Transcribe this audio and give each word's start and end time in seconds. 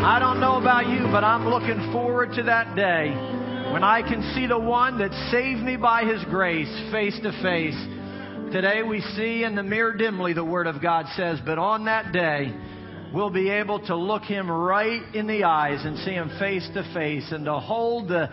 I 0.00 0.20
don't 0.20 0.38
know 0.38 0.58
about 0.58 0.88
you, 0.88 1.08
but 1.10 1.24
I'm 1.24 1.48
looking 1.48 1.90
forward 1.92 2.30
to 2.36 2.44
that 2.44 2.76
day 2.76 3.10
when 3.72 3.82
I 3.82 4.00
can 4.00 4.22
see 4.32 4.46
the 4.46 4.58
one 4.58 4.98
that 5.00 5.10
saved 5.32 5.60
me 5.60 5.76
by 5.76 6.04
his 6.04 6.22
grace 6.26 6.68
face 6.92 7.18
to 7.24 7.32
face. 7.42 7.74
Today 8.52 8.84
we 8.84 9.00
see 9.16 9.42
in 9.42 9.56
the 9.56 9.64
mirror 9.64 9.92
dimly, 9.92 10.34
the 10.34 10.44
Word 10.44 10.68
of 10.68 10.80
God 10.80 11.06
says, 11.16 11.40
but 11.44 11.58
on 11.58 11.86
that 11.86 12.12
day, 12.12 12.54
we'll 13.12 13.30
be 13.30 13.50
able 13.50 13.80
to 13.86 13.96
look 13.96 14.22
him 14.22 14.48
right 14.48 15.02
in 15.16 15.26
the 15.26 15.42
eyes 15.42 15.84
and 15.84 15.98
see 15.98 16.12
him 16.12 16.30
face 16.38 16.68
to 16.74 16.88
face 16.94 17.32
and 17.32 17.44
to 17.46 17.58
hold 17.58 18.06
the, 18.06 18.30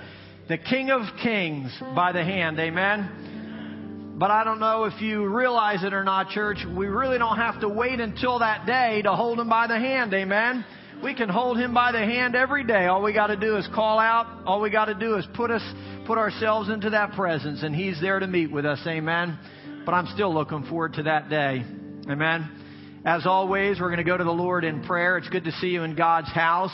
the 0.48 0.60
King 0.60 0.92
of 0.92 1.02
Kings 1.24 1.76
by 1.96 2.12
the 2.12 2.24
hand. 2.24 2.60
Amen. 2.60 4.16
But 4.20 4.30
I 4.30 4.44
don't 4.44 4.60
know 4.60 4.84
if 4.84 5.02
you 5.02 5.26
realize 5.26 5.84
it 5.84 5.94
or 5.94 6.04
not, 6.04 6.30
church. 6.30 6.60
We 6.78 6.86
really 6.86 7.18
don't 7.18 7.38
have 7.38 7.60
to 7.62 7.70
wait 7.70 8.00
until 8.00 8.38
that 8.38 8.68
day 8.68 9.02
to 9.02 9.14
hold 9.14 9.40
him 9.40 9.50
by 9.50 9.66
the 9.66 9.80
hand. 9.80 10.14
Amen. 10.14 10.64
We 11.06 11.14
can 11.14 11.30
hold 11.30 11.60
him 11.60 11.72
by 11.72 11.92
the 11.92 12.00
hand 12.00 12.34
every 12.34 12.64
day. 12.64 12.88
All 12.88 13.04
we 13.04 13.14
got 13.14 13.28
to 13.28 13.36
do 13.36 13.58
is 13.58 13.70
call 13.76 14.00
out. 14.00 14.26
All 14.48 14.60
we 14.60 14.72
got 14.72 14.86
to 14.86 14.96
do 14.96 15.18
is 15.18 15.28
put 15.36 15.52
us, 15.52 15.62
put 16.08 16.18
ourselves 16.18 16.68
into 16.68 16.90
that 16.90 17.12
presence 17.12 17.62
and 17.62 17.76
he's 17.76 18.02
there 18.02 18.18
to 18.18 18.26
meet 18.26 18.52
with 18.52 18.66
us. 18.66 18.80
Amen. 18.88 19.38
But 19.86 19.94
I'm 19.94 20.08
still 20.16 20.34
looking 20.34 20.64
forward 20.64 20.94
to 20.94 21.04
that 21.04 21.30
day. 21.30 21.64
Amen. 22.10 23.04
As 23.06 23.28
always, 23.28 23.80
we're 23.80 23.90
going 23.90 24.00
to 24.00 24.04
go 24.04 24.18
to 24.18 24.24
the 24.24 24.32
Lord 24.32 24.64
in 24.64 24.84
prayer. 24.84 25.20
It's 25.20 25.30
good 25.30 25.44
to 25.44 25.52
see 25.52 25.68
you 25.68 25.84
in 25.84 25.94
God's 25.94 26.32
house. 26.32 26.74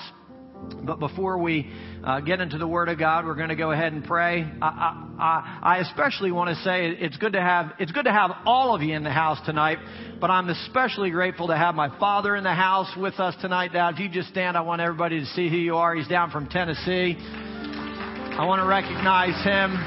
But 0.83 0.99
before 0.99 1.37
we 1.37 1.71
uh, 2.03 2.21
get 2.21 2.39
into 2.39 2.57
the 2.57 2.67
Word 2.67 2.89
of 2.89 2.97
God, 2.97 3.25
we're 3.25 3.35
going 3.35 3.49
to 3.49 3.55
go 3.55 3.71
ahead 3.71 3.93
and 3.93 4.03
pray. 4.03 4.49
I, 4.61 5.05
I, 5.19 5.59
I 5.61 5.77
especially 5.79 6.31
want 6.31 6.49
to 6.49 6.63
say 6.63 6.89
it's 6.89 7.17
good 7.17 7.33
to 7.33 7.41
have 7.41 7.73
it's 7.79 7.91
good 7.91 8.05
to 8.05 8.11
have 8.11 8.31
all 8.45 8.73
of 8.73 8.81
you 8.81 8.95
in 8.95 9.03
the 9.03 9.11
house 9.11 9.37
tonight. 9.45 9.77
But 10.19 10.31
I'm 10.31 10.49
especially 10.49 11.11
grateful 11.11 11.47
to 11.47 11.57
have 11.57 11.75
my 11.75 11.95
father 11.99 12.35
in 12.35 12.43
the 12.43 12.53
house 12.53 12.91
with 12.97 13.19
us 13.19 13.35
tonight. 13.41 13.73
Now, 13.73 13.89
if 13.89 13.99
you 13.99 14.09
just 14.09 14.29
stand, 14.29 14.57
I 14.57 14.61
want 14.61 14.81
everybody 14.81 15.19
to 15.19 15.25
see 15.27 15.49
who 15.49 15.57
you 15.57 15.75
are. 15.75 15.93
He's 15.93 16.07
down 16.07 16.31
from 16.31 16.47
Tennessee. 16.47 17.15
I 17.19 18.45
want 18.45 18.61
to 18.61 18.67
recognize 18.67 19.43
him. 19.43 19.77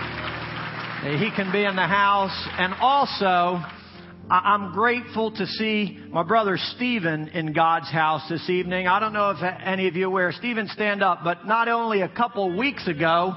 He 1.18 1.30
can 1.34 1.52
be 1.52 1.64
in 1.64 1.76
the 1.76 1.86
house, 1.86 2.48
and 2.56 2.72
also 2.80 3.60
I'm 4.30 4.72
grateful 4.72 5.32
to 5.32 5.46
see 5.46 5.98
my 6.08 6.22
brother 6.22 6.56
Stephen 6.76 7.28
in 7.28 7.52
God's 7.52 7.90
house 7.90 8.22
this 8.30 8.48
evening. 8.48 8.88
I 8.88 8.98
don't 8.98 9.12
know 9.12 9.30
if 9.30 9.38
any 9.62 9.86
of 9.86 9.96
you 9.96 10.04
are 10.04 10.06
aware. 10.06 10.32
Stephen, 10.32 10.66
stand 10.68 11.02
up. 11.02 11.20
But 11.22 11.46
not 11.46 11.68
only 11.68 12.00
a 12.00 12.08
couple 12.08 12.56
weeks 12.56 12.88
ago, 12.88 13.34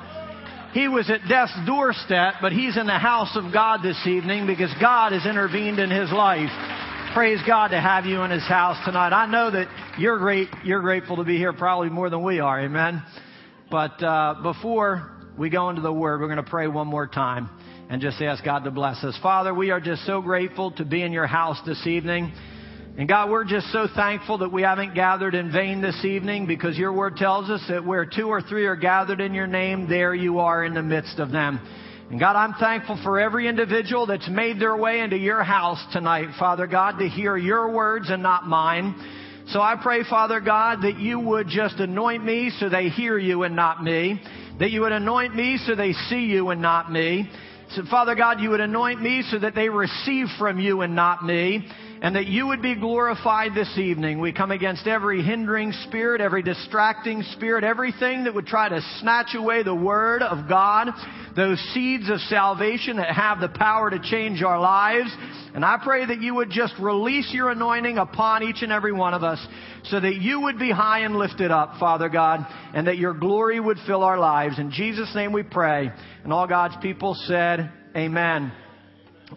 he 0.72 0.88
was 0.88 1.10
at 1.10 1.28
death's 1.28 1.58
doorstep, 1.66 2.36
but 2.42 2.54
he's 2.54 2.78
in 2.78 2.86
the 2.86 2.98
house 2.98 3.36
of 3.36 3.52
God 3.52 3.82
this 3.84 4.02
evening 4.08 4.48
because 4.48 4.74
God 4.80 5.12
has 5.12 5.26
intervened 5.26 5.80
in 5.80 5.90
his 5.90 6.10
life. 6.12 6.52
Praise 7.14 7.40
God 7.46 7.70
to 7.70 7.82
have 7.82 8.06
you 8.06 8.22
in 8.22 8.32
his 8.32 8.48
house 8.48 8.78
tonight. 8.86 9.12
I 9.12 9.26
know 9.26 9.52
that 9.52 9.68
you're 10.00 10.20
great. 10.20 10.48
You're 10.64 10.82
grateful 10.82 11.18
to 11.18 11.26
be 11.26 11.38
here 11.38 11.52
probably 11.52 11.90
more 11.90 12.10
than 12.10 12.24
we 12.24 12.40
are. 12.40 12.62
Amen. 12.62 13.04
But 13.70 14.02
uh, 14.02 14.36
before 14.42 15.12
we 15.38 15.50
go 15.50 15.70
into 15.70 15.82
the 15.82 15.92
Word, 15.92 16.22
we're 16.22 16.28
going 16.28 16.44
to 16.44 16.50
pray 16.50 16.68
one 16.68 16.88
more 16.88 17.08
time 17.08 17.50
and 17.90 18.02
just 18.02 18.22
ask 18.22 18.44
God 18.44 18.66
to 18.66 18.72
bless 18.72 19.04
us. 19.04 19.18
Father, 19.22 19.54
we 19.54 19.72
are 19.72 19.80
just 19.80 20.06
so 20.06 20.22
grateful 20.22 20.72
to 20.72 20.86
be 20.86 21.02
in 21.02 21.12
your 21.12 21.28
house 21.28 21.58
this 21.66 21.88
evening. 21.88 22.34
And 22.98 23.08
God, 23.08 23.30
we're 23.30 23.46
just 23.46 23.72
so 23.72 23.88
thankful 23.96 24.40
that 24.40 24.52
we 24.52 24.64
haven't 24.64 24.96
gathered 24.96 25.36
in 25.36 25.52
vain 25.52 25.82
this 25.82 26.04
evening 26.04 26.48
because 26.48 26.78
your 26.78 26.92
word 26.92 27.16
tells 27.16 27.50
us 27.50 27.64
that 27.70 27.86
where 27.86 28.06
two 28.06 28.28
or 28.28 28.42
three 28.42 28.66
are 28.66 28.76
gathered 28.76 29.22
in 29.22 29.34
your 29.34 29.48
name, 29.48 29.88
there 29.88 30.16
you 30.16 30.40
are 30.40 30.66
in 30.66 30.74
the 30.74 30.82
midst 30.82 31.20
of 31.20 31.32
them. 31.32 31.60
And 32.10 32.20
God, 32.20 32.36
I'm 32.36 32.54
thankful 32.54 33.00
for 33.04 33.20
every 33.20 33.48
individual 33.48 34.08
that's 34.08 34.28
made 34.30 34.60
their 34.60 34.76
way 34.76 35.02
into 35.02 35.18
your 35.18 35.44
house 35.44 35.84
tonight, 35.94 36.30
Father 36.40 36.66
God, 36.66 36.98
to 37.00 37.08
hear 37.08 37.38
your 37.38 37.72
words 37.72 38.10
and 38.10 38.24
not 38.24 38.48
mine. 38.48 38.96
So 39.50 39.62
I 39.62 39.76
pray, 39.82 40.04
Father 40.04 40.42
God, 40.42 40.82
that 40.82 40.98
you 40.98 41.20
would 41.20 41.48
just 41.48 41.76
anoint 41.80 42.24
me 42.24 42.52
so 42.60 42.68
they 42.68 42.90
hear 42.90 43.18
you 43.18 43.44
and 43.44 43.56
not 43.56 43.84
me. 43.84 44.22
That 44.60 44.72
you 44.72 44.82
would 44.82 44.92
anoint 44.92 45.36
me 45.36 45.60
so 45.66 45.76
they 45.76 45.94
see 45.94 46.26
you 46.26 46.50
and 46.50 46.62
not 46.62 46.92
me. 46.92 47.30
So, 47.72 47.84
Father 47.90 48.16
God, 48.16 48.40
you 48.40 48.52
would 48.52 48.62
anoint 48.62 49.02
me 49.02 49.24
so 49.30 49.40
that 49.40 49.54
they 49.54 49.68
receive 49.68 50.28
from 50.40 50.58
you 50.60 50.82
and 50.82 50.96
not 50.96 51.24
me, 51.26 51.68
and 52.02 52.16
that 52.16 52.28
you 52.28 52.48
would 52.48 52.62
be 52.62 52.76
glorified 52.76 53.54
this 53.56 53.78
evening. 53.78 54.20
We 54.20 54.32
come 54.32 54.52
against 54.52 54.86
every 54.88 55.24
hindering 55.24 55.72
spirit, 55.88 56.22
every 56.22 56.44
distracting 56.44 57.24
spirit, 57.34 57.64
everything 57.64 58.26
that 58.26 58.34
would 58.34 58.46
try 58.46 58.70
to 58.70 58.82
snatch 59.00 59.36
away 59.36 59.64
the 59.64 59.76
Word 59.76 60.22
of 60.22 60.48
God, 60.48 60.90
those 61.36 61.60
seeds 61.74 62.10
of 62.10 62.20
salvation 62.22 62.98
that 62.98 63.14
have 63.16 63.40
the 63.40 63.50
power 63.50 63.90
to 63.90 64.00
change 64.00 64.44
our 64.44 64.60
lives. 64.60 65.10
And 65.56 65.66
I 65.66 65.78
pray 65.84 66.06
that 66.06 66.22
you 66.22 66.36
would 66.36 66.52
just 66.52 66.74
release 66.80 67.32
your 67.34 67.50
anointing 67.50 67.98
upon 67.98 68.44
each 68.44 68.62
and 68.62 68.72
every 68.72 68.94
one 68.94 69.14
of 69.14 69.24
us 69.24 69.46
so 69.86 70.00
that 70.00 70.16
you 70.16 70.42
would 70.42 70.60
be 70.60 70.72
high 70.72 71.00
and 71.00 71.16
lifted 71.16 71.50
up, 71.50 71.80
Father 71.80 72.10
God, 72.10 72.46
and 72.74 72.88
that 72.88 72.98
your 72.98 73.14
glory 73.14 73.60
would 73.60 73.78
fill 73.88 74.04
our 74.04 74.20
lives. 74.20 74.60
In 74.60 74.72
Jesus' 74.72 75.14
name 75.16 75.34
we 75.34 75.44
pray. 75.44 75.92
And 76.24 76.32
all 76.32 76.48
God's 76.48 76.76
people 76.82 77.16
said, 77.26 77.72
Amen. 77.96 78.52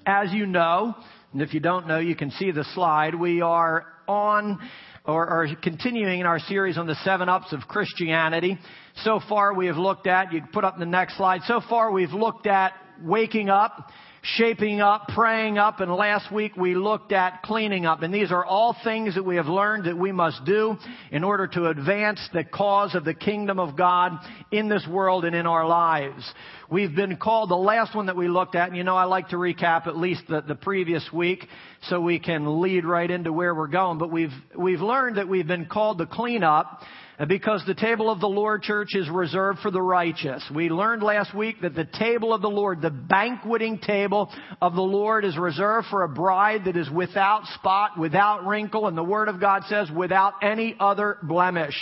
As 0.05 0.33
you 0.33 0.47
know, 0.47 0.95
and 1.33 1.43
if 1.43 1.55
you 1.55 1.61
don't 1.61 1.87
know, 1.87 1.99
you 1.99 2.17
can 2.17 2.31
see 2.33 2.51
the 2.51 2.65
slide. 2.75 3.15
We 3.15 3.41
are 3.41 3.87
on 4.09 4.59
or, 5.05 5.29
or, 5.29 5.49
continuing 5.63 6.21
in 6.21 6.27
our 6.27 6.39
series 6.41 6.77
on 6.77 6.87
the 6.87 6.97
seven 6.97 7.29
ups 7.29 7.53
of 7.53 7.61
Christianity. 7.69 8.59
So 8.97 9.21
far 9.29 9.55
we 9.55 9.67
have 9.67 9.77
looked 9.77 10.07
at, 10.07 10.33
you 10.33 10.41
can 10.41 10.51
put 10.53 10.65
up 10.65 10.79
the 10.79 10.87
next 10.87 11.17
slide. 11.17 11.41
So 11.47 11.63
far 11.69 11.91
we've 11.91 12.13
looked 12.13 12.47
at 12.47 12.73
waking 13.03 13.49
up 13.49 13.91
shaping 14.23 14.81
up, 14.81 15.09
praying 15.09 15.59
up, 15.59 15.81
and 15.81 15.91
last 15.93 16.33
week 16.33 16.57
we 16.57 16.75
looked 16.75 17.13
at 17.13 17.43
cleaning 17.43 17.87
up. 17.87 18.03
And 18.03 18.13
these 18.13 18.31
are 18.31 18.45
all 18.45 18.77
things 18.85 19.15
that 19.15 19.25
we 19.25 19.37
have 19.37 19.47
learned 19.47 19.85
that 19.85 19.97
we 19.97 20.13
must 20.13 20.45
do 20.45 20.77
in 21.11 21.25
order 21.25 21.47
to 21.49 21.69
advance 21.69 22.21
the 22.33 22.45
cause 22.45 22.95
of 22.95 23.05
the 23.05 23.15
kingdom 23.15 23.59
of 23.59 23.77
God 23.77 24.13
in 24.51 24.69
this 24.69 24.87
world 24.89 25.25
and 25.25 25.35
in 25.35 25.47
our 25.47 25.67
lives. 25.67 26.33
We've 26.71 26.95
been 26.95 27.17
called, 27.17 27.51
the 27.51 27.57
last 27.57 27.97
one 27.97 28.07
that 28.07 28.17
we 28.17 28.29
looked 28.29 28.55
at, 28.55 28.69
and 28.69 28.77
you 28.77 28.85
know 28.85 28.95
I 28.95 29.03
like 29.03 29.31
to 29.31 29.37
recap 29.37 29.89
at 29.89 29.97
least 29.97 30.23
the, 30.29 30.41
the 30.41 30.55
previous 30.55 31.05
week 31.13 31.45
so 31.89 32.01
we 32.01 32.21
can 32.21 32.61
lead 32.61 32.85
right 32.85 33.11
into 33.11 33.33
where 33.33 33.53
we're 33.57 33.67
going, 33.67 33.99
but 33.99 34.13
we've, 34.13 34.31
we've 34.57 34.81
learned 34.81 35.17
that 35.17 35.27
we've 35.27 35.49
been 35.49 35.67
called 35.67 35.99
to 35.99 36.07
clean 36.07 36.45
up 36.45 36.81
because 37.27 37.65
the 37.67 37.75
table 37.75 38.09
of 38.09 38.21
the 38.21 38.29
Lord 38.29 38.63
church 38.63 38.91
is 38.95 39.11
reserved 39.11 39.59
for 39.59 39.73
the 39.73 39.83
righteous. 39.83 40.45
We 40.55 40.69
learned 40.69 41.03
last 41.03 41.35
week 41.35 41.61
that 41.63 41.75
the 41.75 41.89
table 41.99 42.33
of 42.33 42.41
the 42.41 42.49
Lord, 42.49 42.81
the 42.81 42.91
banqueting 42.91 43.81
table 43.81 44.31
of 44.63 44.77
the 44.77 44.81
Lord 44.81 45.25
is 45.25 45.37
reserved 45.37 45.89
for 45.91 46.05
a 46.05 46.09
bride 46.09 46.67
that 46.67 46.77
is 46.77 46.89
without 46.89 47.47
spot, 47.47 47.99
without 47.99 48.47
wrinkle, 48.47 48.87
and 48.87 48.97
the 48.97 49.03
Word 49.03 49.27
of 49.27 49.41
God 49.41 49.65
says 49.69 49.91
without 49.91 50.35
any 50.41 50.77
other 50.79 51.19
blemish. 51.25 51.75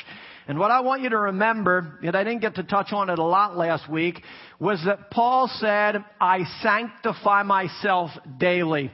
And 0.48 0.58
what 0.58 0.70
I 0.70 0.80
want 0.80 1.02
you 1.02 1.10
to 1.10 1.18
remember, 1.18 1.98
and 2.02 2.16
I 2.16 2.24
didn't 2.24 2.40
get 2.40 2.54
to 2.54 2.62
touch 2.62 2.90
on 2.92 3.10
it 3.10 3.18
a 3.18 3.24
lot 3.24 3.58
last 3.58 3.86
week, 3.86 4.22
was 4.58 4.82
that 4.86 5.10
Paul 5.10 5.46
said, 5.46 6.02
I 6.18 6.44
sanctify 6.62 7.42
myself 7.42 8.10
daily. 8.38 8.90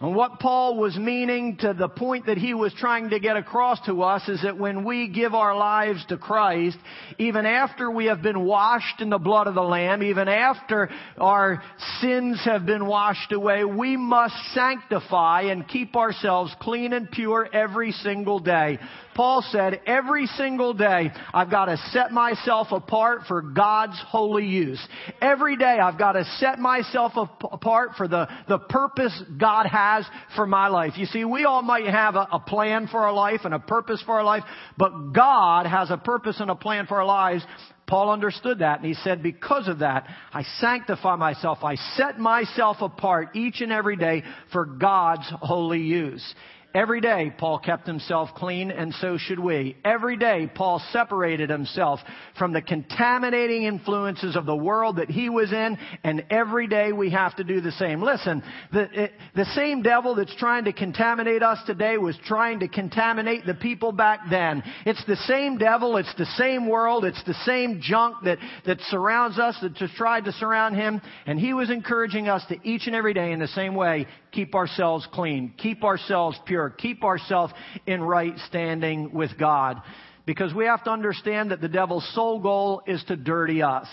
And 0.00 0.14
what 0.14 0.40
Paul 0.40 0.76
was 0.76 0.94
meaning 0.96 1.56
to 1.60 1.72
the 1.72 1.88
point 1.88 2.26
that 2.26 2.36
he 2.36 2.52
was 2.52 2.74
trying 2.74 3.10
to 3.10 3.20
get 3.20 3.36
across 3.36 3.80
to 3.86 4.02
us 4.02 4.28
is 4.28 4.42
that 4.42 4.58
when 4.58 4.84
we 4.84 5.08
give 5.08 5.32
our 5.32 5.56
lives 5.56 6.04
to 6.08 6.18
Christ, 6.18 6.76
even 7.18 7.46
after 7.46 7.90
we 7.90 8.06
have 8.06 8.20
been 8.20 8.44
washed 8.44 9.00
in 9.00 9.08
the 9.08 9.16
blood 9.18 9.46
of 9.46 9.54
the 9.54 9.62
Lamb, 9.62 10.02
even 10.02 10.28
after 10.28 10.90
our 11.16 11.62
sins 12.00 12.42
have 12.44 12.66
been 12.66 12.84
washed 12.84 13.32
away, 13.32 13.64
we 13.64 13.96
must 13.96 14.34
sanctify 14.52 15.42
and 15.42 15.66
keep 15.66 15.96
ourselves 15.96 16.54
clean 16.60 16.92
and 16.92 17.10
pure 17.10 17.48
every 17.50 17.92
single 17.92 18.40
day. 18.40 18.78
Paul 19.16 19.42
said, 19.50 19.80
every 19.86 20.26
single 20.26 20.74
day, 20.74 21.10
I've 21.32 21.50
got 21.50 21.64
to 21.64 21.78
set 21.90 22.12
myself 22.12 22.68
apart 22.70 23.22
for 23.26 23.40
God's 23.40 23.98
holy 24.06 24.44
use. 24.44 24.86
Every 25.22 25.56
day, 25.56 25.78
I've 25.82 25.98
got 25.98 26.12
to 26.12 26.24
set 26.38 26.58
myself 26.58 27.12
apart 27.16 27.92
for 27.96 28.06
the, 28.06 28.28
the 28.46 28.58
purpose 28.58 29.18
God 29.40 29.64
has 29.64 30.04
for 30.36 30.46
my 30.46 30.68
life. 30.68 30.92
You 30.96 31.06
see, 31.06 31.24
we 31.24 31.46
all 31.46 31.62
might 31.62 31.86
have 31.86 32.14
a, 32.14 32.28
a 32.30 32.40
plan 32.40 32.88
for 32.88 33.00
our 33.00 33.12
life 33.14 33.40
and 33.44 33.54
a 33.54 33.58
purpose 33.58 34.02
for 34.04 34.16
our 34.16 34.24
life, 34.24 34.44
but 34.76 35.12
God 35.14 35.64
has 35.64 35.90
a 35.90 35.96
purpose 35.96 36.36
and 36.38 36.50
a 36.50 36.54
plan 36.54 36.86
for 36.86 36.98
our 36.98 37.06
lives. 37.06 37.42
Paul 37.86 38.10
understood 38.10 38.58
that 38.58 38.80
and 38.80 38.86
he 38.86 38.94
said, 38.94 39.22
because 39.22 39.66
of 39.68 39.78
that, 39.78 40.08
I 40.32 40.42
sanctify 40.58 41.16
myself. 41.16 41.58
I 41.62 41.76
set 41.96 42.18
myself 42.18 42.78
apart 42.80 43.34
each 43.34 43.62
and 43.62 43.72
every 43.72 43.96
day 43.96 44.24
for 44.52 44.66
God's 44.66 45.26
holy 45.40 45.80
use. 45.80 46.34
Every 46.76 47.00
day, 47.00 47.32
Paul 47.38 47.58
kept 47.58 47.86
himself 47.86 48.34
clean, 48.34 48.70
and 48.70 48.92
so 48.96 49.16
should 49.16 49.38
we. 49.38 49.78
Every 49.82 50.18
day, 50.18 50.46
Paul 50.54 50.82
separated 50.92 51.48
himself 51.48 52.00
from 52.38 52.52
the 52.52 52.60
contaminating 52.60 53.62
influences 53.62 54.36
of 54.36 54.44
the 54.44 54.54
world 54.54 54.96
that 54.96 55.08
he 55.08 55.30
was 55.30 55.54
in, 55.54 55.78
and 56.04 56.26
every 56.28 56.66
day 56.66 56.92
we 56.92 57.08
have 57.12 57.34
to 57.36 57.44
do 57.44 57.62
the 57.62 57.72
same. 57.72 58.02
Listen, 58.02 58.42
the, 58.74 59.08
the 59.34 59.46
same 59.54 59.80
devil 59.80 60.16
that's 60.16 60.36
trying 60.36 60.66
to 60.66 60.72
contaminate 60.74 61.42
us 61.42 61.58
today 61.66 61.96
was 61.96 62.14
trying 62.26 62.60
to 62.60 62.68
contaminate 62.68 63.46
the 63.46 63.54
people 63.54 63.90
back 63.90 64.20
then. 64.28 64.62
It's 64.84 65.02
the 65.06 65.16
same 65.16 65.56
devil, 65.56 65.96
it's 65.96 66.14
the 66.18 66.26
same 66.36 66.68
world, 66.68 67.06
it's 67.06 67.24
the 67.24 67.40
same 67.46 67.80
junk 67.80 68.16
that, 68.24 68.36
that 68.66 68.82
surrounds 68.88 69.38
us, 69.38 69.56
that 69.62 69.76
tried 69.96 70.26
to 70.26 70.32
surround 70.32 70.76
him, 70.76 71.00
and 71.24 71.40
he 71.40 71.54
was 71.54 71.70
encouraging 71.70 72.28
us 72.28 72.44
to 72.50 72.58
each 72.68 72.86
and 72.86 72.94
every 72.94 73.14
day 73.14 73.32
in 73.32 73.38
the 73.38 73.48
same 73.48 73.74
way, 73.74 74.06
keep 74.36 74.54
ourselves 74.54 75.08
clean, 75.12 75.52
keep 75.56 75.82
ourselves 75.82 76.38
pure, 76.44 76.68
keep 76.70 77.02
ourselves 77.02 77.52
in 77.86 78.02
right 78.02 78.34
standing 78.46 79.12
with 79.12 79.36
God. 79.38 79.82
because 80.26 80.52
we 80.52 80.64
have 80.66 80.82
to 80.84 80.90
understand 80.90 81.52
that 81.52 81.60
the 81.60 81.68
devil's 81.68 82.06
sole 82.14 82.40
goal 82.40 82.82
is 82.86 83.02
to 83.04 83.16
dirty 83.16 83.62
us. 83.62 83.86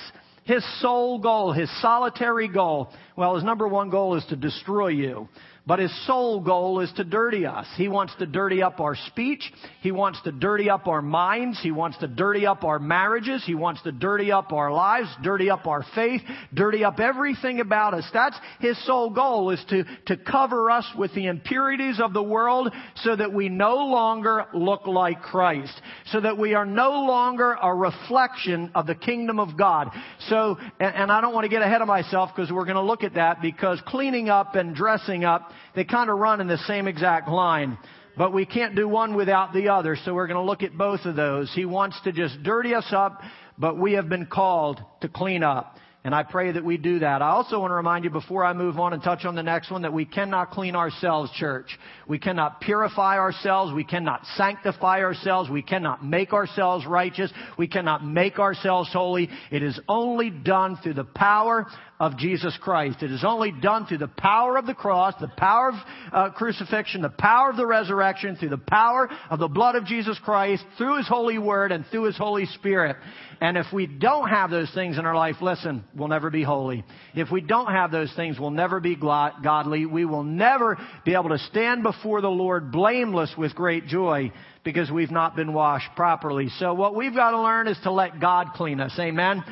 His 0.46 0.66
sole 0.82 1.20
goal, 1.20 1.54
his 1.54 1.70
solitary 1.82 2.50
goal, 2.50 2.90
well, 3.16 3.36
his 3.36 3.44
number 3.46 3.68
one 3.68 3.90
goal 3.90 4.16
is 4.18 4.26
to 4.26 4.36
destroy 4.36 4.90
you. 4.90 5.30
But 5.66 5.80
his 5.80 6.06
sole 6.06 6.42
goal 6.42 6.82
is 6.82 6.92
to 6.98 7.06
dirty 7.06 7.46
us. 7.46 7.66
He 7.78 7.88
wants 7.88 8.14
to 8.20 8.26
dirty 8.26 8.62
up 8.62 8.82
our 8.82 8.98
speech. 9.08 9.50
He 9.82 9.94
wants 9.94 10.22
to 10.24 10.32
dirty 10.34 10.70
up 10.70 10.88
our 10.88 11.02
minds. 11.02 11.58
He 11.64 11.72
wants 11.72 11.98
to 12.00 12.08
dirty 12.08 12.46
up 12.46 12.66
our 12.66 12.80
marriages. 12.80 13.46
He 13.46 13.56
wants 13.56 13.82
to 13.84 13.94
dirty 13.94 14.30
up 14.30 14.52
our 14.52 14.74
lives, 14.74 15.08
dirty 15.24 15.50
up 15.50 15.66
our 15.66 15.86
faith, 15.96 16.20
dirty 16.54 16.84
up 16.84 17.00
everything 17.00 17.62
about 17.62 17.94
us. 17.94 18.06
That's 18.14 18.38
his 18.60 18.86
sole 18.86 19.12
goal 19.12 19.52
is 19.52 19.64
to, 19.70 19.86
to 20.08 20.18
cover 20.18 20.70
us 20.70 20.86
with 20.98 21.16
the 21.16 21.28
impurities 21.28 22.02
of 22.04 22.12
the 22.12 22.24
world 22.24 22.70
so 22.98 23.16
that 23.16 23.32
we 23.32 23.48
no 23.48 23.76
longer 23.76 24.48
look 24.54 24.86
like 24.86 25.22
Christ. 25.22 25.80
So 26.08 26.20
that 26.20 26.38
we 26.38 26.56
are 26.56 26.66
no 26.66 27.06
longer 27.06 27.54
a 27.54 27.74
reflection 27.74 28.70
of 28.76 28.86
the 28.86 28.96
kingdom 28.96 29.40
of 29.40 29.58
God. 29.58 29.92
So, 30.28 30.58
and, 30.82 30.94
and 30.94 31.12
I 31.12 31.22
don't 31.22 31.34
want 31.34 31.46
to 31.46 31.50
get 31.50 31.62
ahead 31.62 31.82
of 31.82 31.88
myself 31.88 32.32
because 32.36 32.52
we're 32.52 32.66
going 32.66 32.76
to 32.76 32.82
look 32.82 33.06
at 33.06 33.14
that 33.14 33.42
because 33.42 33.82
cleaning 33.88 34.28
up 34.28 34.56
and 34.56 34.76
dressing 34.76 35.24
up 35.24 35.52
they 35.76 35.84
kind 35.84 36.10
of 36.10 36.18
run 36.18 36.42
in 36.42 36.48
the 36.48 36.58
same 36.60 36.88
exact 36.88 37.30
line. 37.30 37.78
But 38.18 38.34
we 38.34 38.46
can't 38.46 38.76
do 38.76 38.88
one 38.88 39.16
without 39.16 39.54
the 39.54 39.70
other, 39.70 39.98
so 40.04 40.14
we're 40.14 40.28
going 40.28 40.40
to 40.40 40.44
look 40.44 40.62
at 40.62 40.78
both 40.78 41.06
of 41.06 41.16
those. 41.16 41.52
He 41.54 41.66
wants 41.66 42.00
to 42.04 42.12
just 42.12 42.44
dirty 42.44 42.76
us 42.76 42.88
up, 42.92 43.22
but 43.58 43.78
we 43.78 43.94
have 43.94 44.08
been 44.08 44.28
called 44.28 44.80
to 45.02 45.10
clean 45.10 45.42
up. 45.44 45.78
And 46.06 46.14
I 46.14 46.24
pray 46.24 46.52
that 46.52 46.66
we 46.66 46.76
do 46.76 47.00
that. 47.00 47.22
I 47.22 47.30
also 47.30 47.62
want 47.62 47.72
to 47.72 47.76
remind 47.76 48.04
you 48.04 48.10
before 48.10 48.44
I 48.44 48.52
move 48.52 48.78
on 48.78 48.92
and 48.92 49.02
touch 49.02 49.24
on 49.24 49.36
the 49.36 49.44
next 49.44 49.72
one 49.72 49.84
that 49.84 49.94
we 49.94 50.04
cannot 50.04 50.52
clean 50.52 50.76
ourselves, 50.76 51.32
church. 51.32 51.80
We 52.10 52.20
cannot 52.20 52.60
purify 52.60 53.18
ourselves. 53.18 53.72
We 53.72 53.86
cannot 53.86 54.26
sanctify 54.36 55.00
ourselves. 55.00 55.50
We 55.50 55.62
cannot 55.62 56.04
make 56.04 56.34
ourselves 56.34 56.86
righteous. 56.86 57.32
We 57.58 57.70
cannot 57.70 58.06
make 58.06 58.38
ourselves 58.38 58.92
holy. 58.92 59.30
It 59.50 59.64
is 59.64 59.80
only 59.88 60.30
done 60.30 60.78
through 60.84 60.96
the 60.96 61.06
power 61.06 61.68
of 62.00 62.18
Jesus 62.18 62.58
Christ. 62.62 63.04
It 63.04 63.12
is 63.12 63.24
only 63.24 63.52
done 63.52 63.86
through 63.86 64.00
the 64.00 64.08
power 64.08 64.58
of 64.58 64.66
the 64.66 64.74
cross, 64.74 65.14
the 65.22 65.28
power 65.28 65.70
of 65.70 65.76
uh, 66.12 66.30
crucifixion, 66.32 67.02
the 67.02 67.10
power 67.10 67.50
of 67.50 67.58
the 67.58 67.66
resurrection, 67.66 68.36
through 68.36 68.50
the 68.50 68.58
power 68.58 69.10
of 69.30 69.40
the 69.40 69.48
blood 69.48 69.76
of 69.76 69.86
Jesus 69.86 70.20
Christ, 70.24 70.64
through 70.78 70.98
His 70.98 71.08
holy 71.08 71.38
word 71.38 71.72
and 71.72 71.86
through 71.92 72.04
His 72.04 72.18
Holy 72.18 72.46
Spirit. 72.48 72.98
And 73.42 73.58
if 73.58 73.68
we 73.72 73.88
don't 73.88 74.30
have 74.30 74.50
those 74.50 74.72
things 74.74 74.98
in 74.98 75.06
our 75.06 75.16
life, 75.16 75.36
listen, 75.42 75.84
we'll 75.96 76.08
never 76.08 76.30
be 76.30 76.44
holy. 76.44 76.84
If 77.14 77.32
we 77.32 77.42
don't 77.42 77.72
have 77.72 77.92
those 77.92 78.14
things, 78.16 78.40
we'll 78.40 78.52
never 78.52 78.80
be 78.80 78.96
godly. 78.96 79.86
We 79.86 80.06
will 80.06 80.24
never 80.24 80.78
be 81.06 81.14
able 81.14 81.30
to 81.30 81.40
stand 81.40 81.84
before 81.84 82.22
the 82.22 82.30
Lord 82.30 82.72
blameless 82.72 83.34
with 83.38 83.54
great 83.54 83.86
joy 83.88 84.32
because 84.64 84.90
we've 84.90 85.12
not 85.12 85.36
been 85.36 85.54
washed 85.54 85.90
properly. 85.96 86.48
So 86.58 86.74
what 86.74 86.96
we've 86.96 87.14
got 87.14 87.32
to 87.32 87.42
learn 87.42 87.68
is 87.68 87.78
to 87.84 87.92
let 87.92 88.20
God 88.20 88.48
clean 88.56 88.80
us. 88.80 88.94
Amen 88.98 89.44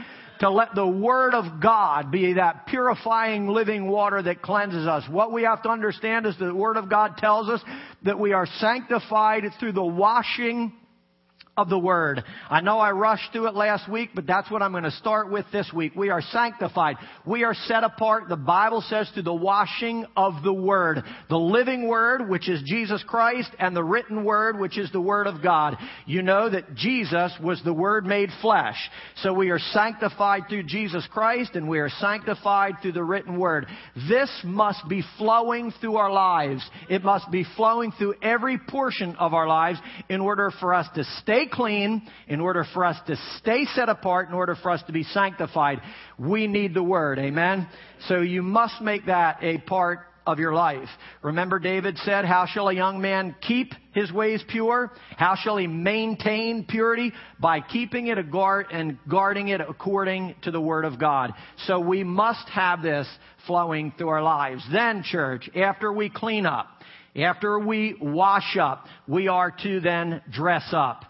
to 0.42 0.50
let 0.50 0.74
the 0.74 0.88
Word 0.88 1.36
of 1.36 1.62
God 1.62 2.12
be 2.12 2.34
that 2.34 2.66
purifying 2.66 3.48
living 3.48 3.88
water 3.88 4.22
that 4.24 4.42
cleanses 4.42 4.88
us. 4.88 5.04
What 5.08 5.32
we 5.32 5.44
have 5.44 5.62
to 5.64 5.70
understand 5.70 6.26
is 6.26 6.36
the 6.38 6.54
Word 6.54 6.78
of 6.78 6.90
God 6.90 7.18
tells 7.18 7.48
us 7.48 7.62
that 8.04 8.20
we 8.20 8.34
are 8.34 8.48
sanctified 8.58 9.44
through 9.60 9.74
the 9.74 9.84
washing 9.84 10.74
of 11.58 11.68
the 11.68 11.78
Word. 11.78 12.24
I 12.50 12.62
know 12.62 12.80
I 12.80 12.92
rushed 12.92 13.34
through 13.34 13.48
it 13.48 13.56
last 13.56 13.90
week, 13.92 14.12
but 14.16 14.26
that's 14.26 14.50
what 14.50 14.62
I'm 14.62 14.72
going 14.72 14.86
to 14.86 14.92
start 14.92 15.30
with 15.30 15.46
this 15.52 15.70
week. 15.76 15.94
We 15.96 16.10
are 16.10 16.22
sanctified. 16.22 16.96
We 17.26 17.44
are 17.44 17.54
set 17.54 17.84
apart, 17.84 18.30
the 18.30 18.38
Bible 18.38 18.82
says, 18.88 19.10
through 19.14 19.24
the 19.24 19.34
washing 19.34 20.06
of 20.16 20.44
the 20.44 20.54
Word. 20.54 21.04
The 21.30 21.38
living 21.38 21.90
Word, 21.90 22.30
which 22.30 22.48
is 22.48 22.62
Jesus 22.66 23.04
Christ, 23.06 23.50
and 23.60 23.76
the 23.76 23.84
written 23.84 24.24
Word, 24.24 24.60
which 24.60 24.78
is 24.78 24.92
the 24.94 25.02
Word 25.02 25.28
of 25.28 25.44
God. 25.44 25.76
You 26.06 26.22
know 26.22 26.50
that 26.50 26.74
Jesus 26.74 27.34
was 27.44 27.62
the 27.66 27.74
Word 27.74 28.06
made 28.06 28.30
flesh. 28.42 28.78
So 29.18 29.34
we 29.34 29.50
are 29.50 29.60
sanctified 29.60 30.44
through 30.48 30.64
Jesus 30.64 31.06
Christ, 31.12 31.56
and 31.56 31.68
we 31.68 31.80
are 31.80 31.90
sanctified 31.90 32.76
through 32.82 32.94
the 32.94 33.04
written 33.04 33.38
Word. 33.38 33.68
This 34.08 34.32
must 34.46 34.88
be 34.88 35.04
flowing 35.18 35.74
through 35.82 35.98
our 35.98 36.12
lives. 36.12 36.64
It 36.90 37.04
must 37.04 37.30
be 37.30 37.46
flowing 37.58 37.92
through 37.92 38.16
every 38.22 38.58
portion 38.58 39.18
of 39.18 39.34
our 39.34 39.48
lives 39.48 39.80
in 40.08 40.22
order 40.22 40.50
for 40.60 40.74
us 40.74 40.88
to 40.96 41.04
stay 41.22 41.41
stay 41.42 41.50
clean, 41.50 42.02
in 42.28 42.40
order 42.40 42.66
for 42.74 42.86
us 42.86 42.98
to 43.08 43.16
stay 43.38 43.66
set 43.74 43.90
apart, 43.90 44.30
in 44.30 44.34
order 44.34 44.56
for 44.56 44.72
us 44.72 44.82
to 44.88 44.94
be 44.94 45.04
sanctified, 45.04 45.82
we 46.18 46.48
need 46.48 46.74
the 46.74 46.84
Word. 46.84 47.20
Amen? 47.20 47.68
So 48.08 48.22
you 48.22 48.42
must 48.42 48.82
make 48.82 49.06
that 49.06 49.38
a 49.42 49.58
part 49.60 50.00
of 50.26 50.38
your 50.38 50.54
life. 50.54 50.88
Remember 51.24 51.58
David 51.58 51.98
said, 52.00 52.26
how 52.26 52.46
shall 52.46 52.70
a 52.70 52.74
young 52.74 53.02
man 53.02 53.36
keep 53.42 53.74
his 53.94 54.12
ways 54.12 54.44
pure? 54.48 54.92
How 55.18 55.36
shall 55.36 55.58
he 55.58 55.66
maintain 55.66 56.66
purity? 56.68 57.12
By 57.40 57.62
keeping 57.62 58.08
it 58.08 58.20
a 58.20 58.24
guard 58.24 58.68
and 58.72 59.00
guarding 59.10 59.48
it 59.48 59.62
according 59.62 60.36
to 60.44 60.52
the 60.52 60.62
Word 60.62 60.86
of 60.86 61.00
God. 61.00 61.34
So 61.66 61.80
we 61.80 62.04
must 62.04 62.48
have 62.50 62.84
this 62.84 63.08
flowing 63.48 63.94
through 63.98 64.10
our 64.10 64.24
lives. 64.24 64.64
Then 64.72 65.04
church, 65.04 65.50
after 65.56 65.92
we 65.92 66.10
clean 66.10 66.46
up, 66.46 66.68
after 67.16 67.60
we 67.60 67.98
wash 68.00 68.56
up, 68.58 68.86
we 69.08 69.28
are 69.28 69.52
to 69.64 69.80
then 69.82 70.22
dress 70.32 70.70
up. 70.72 71.04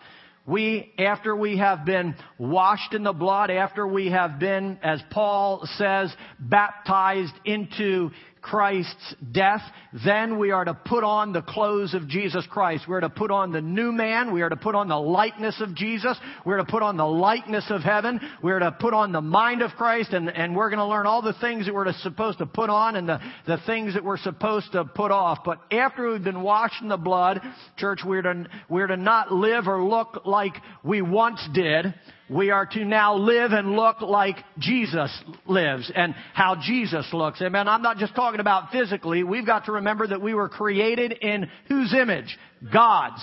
We, 0.46 0.92
after 0.98 1.36
we 1.36 1.58
have 1.58 1.86
been 1.86 2.16
washed 2.40 2.94
in 2.94 3.04
the 3.04 3.14
blood, 3.14 3.52
after 3.52 3.86
we 3.88 4.10
have 4.10 4.40
been, 4.40 4.80
as 4.82 5.02
Paul 5.12 5.68
says, 5.78 6.14
baptized 6.40 7.34
into 7.46 8.10
Christ's 8.42 9.16
death, 9.32 9.62
then 10.06 10.40
we 10.40 10.52
are 10.52 10.64
to 10.64 10.74
put 10.74 11.04
on 11.04 11.34
the 11.34 11.42
clothes 11.42 11.94
of 11.94 12.08
Jesus 12.08 12.46
Christ. 12.50 12.86
We're 12.88 13.02
to 13.02 13.10
put 13.10 13.30
on 13.30 13.52
the 13.52 13.62
new 13.62 13.92
man. 13.92 14.32
We 14.32 14.42
are 14.42 14.50
to 14.50 14.56
put 14.56 14.74
on 14.74 14.88
the 14.88 15.00
likeness 15.00 15.60
of 15.60 15.76
Jesus. 15.76 16.18
We're 16.46 16.58
to 16.58 16.66
put 16.66 16.82
on 16.82 16.96
the 16.96 17.06
likeness 17.06 17.66
of 17.70 17.82
heaven. 17.82 18.22
We're 18.42 18.60
to 18.60 18.72
put 18.72 18.94
on 18.94 19.12
the 19.12 19.22
mind 19.22 19.62
of 19.62 19.72
Christ 19.72 20.14
and, 20.14 20.30
and 20.30 20.56
we're 20.56 20.70
going 20.70 20.80
to 20.80 20.86
learn 20.86 21.08
all 21.08 21.22
the 21.22 21.36
things 21.42 21.66
that 21.66 21.74
we're 21.74 21.92
supposed 21.94 22.38
to 22.38 22.46
put 22.46 22.70
on 22.70 22.96
and 22.96 23.10
the, 23.10 23.20
the 23.46 23.58
things 23.66 23.94
that 23.96 24.04
we're 24.04 24.18
supposed 24.18 24.72
to 24.72 24.86
put 24.86 25.12
off. 25.12 25.40
But 25.44 25.60
after 25.72 26.12
we've 26.12 26.24
been 26.24 26.42
washed 26.42 26.82
in 26.82 26.88
the 26.88 26.98
blood, 26.98 27.42
church, 27.78 28.00
we're 28.06 28.22
to, 28.22 28.48
we're 28.70 28.88
to 28.88 28.98
not 28.98 29.32
live 29.32 29.68
or 29.68 29.84
look 29.84 30.26
like 30.26 30.54
we 30.84 31.02
once 31.02 31.46
did 31.54 31.94
we 32.32 32.50
are 32.50 32.66
to 32.66 32.86
now 32.86 33.16
live 33.16 33.52
and 33.52 33.74
look 33.74 34.00
like 34.00 34.38
Jesus 34.58 35.12
lives 35.46 35.92
and 35.94 36.16
how 36.34 36.56
Jesus 36.62 37.06
looks. 37.12 37.42
Amen. 37.42 37.68
I'm 37.68 37.82
not 37.82 37.98
just 37.98 38.16
talking 38.16 38.40
about 38.40 38.72
physically. 38.72 39.24
We've 39.24 39.46
got 39.46 39.66
to 39.66 39.74
remember 39.82 40.08
that 40.08 40.22
we 40.22 40.34
were 40.34 40.50
created 40.50 41.12
in 41.12 41.50
whose 41.68 41.94
image? 41.94 42.38
God's. 42.72 43.22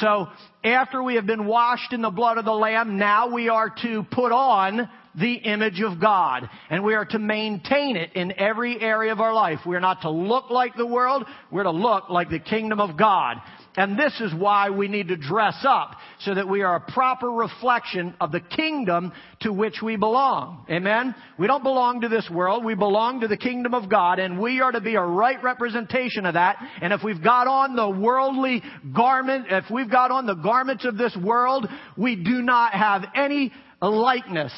So 0.00 0.26
after 0.64 1.02
we 1.02 1.14
have 1.14 1.26
been 1.26 1.46
washed 1.46 1.92
in 1.92 2.02
the 2.02 2.10
blood 2.10 2.38
of 2.38 2.44
the 2.44 2.52
Lamb, 2.52 2.98
now 2.98 3.32
we 3.32 3.48
are 3.48 3.72
to 3.82 4.04
put 4.10 4.32
on 4.32 4.88
the 5.14 5.34
image 5.34 5.80
of 5.80 6.00
God. 6.00 6.48
And 6.68 6.84
we 6.84 6.94
are 6.94 7.04
to 7.06 7.18
maintain 7.18 7.96
it 7.96 8.12
in 8.14 8.32
every 8.38 8.80
area 8.80 9.12
of 9.12 9.20
our 9.20 9.32
life. 9.32 9.60
We're 9.66 9.80
not 9.80 10.02
to 10.02 10.10
look 10.10 10.50
like 10.50 10.76
the 10.76 10.86
world. 10.86 11.24
We're 11.50 11.64
to 11.64 11.70
look 11.70 12.10
like 12.10 12.30
the 12.30 12.38
kingdom 12.38 12.80
of 12.80 12.96
God. 12.96 13.38
And 13.76 13.96
this 13.96 14.20
is 14.20 14.34
why 14.34 14.70
we 14.70 14.88
need 14.88 15.08
to 15.08 15.16
dress 15.16 15.64
up 15.66 15.96
so 16.20 16.34
that 16.34 16.48
we 16.48 16.62
are 16.62 16.76
a 16.76 16.92
proper 16.92 17.30
reflection 17.30 18.14
of 18.20 18.32
the 18.32 18.40
kingdom 18.40 19.12
to 19.40 19.52
which 19.52 19.80
we 19.80 19.96
belong. 19.96 20.66
Amen? 20.68 21.14
We 21.38 21.46
don't 21.46 21.62
belong 21.62 22.00
to 22.00 22.08
this 22.08 22.28
world. 22.28 22.64
We 22.64 22.74
belong 22.74 23.20
to 23.20 23.28
the 23.28 23.36
kingdom 23.36 23.74
of 23.74 23.88
God 23.88 24.18
and 24.18 24.40
we 24.40 24.60
are 24.60 24.72
to 24.72 24.80
be 24.80 24.96
a 24.96 25.02
right 25.02 25.40
representation 25.42 26.26
of 26.26 26.34
that. 26.34 26.56
And 26.82 26.92
if 26.92 27.04
we've 27.04 27.22
got 27.22 27.46
on 27.46 27.76
the 27.76 27.88
worldly 27.88 28.62
garment, 28.94 29.46
if 29.50 29.70
we've 29.70 29.90
got 29.90 30.10
on 30.10 30.26
the 30.26 30.34
garments 30.34 30.84
of 30.84 30.96
this 30.96 31.16
world, 31.16 31.68
we 31.96 32.16
do 32.16 32.42
not 32.42 32.74
have 32.74 33.04
any 33.14 33.52
likeness 33.80 34.52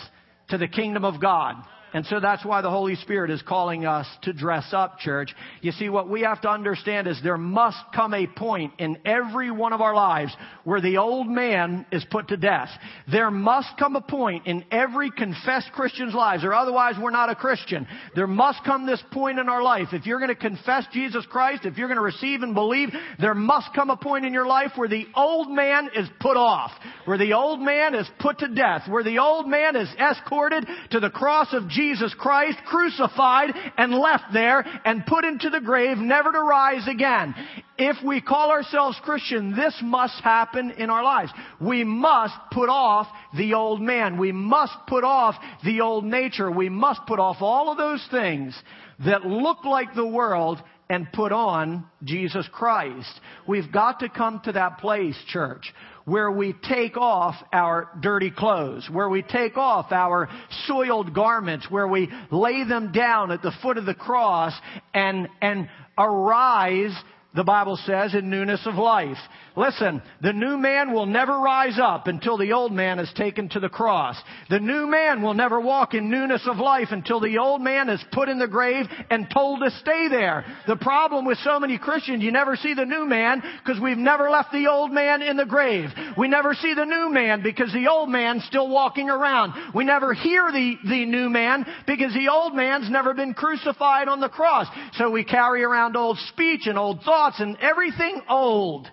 to 0.48 0.58
the 0.58 0.68
kingdom 0.68 1.04
of 1.04 1.20
God. 1.20 1.56
And 1.94 2.06
so 2.06 2.20
that's 2.20 2.44
why 2.44 2.62
the 2.62 2.70
Holy 2.70 2.94
Spirit 2.96 3.30
is 3.30 3.42
calling 3.42 3.84
us 3.84 4.06
to 4.22 4.32
dress 4.32 4.72
up, 4.72 4.98
church. 4.98 5.34
You 5.60 5.72
see, 5.72 5.90
what 5.90 6.08
we 6.08 6.22
have 6.22 6.40
to 6.42 6.48
understand 6.48 7.06
is 7.06 7.20
there 7.22 7.36
must 7.36 7.78
come 7.94 8.14
a 8.14 8.26
point 8.26 8.72
in 8.78 8.98
every 9.04 9.50
one 9.50 9.74
of 9.74 9.82
our 9.82 9.94
lives 9.94 10.34
where 10.64 10.80
the 10.80 10.96
old 10.96 11.28
man 11.28 11.84
is 11.92 12.04
put 12.10 12.28
to 12.28 12.38
death. 12.38 12.70
There 13.10 13.30
must 13.30 13.68
come 13.78 13.96
a 13.96 14.00
point 14.00 14.46
in 14.46 14.64
every 14.70 15.10
confessed 15.10 15.72
Christian's 15.72 16.14
lives, 16.14 16.44
or 16.44 16.54
otherwise 16.54 16.94
we're 17.00 17.10
not 17.10 17.30
a 17.30 17.34
Christian. 17.34 17.86
There 18.14 18.26
must 18.26 18.64
come 18.64 18.86
this 18.86 19.02
point 19.12 19.38
in 19.38 19.50
our 19.50 19.62
life. 19.62 19.88
If 19.92 20.06
you're 20.06 20.18
going 20.18 20.28
to 20.28 20.34
confess 20.34 20.86
Jesus 20.92 21.26
Christ, 21.26 21.66
if 21.66 21.76
you're 21.76 21.88
going 21.88 21.98
to 21.98 22.02
receive 22.02 22.42
and 22.42 22.54
believe, 22.54 22.88
there 23.20 23.34
must 23.34 23.74
come 23.74 23.90
a 23.90 23.96
point 23.98 24.24
in 24.24 24.32
your 24.32 24.46
life 24.46 24.72
where 24.76 24.88
the 24.88 25.06
old 25.14 25.50
man 25.50 25.90
is 25.94 26.08
put 26.20 26.38
off, 26.38 26.70
where 27.04 27.18
the 27.18 27.34
old 27.34 27.60
man 27.60 27.94
is 27.94 28.08
put 28.18 28.38
to 28.38 28.48
death, 28.48 28.88
where 28.88 29.04
the 29.04 29.18
old 29.18 29.46
man 29.46 29.76
is 29.76 29.88
escorted 30.00 30.66
to 30.90 30.98
the 30.98 31.10
cross 31.10 31.52
of 31.52 31.68
Jesus 31.68 31.81
Jesus 31.82 32.14
Christ 32.16 32.58
crucified 32.64 33.50
and 33.76 33.92
left 33.92 34.32
there 34.32 34.64
and 34.84 35.04
put 35.04 35.24
into 35.24 35.50
the 35.50 35.60
grave 35.60 35.98
never 35.98 36.30
to 36.30 36.40
rise 36.40 36.86
again. 36.86 37.34
If 37.76 37.96
we 38.04 38.20
call 38.20 38.52
ourselves 38.52 39.00
Christian, 39.02 39.56
this 39.56 39.76
must 39.82 40.22
happen 40.22 40.70
in 40.70 40.90
our 40.90 41.02
lives. 41.02 41.32
We 41.60 41.82
must 41.82 42.34
put 42.52 42.68
off 42.68 43.08
the 43.36 43.54
old 43.54 43.80
man. 43.80 44.16
We 44.16 44.30
must 44.30 44.74
put 44.86 45.02
off 45.02 45.34
the 45.64 45.80
old 45.80 46.04
nature. 46.04 46.52
We 46.52 46.68
must 46.68 47.00
put 47.08 47.18
off 47.18 47.38
all 47.40 47.72
of 47.72 47.78
those 47.78 48.06
things 48.12 48.56
that 49.04 49.26
look 49.26 49.64
like 49.64 49.94
the 49.96 50.06
world 50.06 50.62
and 50.88 51.10
put 51.12 51.32
on 51.32 51.84
Jesus 52.04 52.46
Christ. 52.52 53.10
We've 53.48 53.72
got 53.72 54.00
to 54.00 54.08
come 54.08 54.40
to 54.44 54.52
that 54.52 54.78
place, 54.78 55.16
church, 55.26 55.72
where 56.04 56.30
we 56.30 56.54
take 56.68 56.96
off 56.96 57.36
our 57.52 57.88
dirty 58.00 58.30
clothes, 58.30 58.88
where 58.90 59.08
we 59.08 59.22
take 59.22 59.56
off 59.56 59.92
our 59.92 60.28
soiled 60.66 61.14
garments, 61.14 61.66
where 61.70 61.86
we 61.86 62.08
lay 62.30 62.64
them 62.64 62.92
down 62.92 63.30
at 63.30 63.42
the 63.42 63.52
foot 63.62 63.78
of 63.78 63.86
the 63.86 63.94
cross 63.94 64.52
and, 64.94 65.28
and 65.40 65.68
arise 65.96 66.94
the 67.34 67.44
Bible 67.44 67.78
says, 67.86 68.14
in 68.14 68.28
newness 68.28 68.60
of 68.66 68.74
life. 68.74 69.16
Listen, 69.54 70.00
the 70.22 70.32
new 70.32 70.56
man 70.56 70.94
will 70.94 71.04
never 71.04 71.38
rise 71.38 71.78
up 71.78 72.06
until 72.06 72.38
the 72.38 72.52
old 72.52 72.72
man 72.72 72.98
is 72.98 73.12
taken 73.14 73.50
to 73.50 73.60
the 73.60 73.68
cross. 73.68 74.16
The 74.48 74.60
new 74.60 74.86
man 74.86 75.20
will 75.20 75.34
never 75.34 75.60
walk 75.60 75.92
in 75.92 76.10
newness 76.10 76.46
of 76.46 76.56
life 76.56 76.88
until 76.90 77.20
the 77.20 77.36
old 77.36 77.60
man 77.60 77.90
is 77.90 78.02
put 78.12 78.30
in 78.30 78.38
the 78.38 78.48
grave 78.48 78.86
and 79.10 79.28
told 79.30 79.60
to 79.60 79.70
stay 79.72 80.08
there. 80.08 80.46
The 80.66 80.76
problem 80.76 81.26
with 81.26 81.36
so 81.38 81.60
many 81.60 81.76
Christians, 81.76 82.22
you 82.22 82.32
never 82.32 82.56
see 82.56 82.72
the 82.72 82.86
new 82.86 83.04
man 83.04 83.42
because 83.62 83.80
we've 83.80 83.98
never 83.98 84.30
left 84.30 84.52
the 84.52 84.68
old 84.68 84.90
man 84.90 85.20
in 85.20 85.36
the 85.36 85.44
grave. 85.44 85.90
We 86.16 86.28
never 86.28 86.54
see 86.54 86.72
the 86.72 86.86
new 86.86 87.10
man 87.10 87.42
because 87.42 87.72
the 87.74 87.88
old 87.88 88.08
man's 88.08 88.44
still 88.44 88.70
walking 88.70 89.10
around. 89.10 89.74
We 89.74 89.84
never 89.84 90.14
hear 90.14 90.50
the, 90.50 90.76
the 90.88 91.04
new 91.04 91.28
man 91.28 91.66
because 91.86 92.14
the 92.14 92.28
old 92.28 92.54
man's 92.54 92.90
never 92.90 93.12
been 93.12 93.34
crucified 93.34 94.08
on 94.08 94.20
the 94.20 94.30
cross. 94.30 94.66
So 94.94 95.10
we 95.10 95.24
carry 95.24 95.62
around 95.62 95.94
old 95.94 96.16
speech 96.30 96.62
and 96.66 96.78
old 96.78 97.02
thoughts 97.02 97.38
and 97.38 97.58
everything 97.58 98.22
old. 98.30 98.88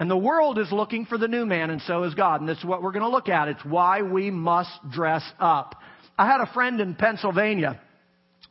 And 0.00 0.10
the 0.10 0.16
world 0.16 0.58
is 0.58 0.72
looking 0.72 1.04
for 1.04 1.18
the 1.18 1.28
new 1.28 1.44
man, 1.44 1.68
and 1.68 1.80
so 1.82 2.04
is 2.04 2.14
God. 2.14 2.40
And 2.40 2.48
this 2.48 2.56
is 2.58 2.64
what 2.64 2.82
we're 2.82 2.92
going 2.92 3.04
to 3.04 3.10
look 3.10 3.28
at. 3.28 3.48
It's 3.48 3.64
why 3.64 4.00
we 4.00 4.30
must 4.30 4.70
dress 4.90 5.22
up. 5.38 5.76
I 6.18 6.26
had 6.26 6.40
a 6.40 6.52
friend 6.52 6.80
in 6.80 6.94
Pennsylvania 6.94 7.78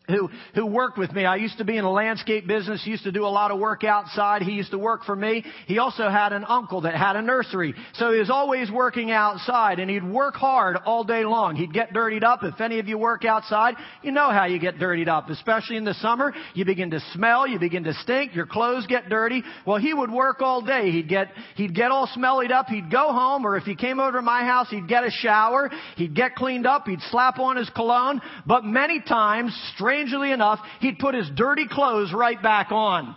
who, 0.10 0.30
who 0.56 0.66
worked 0.66 0.98
with 0.98 1.12
me. 1.14 1.26
I 1.26 1.38
used 1.38 1.58
to 1.60 1.66
be 1.66 1.78
in 1.78 1.86
a 1.86 1.92
landscape 1.92 2.48
business, 2.48 2.86
used 2.86 3.04
to 3.04 3.12
do 3.12 3.26
a 3.26 3.28
lot 3.28 3.52
of 3.52 3.60
work 3.60 3.84
outside. 3.84 4.42
He 4.42 4.54
used 4.54 4.72
to 4.72 4.78
work 4.78 5.04
for 5.04 5.16
me. 5.16 5.44
He 5.68 5.78
also 5.78 6.10
had 6.10 6.34
an 6.34 6.46
uncle 6.48 6.82
that 6.82 6.96
had 6.96 7.16
a 7.16 7.22
nursery. 7.22 7.74
So 7.94 8.12
he 8.12 8.20
was 8.20 8.30
always 8.30 8.72
working 8.72 9.12
outside 9.12 9.80
and 9.80 9.90
he'd 9.90 10.04
work 10.04 10.36
hard 10.36 10.78
all 10.86 11.04
day 11.04 11.24
long. 11.24 11.56
He'd 11.56 11.74
get 11.74 11.94
dirtied 11.94 12.24
up. 12.24 12.44
If 12.44 12.60
any 12.60 12.80
of 12.80 12.88
you 12.88 12.98
work 12.98 13.26
outside, 13.26 13.76
you 14.02 14.12
know 14.12 14.32
how 14.32 14.46
you 14.46 14.60
get 14.60 14.80
dirtied 14.80 15.10
up, 15.10 15.30
especially 15.30 15.78
in 15.78 15.86
the 15.86 15.94
summer. 15.96 16.34
You 16.54 16.66
begin 16.66 16.92
to 16.92 17.00
smell, 17.14 17.48
you 17.48 17.60
begin 17.60 17.84
to 17.84 17.94
stink, 17.94 18.36
your 18.36 18.46
clothes 18.46 18.88
get 18.88 19.10
dirty. 19.10 19.44
Well, 19.66 19.78
he 19.78 19.94
would 19.94 20.12
work 20.12 20.42
all 20.42 20.62
day. 20.62 20.92
He'd 20.92 21.10
get, 21.10 21.30
he'd 21.56 21.76
get 21.76 21.92
all 21.92 22.08
smellied 22.08 22.52
up. 22.52 22.68
He'd 22.68 22.92
go 22.92 23.12
home 23.12 23.46
or 23.46 23.58
if 23.58 23.64
he 23.64 23.76
came 23.76 24.00
over 24.00 24.18
to 24.18 24.22
my 24.22 24.44
house, 24.44 24.70
he'd 24.70 24.88
get 24.88 25.04
a 25.04 25.12
shower. 25.12 25.70
He'd 25.96 26.16
get 26.16 26.36
cleaned 26.36 26.66
up. 26.66 26.88
He'd 26.88 27.02
slap 27.10 27.40
on 27.40 27.58
his 27.58 27.70
cologne. 27.70 28.22
But 28.46 28.64
many 28.64 29.02
times, 29.02 29.56
strange 29.76 29.99
strangely 30.00 30.32
enough, 30.32 30.60
he'd 30.80 31.00
put 31.00 31.16
his 31.16 31.30
dirty 31.36 31.68
clothes 31.68 32.14
right 32.14 32.42
back 32.42 32.72
on. 32.72 33.16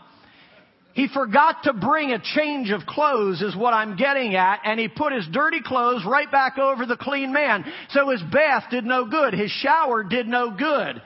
He 0.94 1.08
forgot 1.08 1.62
to 1.64 1.72
bring 1.72 2.12
a 2.12 2.20
change 2.20 2.70
of 2.70 2.84
clothes 2.86 3.40
is 3.40 3.56
what 3.56 3.72
I'm 3.72 3.96
getting 3.96 4.34
at, 4.34 4.60
and 4.64 4.78
he 4.78 4.88
put 4.88 5.12
his 5.12 5.26
dirty 5.32 5.62
clothes 5.62 6.04
right 6.04 6.30
back 6.30 6.58
over 6.58 6.84
the 6.84 6.98
clean 6.98 7.32
man. 7.32 7.64
So 7.90 8.10
his 8.10 8.22
bath 8.30 8.64
did 8.70 8.84
no 8.84 9.06
good. 9.06 9.32
His 9.32 9.50
shower 9.50 10.04
did 10.04 10.28
no 10.28 10.50
good. 10.50 11.00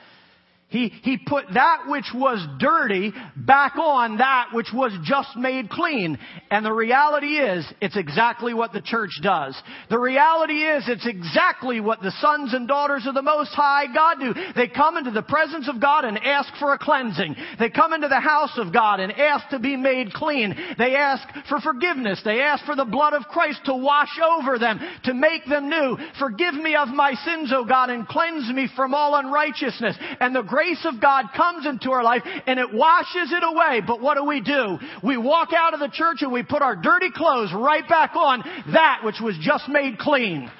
He, 0.68 0.88
he 0.88 1.16
put 1.16 1.44
that 1.54 1.84
which 1.86 2.10
was 2.12 2.44
dirty 2.58 3.12
back 3.36 3.76
on 3.76 4.18
that 4.18 4.48
which 4.52 4.66
was 4.74 4.92
just 5.04 5.36
made 5.36 5.70
clean. 5.70 6.18
And 6.50 6.66
the 6.66 6.72
reality 6.72 7.38
is, 7.38 7.64
it's 7.80 7.96
exactly 7.96 8.52
what 8.52 8.72
the 8.72 8.80
church 8.80 9.12
does. 9.22 9.56
The 9.90 9.98
reality 9.98 10.64
is, 10.64 10.82
it's 10.88 11.06
exactly 11.06 11.78
what 11.78 12.02
the 12.02 12.10
sons 12.20 12.52
and 12.52 12.66
daughters 12.66 13.06
of 13.06 13.14
the 13.14 13.22
Most 13.22 13.50
High 13.52 13.86
God 13.94 14.16
do. 14.18 14.34
They 14.56 14.66
come 14.66 14.96
into 14.96 15.12
the 15.12 15.22
presence 15.22 15.68
of 15.68 15.80
God 15.80 16.04
and 16.04 16.18
ask 16.18 16.52
for 16.58 16.72
a 16.72 16.78
cleansing. 16.78 17.36
They 17.60 17.70
come 17.70 17.92
into 17.92 18.08
the 18.08 18.18
house 18.18 18.58
of 18.58 18.72
God 18.72 18.98
and 18.98 19.12
ask 19.12 19.48
to 19.50 19.60
be 19.60 19.76
made 19.76 20.12
clean. 20.14 20.52
They 20.78 20.96
ask 20.96 21.22
for 21.48 21.60
forgiveness. 21.60 22.22
They 22.24 22.40
ask 22.40 22.64
for 22.64 22.74
the 22.74 22.84
blood 22.84 23.14
of 23.14 23.22
Christ 23.28 23.60
to 23.66 23.76
wash 23.76 24.18
over 24.20 24.58
them, 24.58 24.80
to 25.04 25.14
make 25.14 25.44
them 25.46 25.70
new. 25.70 25.96
Forgive 26.18 26.54
me 26.54 26.74
of 26.74 26.88
my 26.88 27.14
sins, 27.14 27.52
O 27.54 27.64
God, 27.64 27.90
and 27.90 28.08
cleanse 28.08 28.52
me 28.52 28.68
from 28.74 28.94
all 28.94 29.14
unrighteousness. 29.14 29.96
And 30.18 30.34
the 30.34 30.55
grace 30.56 30.86
of 30.86 31.02
God 31.02 31.26
comes 31.36 31.66
into 31.66 31.90
our 31.90 32.02
life 32.02 32.22
and 32.46 32.58
it 32.58 32.72
washes 32.72 33.30
it 33.30 33.42
away. 33.44 33.82
But 33.86 34.00
what 34.00 34.16
do 34.16 34.24
we 34.24 34.40
do? 34.40 34.78
We 35.04 35.18
walk 35.18 35.50
out 35.54 35.74
of 35.74 35.80
the 35.80 35.90
church 35.92 36.22
and 36.22 36.32
we 36.32 36.42
put 36.42 36.62
our 36.62 36.74
dirty 36.74 37.10
clothes 37.14 37.52
right 37.52 37.86
back 37.86 38.16
on 38.16 38.42
that 38.72 39.02
which 39.04 39.20
was 39.20 39.36
just 39.38 39.68
made 39.68 39.98
clean. 39.98 40.50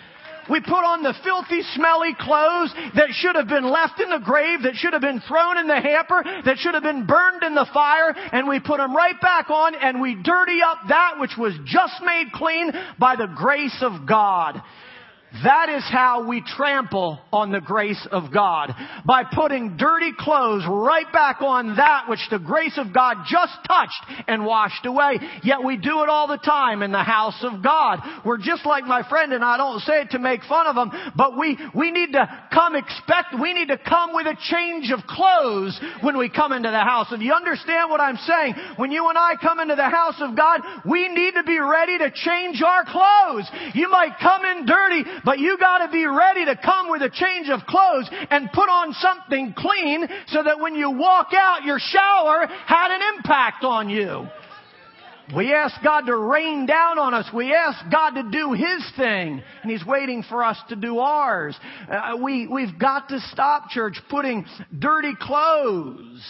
We 0.51 0.61
put 0.61 0.85
on 0.85 1.03
the 1.03 1.15
filthy, 1.25 1.63
smelly 1.75 2.15
clothes 2.21 2.75
that 2.95 3.09
should 3.13 3.37
have 3.37 3.49
been 3.49 3.65
left 3.65 3.99
in 3.99 4.11
the 4.11 4.21
grave, 4.23 4.63
that 4.63 4.77
should 4.77 4.93
have 4.93 5.03
been 5.03 5.21
thrown 5.27 5.57
in 5.57 5.67
the 5.67 5.81
hamper, 5.81 6.23
that 6.45 6.59
should 6.59 6.75
have 6.75 6.85
been 6.85 7.07
burned 7.07 7.43
in 7.43 7.55
the 7.55 7.67
fire, 7.73 8.15
and 8.15 8.47
we 8.47 8.61
put 8.61 8.77
them 8.77 8.95
right 8.95 9.19
back 9.21 9.49
on 9.49 9.75
and 9.75 10.01
we 10.01 10.15
dirty 10.15 10.61
up 10.63 10.79
that 10.89 11.15
which 11.19 11.33
was 11.39 11.55
just 11.65 11.95
made 12.05 12.31
clean 12.33 12.71
by 12.99 13.17
the 13.17 13.33
grace 13.35 13.79
of 13.81 14.07
God. 14.07 14.61
That 15.45 15.69
is 15.69 15.85
how 15.91 16.27
we 16.29 16.43
trample 16.43 17.19
on 17.33 17.53
the 17.53 17.61
grace 17.61 18.07
of 18.11 18.33
God. 18.33 18.75
By 19.05 19.25
putting 19.25 19.77
dirty 19.77 20.13
clothes 20.19 20.65
right 20.69 21.11
back 21.13 21.43
on 21.43 21.77
that 21.77 22.09
which 22.09 22.21
the 22.31 22.39
grace 22.39 22.79
of 22.79 22.93
God 22.93 23.19
just 23.29 23.53
touched 23.67 24.25
and 24.29 24.45
washed 24.45 24.87
away. 24.87 25.19
Yet 25.43 25.65
we 25.65 25.77
do 25.77 26.03
it 26.03 26.09
all 26.09 26.29
the 26.29 26.39
time 26.39 26.83
in 26.83 26.93
the 26.93 27.03
house 27.03 27.43
of 27.43 27.63
God. 27.63 28.01
We're 28.25 28.39
just 28.39 28.65
like 28.65 28.85
my 28.85 29.07
friend 29.09 29.33
and 29.33 29.45
I 29.45 29.57
don't 29.57 29.81
say 29.81 30.03
it 30.03 30.11
to 30.11 30.19
make 30.19 30.43
fun 30.45 30.67
of 30.67 30.77
him, 30.77 31.13
but 31.17 31.39
we, 31.39 31.59
we 31.75 31.91
need 31.91 32.13
to 32.13 32.45
come 32.53 32.77
expect, 32.77 33.35
we 33.41 33.53
need 33.53 33.69
to 33.69 33.79
come 33.79 34.15
with 34.15 34.27
a 34.27 34.37
change 34.51 34.91
of 34.91 35.01
clothes 35.07 35.79
when 36.03 36.17
we 36.17 36.29
come 36.29 36.53
into 36.53 36.71
the 36.71 36.81
house. 36.81 37.09
If 37.11 37.21
you 37.21 37.33
understand 37.33 37.91
what 37.91 38.01
I'm 38.01 38.17
saying, 38.17 38.55
when 38.77 38.91
you 38.91 39.09
and 39.09 39.19
I 39.19 39.35
come 39.41 39.61
into 39.61 39.77
the 39.77 39.89
house 39.89 40.17
of 40.21 40.37
God, 40.37 40.61
we 40.89 41.09
need 41.09 41.35
to 41.35 41.43
be 41.43 41.59
ready 41.59 41.99
to 41.99 42.11
change 42.11 42.63
our 42.63 42.85
clothes. 42.85 43.51
You 43.75 43.91
might 43.91 44.19
come 44.21 44.45
in 44.45 44.67
dirty, 44.67 45.05
but 45.27 45.41
you 45.41 45.59
gotta 45.59 45.91
be 45.91 46.07
ready 46.07 46.45
to 46.45 46.57
come 46.57 46.89
with 46.89 47.03
a 47.03 47.11
change 47.11 47.49
of 47.51 47.67
clothes 47.67 48.09
and 48.31 48.49
put 48.53 48.69
on 48.69 48.93
something 48.93 49.53
clean 49.59 50.07
so 50.29 50.45
that 50.45 50.61
when 50.61 50.77
you 50.77 50.93
walk 50.93 51.31
out, 51.37 51.65
your 51.65 51.81
shower 51.81 52.47
had 52.47 52.95
an 52.95 53.17
impact 53.17 53.65
on 53.65 53.91
you. 53.91 54.29
We 55.35 55.53
ask 55.53 55.75
God 55.83 56.03
to 56.03 56.17
rain 56.17 56.67
down 56.67 57.01
on 57.01 57.13
us. 57.13 57.27
We 57.35 57.53
ask 57.53 57.91
God 57.91 58.11
to 58.11 58.31
do 58.31 58.53
His 58.53 58.89
thing. 58.97 59.43
And 59.63 59.71
He's 59.71 59.85
waiting 59.85 60.23
for 60.23 60.45
us 60.45 60.57
to 60.69 60.77
do 60.77 61.01
ours. 61.01 61.59
Uh, 61.91 62.17
we, 62.23 62.47
we've 62.47 62.79
got 62.79 63.09
to 63.09 63.19
stop, 63.33 63.71
church, 63.71 63.99
putting 64.09 64.47
dirty 64.79 65.15
clothes 65.21 66.23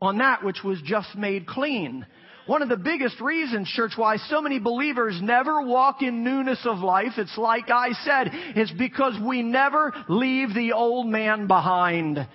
on 0.00 0.18
that 0.18 0.44
which 0.44 0.62
was 0.62 0.80
just 0.84 1.16
made 1.16 1.48
clean. 1.48 2.06
One 2.46 2.62
of 2.62 2.68
the 2.68 2.76
biggest 2.76 3.20
reasons, 3.20 3.68
church, 3.68 3.92
why 3.96 4.16
so 4.16 4.42
many 4.42 4.58
believers 4.58 5.18
never 5.22 5.62
walk 5.62 6.02
in 6.02 6.24
newness 6.24 6.60
of 6.64 6.78
life, 6.78 7.12
it's 7.16 7.38
like 7.38 7.70
I 7.70 7.92
said, 8.04 8.30
is 8.56 8.70
because 8.76 9.14
we 9.24 9.42
never 9.42 9.92
leave 10.08 10.52
the 10.52 10.72
old 10.72 11.06
man 11.06 11.46
behind. 11.46 12.26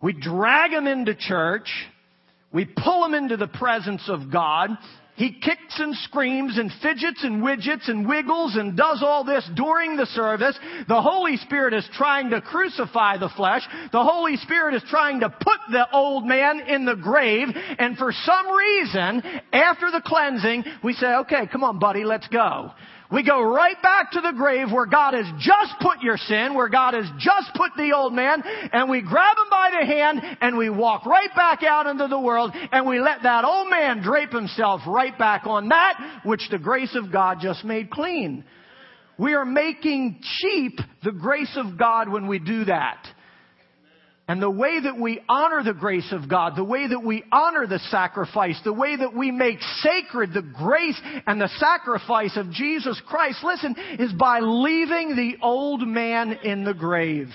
We 0.00 0.12
drag 0.12 0.72
him 0.72 0.86
into 0.86 1.14
church. 1.16 1.68
We 2.52 2.66
pull 2.66 3.04
him 3.04 3.14
into 3.14 3.36
the 3.36 3.48
presence 3.48 4.08
of 4.08 4.30
God. 4.30 4.70
He 5.18 5.32
kicks 5.32 5.80
and 5.80 5.96
screams 5.96 6.58
and 6.58 6.70
fidgets 6.80 7.24
and 7.24 7.42
widgets 7.42 7.88
and 7.88 8.08
wiggles 8.08 8.54
and 8.54 8.76
does 8.76 9.02
all 9.02 9.24
this 9.24 9.48
during 9.56 9.96
the 9.96 10.06
service. 10.06 10.56
The 10.86 11.02
Holy 11.02 11.36
Spirit 11.38 11.74
is 11.74 11.84
trying 11.92 12.30
to 12.30 12.40
crucify 12.40 13.18
the 13.18 13.28
flesh. 13.28 13.62
The 13.90 14.04
Holy 14.04 14.36
Spirit 14.36 14.76
is 14.76 14.84
trying 14.88 15.18
to 15.20 15.28
put 15.28 15.58
the 15.72 15.86
old 15.92 16.24
man 16.24 16.60
in 16.60 16.84
the 16.84 16.94
grave. 16.94 17.48
And 17.80 17.98
for 17.98 18.12
some 18.12 18.56
reason, 18.56 19.22
after 19.52 19.90
the 19.90 20.02
cleansing, 20.06 20.64
we 20.84 20.92
say, 20.92 21.08
okay, 21.22 21.48
come 21.50 21.64
on 21.64 21.80
buddy, 21.80 22.04
let's 22.04 22.28
go. 22.28 22.70
We 23.10 23.24
go 23.24 23.42
right 23.42 23.80
back 23.82 24.12
to 24.12 24.20
the 24.20 24.34
grave 24.36 24.70
where 24.70 24.84
God 24.84 25.14
has 25.14 25.26
just 25.38 25.72
put 25.80 26.02
your 26.02 26.18
sin, 26.18 26.54
where 26.54 26.68
God 26.68 26.92
has 26.92 27.06
just 27.18 27.54
put 27.54 27.70
the 27.74 27.92
old 27.94 28.12
man, 28.12 28.42
and 28.44 28.90
we 28.90 29.00
grab 29.00 29.36
him 29.36 29.50
by 29.50 29.70
the 29.80 29.86
hand 29.86 30.20
and 30.42 30.58
we 30.58 30.68
walk 30.68 31.06
right 31.06 31.34
back 31.34 31.62
out 31.62 31.86
into 31.86 32.06
the 32.06 32.20
world 32.20 32.52
and 32.54 32.86
we 32.86 33.00
let 33.00 33.22
that 33.22 33.44
old 33.44 33.70
man 33.70 34.02
drape 34.02 34.30
himself 34.30 34.82
right 34.86 35.18
back 35.18 35.46
on 35.46 35.70
that 35.70 36.20
which 36.24 36.42
the 36.50 36.58
grace 36.58 36.94
of 36.94 37.10
God 37.10 37.38
just 37.40 37.64
made 37.64 37.90
clean. 37.90 38.44
We 39.18 39.32
are 39.34 39.46
making 39.46 40.20
cheap 40.40 40.78
the 41.02 41.12
grace 41.12 41.56
of 41.56 41.78
God 41.78 42.10
when 42.10 42.28
we 42.28 42.38
do 42.38 42.66
that. 42.66 43.06
And 44.28 44.42
the 44.42 44.50
way 44.50 44.78
that 44.78 44.98
we 44.98 45.20
honor 45.26 45.62
the 45.64 45.72
grace 45.72 46.12
of 46.12 46.28
God, 46.28 46.54
the 46.54 46.62
way 46.62 46.86
that 46.86 47.02
we 47.02 47.24
honor 47.32 47.66
the 47.66 47.78
sacrifice, 47.90 48.60
the 48.62 48.74
way 48.74 48.94
that 48.94 49.14
we 49.14 49.30
make 49.30 49.58
sacred 49.80 50.34
the 50.34 50.42
grace 50.42 51.00
and 51.26 51.40
the 51.40 51.48
sacrifice 51.58 52.36
of 52.36 52.50
Jesus 52.50 53.00
Christ, 53.06 53.42
listen, 53.42 53.74
is 53.98 54.12
by 54.12 54.40
leaving 54.40 55.16
the 55.16 55.38
old 55.42 55.80
man 55.80 56.32
in 56.44 56.64
the 56.64 56.74
grave. 56.74 57.28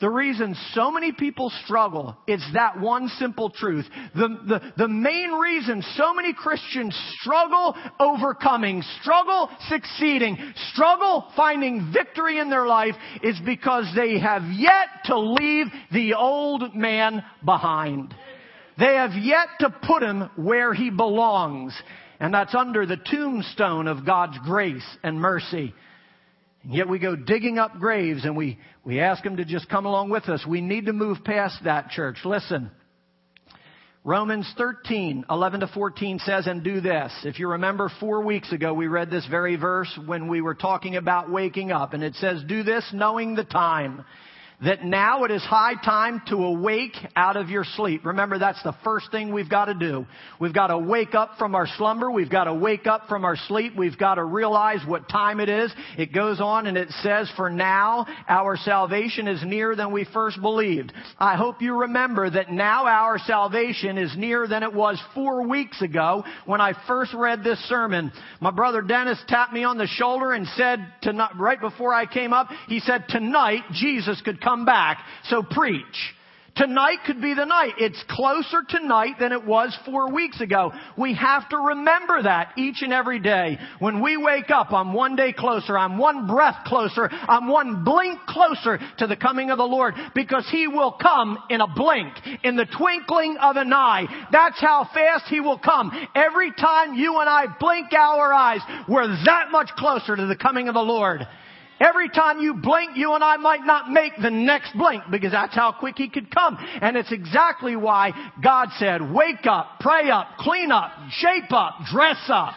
The 0.00 0.08
reason 0.08 0.54
so 0.74 0.92
many 0.92 1.10
people 1.10 1.50
struggle 1.64 2.16
is 2.28 2.40
that 2.54 2.78
one 2.78 3.08
simple 3.18 3.50
truth. 3.50 3.84
The, 4.14 4.28
the, 4.46 4.72
the 4.76 4.88
main 4.88 5.32
reason 5.32 5.82
so 5.96 6.14
many 6.14 6.32
Christians 6.32 6.96
struggle 7.20 7.74
overcoming, 7.98 8.82
struggle 9.00 9.50
succeeding, 9.68 10.38
struggle 10.72 11.26
finding 11.34 11.92
victory 11.92 12.38
in 12.38 12.48
their 12.48 12.66
life 12.66 12.94
is 13.24 13.40
because 13.44 13.92
they 13.96 14.20
have 14.20 14.44
yet 14.54 14.86
to 15.06 15.18
leave 15.18 15.66
the 15.90 16.14
old 16.14 16.76
man 16.76 17.24
behind. 17.44 18.14
They 18.78 18.94
have 18.94 19.14
yet 19.20 19.48
to 19.60 19.74
put 19.84 20.04
him 20.04 20.30
where 20.36 20.72
he 20.72 20.90
belongs. 20.90 21.74
And 22.20 22.32
that's 22.32 22.54
under 22.54 22.86
the 22.86 22.96
tombstone 22.96 23.88
of 23.88 24.06
God's 24.06 24.38
grace 24.44 24.86
and 25.02 25.20
mercy. 25.20 25.74
Yet 26.70 26.88
we 26.88 26.98
go 26.98 27.16
digging 27.16 27.58
up 27.58 27.78
graves 27.78 28.26
and 28.26 28.36
we, 28.36 28.58
we 28.84 29.00
ask 29.00 29.24
them 29.24 29.38
to 29.38 29.44
just 29.44 29.70
come 29.70 29.86
along 29.86 30.10
with 30.10 30.28
us. 30.28 30.44
We 30.46 30.60
need 30.60 30.86
to 30.86 30.92
move 30.92 31.24
past 31.24 31.64
that, 31.64 31.90
church. 31.90 32.18
Listen. 32.24 32.70
Romans 34.04 34.50
13, 34.56 35.24
11 35.28 35.60
to 35.60 35.66
14 35.66 36.18
says, 36.20 36.46
and 36.46 36.62
do 36.62 36.80
this. 36.80 37.12
If 37.24 37.38
you 37.38 37.48
remember 37.48 37.90
four 38.00 38.22
weeks 38.22 38.52
ago, 38.52 38.72
we 38.72 38.86
read 38.86 39.10
this 39.10 39.26
very 39.26 39.56
verse 39.56 39.98
when 40.06 40.28
we 40.28 40.40
were 40.40 40.54
talking 40.54 40.96
about 40.96 41.30
waking 41.30 41.72
up. 41.72 41.94
And 41.94 42.02
it 42.02 42.14
says, 42.16 42.42
do 42.46 42.62
this 42.62 42.88
knowing 42.92 43.34
the 43.34 43.44
time 43.44 44.04
that 44.64 44.84
now 44.84 45.22
it 45.22 45.30
is 45.30 45.42
high 45.42 45.74
time 45.84 46.20
to 46.26 46.34
awake 46.34 46.96
out 47.14 47.36
of 47.36 47.48
your 47.48 47.62
sleep. 47.62 48.04
Remember, 48.04 48.40
that's 48.40 48.60
the 48.64 48.74
first 48.82 49.08
thing 49.12 49.32
we've 49.32 49.48
got 49.48 49.66
to 49.66 49.74
do. 49.74 50.04
We've 50.40 50.52
got 50.52 50.66
to 50.68 50.78
wake 50.78 51.14
up 51.14 51.38
from 51.38 51.54
our 51.54 51.68
slumber. 51.76 52.10
We've 52.10 52.30
got 52.30 52.44
to 52.44 52.54
wake 52.54 52.88
up 52.88 53.06
from 53.08 53.24
our 53.24 53.36
sleep. 53.36 53.74
We've 53.76 53.96
got 53.96 54.16
to 54.16 54.24
realize 54.24 54.80
what 54.84 55.08
time 55.08 55.38
it 55.38 55.48
is. 55.48 55.72
It 55.96 56.12
goes 56.12 56.40
on 56.40 56.66
and 56.66 56.76
it 56.76 56.90
says, 57.02 57.30
for 57.36 57.50
now 57.50 58.06
our 58.28 58.56
salvation 58.56 59.28
is 59.28 59.44
nearer 59.44 59.76
than 59.76 59.92
we 59.92 60.04
first 60.12 60.40
believed. 60.40 60.92
I 61.20 61.36
hope 61.36 61.62
you 61.62 61.82
remember 61.82 62.28
that 62.28 62.50
now 62.50 62.86
our 62.86 63.20
salvation 63.20 63.96
is 63.96 64.16
nearer 64.16 64.48
than 64.48 64.64
it 64.64 64.74
was 64.74 65.00
four 65.14 65.46
weeks 65.46 65.80
ago 65.82 66.24
when 66.46 66.60
I 66.60 66.72
first 66.88 67.14
read 67.14 67.44
this 67.44 67.60
sermon. 67.68 68.10
My 68.40 68.50
brother 68.50 68.82
Dennis 68.82 69.22
tapped 69.28 69.52
me 69.52 69.62
on 69.62 69.78
the 69.78 69.86
shoulder 69.86 70.32
and 70.32 70.48
said, 70.56 70.84
to, 71.02 71.28
right 71.38 71.60
before 71.60 71.94
I 71.94 72.06
came 72.06 72.32
up, 72.32 72.48
he 72.66 72.80
said, 72.80 73.04
tonight 73.08 73.60
Jesus 73.72 74.20
could 74.22 74.40
come 74.40 74.47
come 74.48 74.64
back. 74.64 75.04
So 75.24 75.42
preach. 75.42 75.84
Tonight 76.56 76.98
could 77.06 77.22
be 77.22 77.34
the 77.34 77.44
night. 77.44 77.74
It's 77.78 78.02
closer 78.08 78.62
tonight 78.68 79.20
than 79.20 79.30
it 79.30 79.44
was 79.44 79.78
four 79.84 80.12
weeks 80.12 80.40
ago. 80.40 80.72
We 80.96 81.14
have 81.14 81.48
to 81.50 81.56
remember 81.56 82.24
that 82.24 82.54
each 82.56 82.78
and 82.80 82.92
every 82.92 83.20
day. 83.20 83.58
When 83.78 84.02
we 84.02 84.16
wake 84.16 84.50
up, 84.50 84.72
I'm 84.72 84.92
one 84.92 85.14
day 85.14 85.32
closer. 85.32 85.78
I'm 85.78 85.98
one 85.98 86.26
breath 86.26 86.64
closer. 86.66 87.08
I'm 87.12 87.46
one 87.46 87.84
blink 87.84 88.18
closer 88.26 88.80
to 88.98 89.06
the 89.06 89.14
coming 89.14 89.52
of 89.52 89.58
the 89.58 89.64
Lord 89.64 89.94
because 90.16 90.48
He 90.50 90.66
will 90.66 90.90
come 91.00 91.38
in 91.48 91.60
a 91.60 91.68
blink, 91.68 92.12
in 92.42 92.56
the 92.56 92.66
twinkling 92.76 93.36
of 93.40 93.54
an 93.54 93.72
eye. 93.72 94.06
That's 94.32 94.60
how 94.60 94.88
fast 94.92 95.26
He 95.28 95.38
will 95.38 95.60
come. 95.60 95.92
Every 96.16 96.50
time 96.50 96.94
you 96.94 97.20
and 97.20 97.28
I 97.28 97.44
blink 97.60 97.92
our 97.92 98.32
eyes, 98.32 98.62
we're 98.88 99.06
that 99.26 99.52
much 99.52 99.68
closer 99.76 100.16
to 100.16 100.26
the 100.26 100.34
coming 100.34 100.66
of 100.66 100.74
the 100.74 100.80
Lord. 100.80 101.24
Every 101.80 102.08
time 102.08 102.40
you 102.40 102.54
blink, 102.54 102.96
you 102.96 103.14
and 103.14 103.22
I 103.22 103.36
might 103.36 103.64
not 103.64 103.90
make 103.90 104.12
the 104.20 104.30
next 104.30 104.76
blink 104.76 105.04
because 105.10 105.32
that's 105.32 105.54
how 105.54 105.72
quick 105.72 105.96
he 105.96 106.08
could 106.08 106.34
come. 106.34 106.58
And 106.80 106.96
it's 106.96 107.12
exactly 107.12 107.76
why 107.76 108.12
God 108.42 108.68
said, 108.78 109.12
wake 109.12 109.46
up, 109.46 109.78
pray 109.80 110.10
up, 110.10 110.38
clean 110.38 110.72
up, 110.72 110.90
shape 111.10 111.52
up, 111.52 111.74
dress 111.90 112.22
up. 112.28 112.54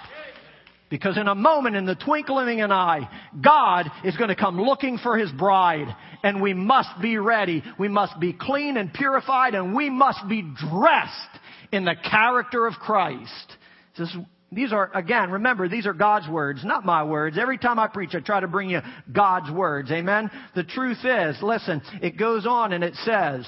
Because 0.89 1.17
in 1.17 1.27
a 1.27 1.35
moment, 1.35 1.77
in 1.77 1.85
the 1.85 1.95
twinkling 1.95 2.59
of 2.59 2.65
an 2.65 2.71
eye, 2.73 3.09
God 3.41 3.89
is 4.03 4.17
going 4.17 4.27
to 4.27 4.35
come 4.35 4.59
looking 4.59 4.97
for 4.97 5.17
His 5.17 5.31
bride. 5.31 5.87
And 6.21 6.41
we 6.41 6.53
must 6.53 7.01
be 7.01 7.17
ready. 7.17 7.63
We 7.79 7.87
must 7.87 8.19
be 8.19 8.33
clean 8.33 8.75
and 8.75 8.93
purified 8.93 9.55
and 9.55 9.73
we 9.73 9.89
must 9.89 10.27
be 10.27 10.41
dressed 10.41 11.39
in 11.71 11.85
the 11.85 11.95
character 11.95 12.67
of 12.67 12.73
Christ. 12.73 13.55
This 13.97 14.15
these 14.51 14.73
are, 14.73 14.91
again, 14.93 15.31
remember, 15.31 15.69
these 15.69 15.85
are 15.85 15.93
God's 15.93 16.27
words, 16.27 16.65
not 16.65 16.85
my 16.85 17.03
words. 17.03 17.37
Every 17.39 17.57
time 17.57 17.79
I 17.79 17.87
preach, 17.87 18.13
I 18.13 18.19
try 18.19 18.41
to 18.41 18.47
bring 18.47 18.69
you 18.69 18.81
God's 19.11 19.49
words. 19.49 19.89
Amen? 19.91 20.29
The 20.55 20.63
truth 20.63 20.99
is, 21.03 21.37
listen, 21.41 21.81
it 22.01 22.17
goes 22.17 22.45
on 22.45 22.73
and 22.73 22.83
it 22.83 22.95
says, 22.95 23.45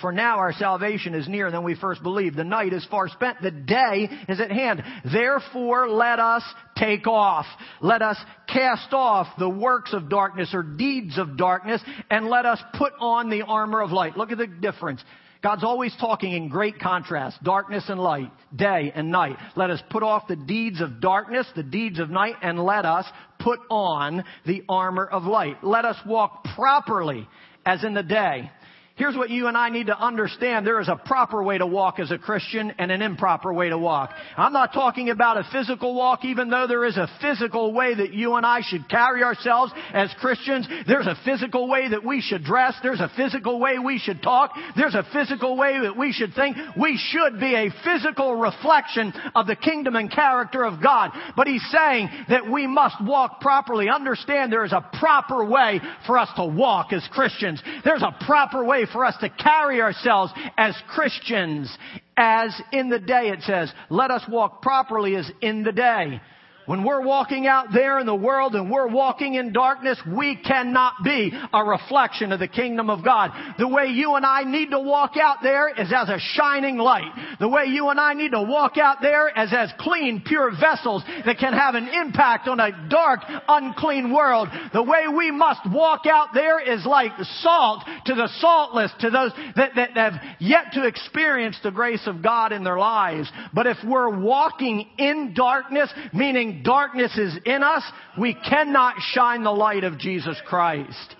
for 0.00 0.12
now 0.12 0.36
our 0.36 0.52
salvation 0.52 1.14
is 1.14 1.26
nearer 1.26 1.50
than 1.50 1.64
we 1.64 1.74
first 1.74 2.02
believed. 2.02 2.36
The 2.36 2.44
night 2.44 2.74
is 2.74 2.86
far 2.90 3.08
spent. 3.08 3.40
The 3.40 3.50
day 3.50 4.08
is 4.28 4.40
at 4.40 4.52
hand. 4.52 4.82
Therefore 5.10 5.88
let 5.88 6.18
us 6.18 6.42
take 6.76 7.06
off. 7.06 7.46
Let 7.80 8.02
us 8.02 8.18
cast 8.46 8.92
off 8.92 9.26
the 9.38 9.48
works 9.48 9.94
of 9.94 10.10
darkness 10.10 10.50
or 10.52 10.62
deeds 10.62 11.18
of 11.18 11.38
darkness 11.38 11.80
and 12.10 12.28
let 12.28 12.44
us 12.44 12.60
put 12.74 12.92
on 13.00 13.30
the 13.30 13.42
armor 13.42 13.80
of 13.80 13.90
light. 13.90 14.18
Look 14.18 14.32
at 14.32 14.38
the 14.38 14.46
difference. 14.46 15.02
God's 15.46 15.62
always 15.62 15.94
talking 16.00 16.32
in 16.32 16.48
great 16.48 16.80
contrast, 16.80 17.40
darkness 17.44 17.84
and 17.86 18.00
light, 18.00 18.32
day 18.56 18.90
and 18.92 19.12
night. 19.12 19.36
Let 19.54 19.70
us 19.70 19.80
put 19.90 20.02
off 20.02 20.26
the 20.26 20.34
deeds 20.34 20.80
of 20.80 21.00
darkness, 21.00 21.46
the 21.54 21.62
deeds 21.62 22.00
of 22.00 22.10
night, 22.10 22.34
and 22.42 22.58
let 22.58 22.84
us 22.84 23.06
put 23.38 23.60
on 23.70 24.24
the 24.44 24.64
armor 24.68 25.06
of 25.06 25.22
light. 25.22 25.62
Let 25.62 25.84
us 25.84 25.94
walk 26.04 26.42
properly 26.56 27.28
as 27.64 27.84
in 27.84 27.94
the 27.94 28.02
day 28.02 28.50
Here's 28.96 29.14
what 29.14 29.28
you 29.28 29.46
and 29.46 29.58
I 29.58 29.68
need 29.68 29.88
to 29.88 29.98
understand. 29.98 30.66
There 30.66 30.80
is 30.80 30.88
a 30.88 30.96
proper 30.96 31.42
way 31.42 31.58
to 31.58 31.66
walk 31.66 31.98
as 31.98 32.10
a 32.10 32.16
Christian 32.16 32.72
and 32.78 32.90
an 32.90 33.02
improper 33.02 33.52
way 33.52 33.68
to 33.68 33.76
walk. 33.76 34.10
I'm 34.38 34.54
not 34.54 34.72
talking 34.72 35.10
about 35.10 35.36
a 35.36 35.46
physical 35.52 35.94
walk, 35.94 36.24
even 36.24 36.48
though 36.48 36.66
there 36.66 36.82
is 36.82 36.96
a 36.96 37.06
physical 37.20 37.74
way 37.74 37.94
that 37.94 38.14
you 38.14 38.36
and 38.36 38.46
I 38.46 38.62
should 38.62 38.88
carry 38.88 39.22
ourselves 39.22 39.70
as 39.92 40.10
Christians. 40.18 40.66
There's 40.86 41.06
a 41.06 41.18
physical 41.26 41.68
way 41.68 41.90
that 41.90 42.06
we 42.06 42.22
should 42.22 42.42
dress. 42.42 42.72
There's 42.82 43.00
a 43.00 43.10
physical 43.14 43.60
way 43.60 43.78
we 43.78 43.98
should 43.98 44.22
talk. 44.22 44.52
There's 44.76 44.94
a 44.94 45.04
physical 45.12 45.58
way 45.58 45.78
that 45.82 45.98
we 45.98 46.12
should 46.12 46.32
think. 46.34 46.56
We 46.80 46.96
should 46.96 47.38
be 47.38 47.54
a 47.54 47.68
physical 47.84 48.34
reflection 48.34 49.12
of 49.34 49.46
the 49.46 49.56
kingdom 49.56 49.96
and 49.96 50.10
character 50.10 50.64
of 50.64 50.82
God. 50.82 51.10
But 51.36 51.48
he's 51.48 51.66
saying 51.70 52.08
that 52.30 52.50
we 52.50 52.66
must 52.66 52.96
walk 53.04 53.42
properly. 53.42 53.90
Understand 53.90 54.50
there 54.50 54.64
is 54.64 54.72
a 54.72 54.88
proper 54.98 55.44
way 55.44 55.82
for 56.06 56.16
us 56.16 56.30
to 56.36 56.46
walk 56.46 56.94
as 56.94 57.06
Christians. 57.12 57.62
There's 57.84 58.00
a 58.00 58.16
proper 58.24 58.64
way 58.64 58.85
for 58.92 59.04
us 59.04 59.16
to 59.20 59.28
carry 59.28 59.80
ourselves 59.80 60.32
as 60.56 60.74
Christians 60.88 61.76
as 62.16 62.60
in 62.72 62.88
the 62.88 62.98
day 62.98 63.28
it 63.28 63.42
says. 63.42 63.72
Let 63.90 64.10
us 64.10 64.22
walk 64.28 64.62
properly 64.62 65.16
as 65.16 65.30
in 65.40 65.62
the 65.62 65.72
day. 65.72 66.20
When 66.66 66.84
we're 66.84 67.02
walking 67.02 67.46
out 67.46 67.66
there 67.72 68.00
in 68.00 68.06
the 68.06 68.14
world 68.14 68.54
and 68.54 68.70
we're 68.70 68.88
walking 68.88 69.34
in 69.34 69.52
darkness, 69.52 69.98
we 70.16 70.36
cannot 70.36 70.94
be 71.04 71.32
a 71.52 71.64
reflection 71.64 72.32
of 72.32 72.40
the 72.40 72.48
kingdom 72.48 72.90
of 72.90 73.04
God. 73.04 73.30
The 73.58 73.68
way 73.68 73.86
you 73.86 74.16
and 74.16 74.26
I 74.26 74.42
need 74.42 74.70
to 74.70 74.80
walk 74.80 75.12
out 75.16 75.38
there 75.42 75.68
is 75.68 75.92
as 75.94 76.08
a 76.08 76.18
shining 76.18 76.76
light. 76.76 77.10
The 77.38 77.48
way 77.48 77.66
you 77.66 77.88
and 77.88 78.00
I 78.00 78.14
need 78.14 78.32
to 78.32 78.42
walk 78.42 78.78
out 78.78 78.98
there 79.00 79.28
is 79.28 79.52
as 79.52 79.72
clean, 79.78 80.22
pure 80.26 80.50
vessels 80.50 81.04
that 81.24 81.38
can 81.38 81.52
have 81.52 81.76
an 81.76 81.88
impact 81.88 82.48
on 82.48 82.58
a 82.58 82.88
dark, 82.90 83.20
unclean 83.48 84.12
world. 84.12 84.48
The 84.72 84.82
way 84.82 85.04
we 85.16 85.30
must 85.30 85.60
walk 85.70 86.02
out 86.10 86.28
there 86.34 86.60
is 86.60 86.84
like 86.84 87.12
salt 87.40 87.84
to 88.06 88.14
the 88.14 88.28
saltless, 88.40 88.92
to 89.00 89.10
those 89.10 89.32
that, 89.54 89.72
that 89.76 89.96
have 89.96 90.14
yet 90.40 90.72
to 90.72 90.86
experience 90.86 91.56
the 91.62 91.70
grace 91.70 92.06
of 92.06 92.22
God 92.22 92.52
in 92.52 92.64
their 92.64 92.78
lives. 92.78 93.30
But 93.54 93.66
if 93.68 93.76
we're 93.86 94.18
walking 94.18 94.88
in 94.98 95.32
darkness, 95.34 95.92
meaning 96.12 96.55
darkness 96.56 97.16
is 97.16 97.36
in 97.44 97.62
us, 97.62 97.82
we 98.18 98.34
cannot 98.34 98.96
shine 99.12 99.44
the 99.44 99.52
light 99.52 99.84
of 99.84 99.98
Jesus 99.98 100.36
Christ. 100.46 101.16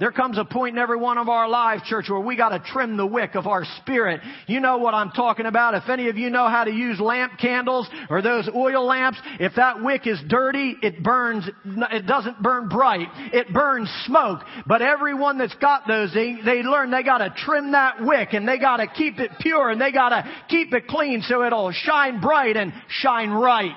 There 0.00 0.10
comes 0.10 0.38
a 0.38 0.44
point 0.44 0.74
in 0.74 0.82
every 0.82 0.96
one 0.96 1.18
of 1.18 1.28
our 1.28 1.48
lives, 1.48 1.84
church, 1.84 2.10
where 2.10 2.18
we 2.18 2.36
gotta 2.36 2.58
trim 2.58 2.96
the 2.96 3.06
wick 3.06 3.36
of 3.36 3.46
our 3.46 3.64
spirit. 3.80 4.20
You 4.48 4.58
know 4.58 4.78
what 4.78 4.92
I'm 4.92 5.10
talking 5.10 5.46
about. 5.46 5.74
If 5.74 5.88
any 5.88 6.08
of 6.08 6.18
you 6.18 6.30
know 6.30 6.48
how 6.48 6.64
to 6.64 6.72
use 6.72 6.98
lamp 6.98 7.38
candles 7.38 7.88
or 8.10 8.20
those 8.20 8.48
oil 8.52 8.84
lamps, 8.84 9.18
if 9.38 9.54
that 9.54 9.84
wick 9.84 10.08
is 10.08 10.20
dirty, 10.26 10.74
it 10.82 11.04
burns, 11.04 11.48
it 11.64 12.06
doesn't 12.06 12.42
burn 12.42 12.68
bright. 12.68 13.06
It 13.32 13.52
burns 13.52 13.88
smoke. 14.04 14.40
But 14.66 14.82
everyone 14.82 15.38
that's 15.38 15.54
got 15.54 15.86
those, 15.86 16.12
they, 16.12 16.38
they 16.44 16.64
learn 16.64 16.90
they 16.90 17.04
gotta 17.04 17.32
trim 17.36 17.70
that 17.70 18.04
wick 18.04 18.32
and 18.32 18.48
they 18.48 18.58
gotta 18.58 18.88
keep 18.88 19.20
it 19.20 19.30
pure 19.38 19.70
and 19.70 19.80
they 19.80 19.92
gotta 19.92 20.28
keep 20.48 20.74
it 20.74 20.88
clean 20.88 21.22
so 21.22 21.44
it'll 21.44 21.70
shine 21.70 22.20
bright 22.20 22.56
and 22.56 22.72
shine 22.88 23.30
right. 23.30 23.72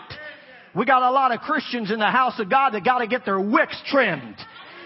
We 0.78 0.86
got 0.86 1.02
a 1.02 1.12
lot 1.12 1.32
of 1.32 1.42
Christians 1.42 1.92
in 1.92 1.98
the 1.98 2.06
house 2.06 2.40
of 2.40 2.50
God 2.50 2.72
that 2.72 2.86
got 2.86 3.00
to 3.00 3.08
get 3.08 3.26
their 3.26 3.40
wicks 3.40 3.82
trimmed. 3.88 4.36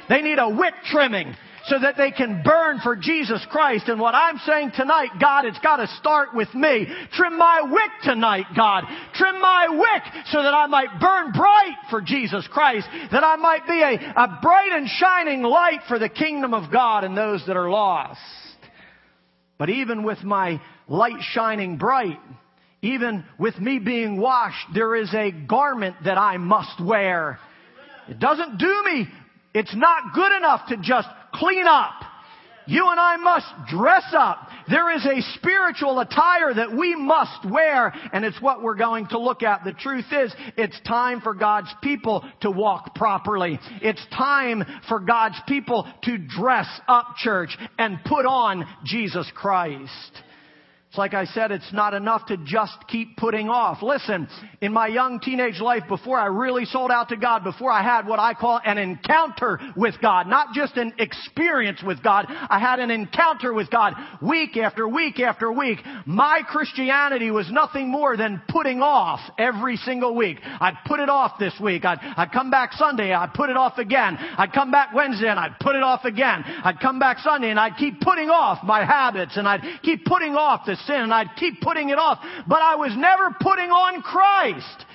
They 0.08 0.22
need 0.22 0.40
a 0.40 0.50
wick 0.50 0.74
trimming 0.86 1.36
so 1.66 1.78
that 1.80 1.96
they 1.98 2.12
can 2.12 2.42
burn 2.44 2.80
for 2.82 2.96
Jesus 2.96 3.46
Christ. 3.52 3.88
And 3.88 4.00
what 4.00 4.16
I'm 4.16 4.38
saying 4.40 4.72
tonight, 4.76 5.10
God, 5.20 5.46
it's 5.46 5.60
got 5.60 5.78
to 5.78 5.88
start 6.00 6.30
with 6.34 6.54
me. 6.56 6.88
Trim 7.14 7.38
my 7.38 7.62
wick 7.70 7.92
tonight, 8.04 8.46
God. 8.56 8.86
Trim 9.14 9.40
my 9.42 9.68
wick 9.70 10.26
so 10.32 10.42
that 10.42 10.54
I 10.54 10.66
might 10.68 11.00
burn 11.00 11.34
bright 11.34 11.76
for 11.90 12.02
Jesus 12.02 12.48
Christ. 12.52 12.88
That 13.12 13.24
I 13.24 13.36
might 13.36 13.68
be 13.68 13.82
a, 13.82 14.14
a 14.16 14.40
bright 14.42 14.72
and 14.72 14.88
shining 14.88 15.44
light 15.44 15.82
for 15.88 16.00
the 16.00 16.10
kingdom 16.10 16.54
of 16.54 16.72
God 16.72 17.04
and 17.04 17.16
those 17.16 17.46
that 17.48 17.58
are 17.58 17.70
lost. 17.70 18.20
But 19.58 19.70
even 19.70 20.04
with 20.04 20.24
my 20.24 20.62
light 20.88 21.22
shining 21.34 21.78
bright, 21.78 22.18
even 22.82 23.24
with 23.38 23.60
me 23.60 23.80
being 23.80 24.20
washed, 24.20 24.68
there 24.74 24.96
is 24.96 25.14
a 25.14 25.32
garment 25.32 25.96
that 26.06 26.18
I 26.18 26.38
must 26.38 26.84
wear. 26.84 27.40
It 28.08 28.20
doesn't 28.20 28.58
do 28.58 28.84
me. 28.86 29.08
It's 29.54 29.76
not 29.76 30.14
good 30.16 30.32
enough 30.36 30.68
to 30.70 30.78
just 30.78 31.08
clean 31.34 31.66
up. 31.68 31.94
You 32.68 32.88
and 32.90 33.00
I 33.00 33.18
must 33.18 33.48
dress 33.70 34.06
up. 34.14 34.48
There 34.70 34.96
is 34.96 35.06
a 35.06 35.22
spiritual 35.38 36.00
attire 36.00 36.54
that 36.54 36.72
we 36.72 36.96
must 36.96 37.46
wear, 37.50 37.94
and 38.14 38.24
it's 38.24 38.42
what 38.42 38.62
we're 38.62 38.76
going 38.76 39.08
to 39.08 39.20
look 39.20 39.44
at. 39.44 39.64
The 39.64 39.74
truth 39.74 40.06
is, 40.12 40.34
it's 40.58 40.80
time 40.88 41.22
for 41.22 41.34
God's 41.34 41.74
people 41.84 42.24
to 42.42 42.52
walk 42.52 42.96
properly. 42.96 43.60
It's 43.82 44.06
time 44.16 44.64
for 44.88 45.00
God's 45.00 45.40
people 45.48 45.92
to 46.04 46.18
dress 46.18 46.68
up 46.88 47.16
church 47.18 47.58
and 47.78 48.00
put 48.06 48.26
on 48.26 48.66
Jesus 48.86 49.30
Christ. 49.36 50.22
It's 50.92 50.98
like 50.98 51.14
I 51.14 51.24
said, 51.24 51.52
it's 51.52 51.72
not 51.72 51.94
enough 51.94 52.26
to 52.26 52.36
just 52.36 52.74
keep 52.90 53.16
putting 53.16 53.48
off. 53.48 53.82
Listen, 53.82 54.28
in 54.60 54.74
my 54.74 54.88
young 54.88 55.22
teenage 55.22 55.62
life, 55.62 55.84
before 55.88 56.20
I 56.20 56.26
really 56.26 56.66
sold 56.66 56.92
out 56.92 57.08
to 57.10 57.16
God, 57.16 57.46
before 57.46 57.72
I 57.72 57.82
had 57.82 58.06
what 58.06 58.20
I 58.20 58.34
call 58.34 58.60
an 58.66 58.78
encounter 58.78 59.58
with 59.78 59.96
God, 60.02 60.28
not 60.28 60.48
just 60.54 60.76
an 60.76 60.92
experience 61.00 61.82
with 61.82 62.04
God, 62.04 62.26
I 62.28 62.60
had 62.60 62.80
an 62.80 62.92
encounter 62.92 63.54
with 63.54 63.70
God 63.70 63.94
week 64.22 64.58
after 64.58 64.86
week 64.86 65.22
after 65.22 65.50
week. 65.50 65.80
My 66.06 66.42
Christianity 66.46 67.32
was 67.32 67.50
nothing 67.50 67.90
more 67.90 68.18
than 68.18 68.42
putting 68.50 68.82
off 68.82 69.22
every 69.40 69.78
single 69.78 70.14
week. 70.14 70.40
I'd 70.44 70.76
put 70.86 71.00
it 71.00 71.08
off 71.08 71.40
this 71.40 71.54
week. 71.64 71.86
I'd, 71.86 72.00
I'd 72.18 72.34
come 72.34 72.52
back 72.52 72.74
Sunday, 72.74 73.14
I'd 73.14 73.34
put 73.34 73.50
it 73.50 73.56
off 73.56 73.78
again. 73.78 74.18
I'd 74.20 74.52
come 74.52 74.72
back 74.72 74.94
Wednesday 74.94 75.30
and 75.30 75.40
I'd 75.40 75.58
put 75.62 75.78
it 75.78 75.84
off 75.84 76.04
again. 76.04 76.44
I'd 76.46 76.82
come 76.82 77.00
back 77.00 77.20
Sunday 77.20 77.50
and 77.50 77.58
I'd 77.58 77.78
keep 77.78 78.02
putting 78.02 78.30
off 78.30 78.62
my 78.66 78.84
habits 78.84 79.38
and 79.38 79.48
I'd 79.48 79.62
keep 79.84 80.04
putting 80.04 80.36
off 80.36 80.66
this 80.66 80.81
sin 80.86 80.96
and 80.96 81.14
I'd 81.14 81.36
keep 81.38 81.62
putting 81.62 81.90
it 81.90 81.98
off, 81.98 82.20
but 82.48 82.62
I 82.62 82.76
was 82.76 82.92
never 82.96 83.36
putting 83.40 83.70
on 83.70 84.02
Christ. 84.02 84.86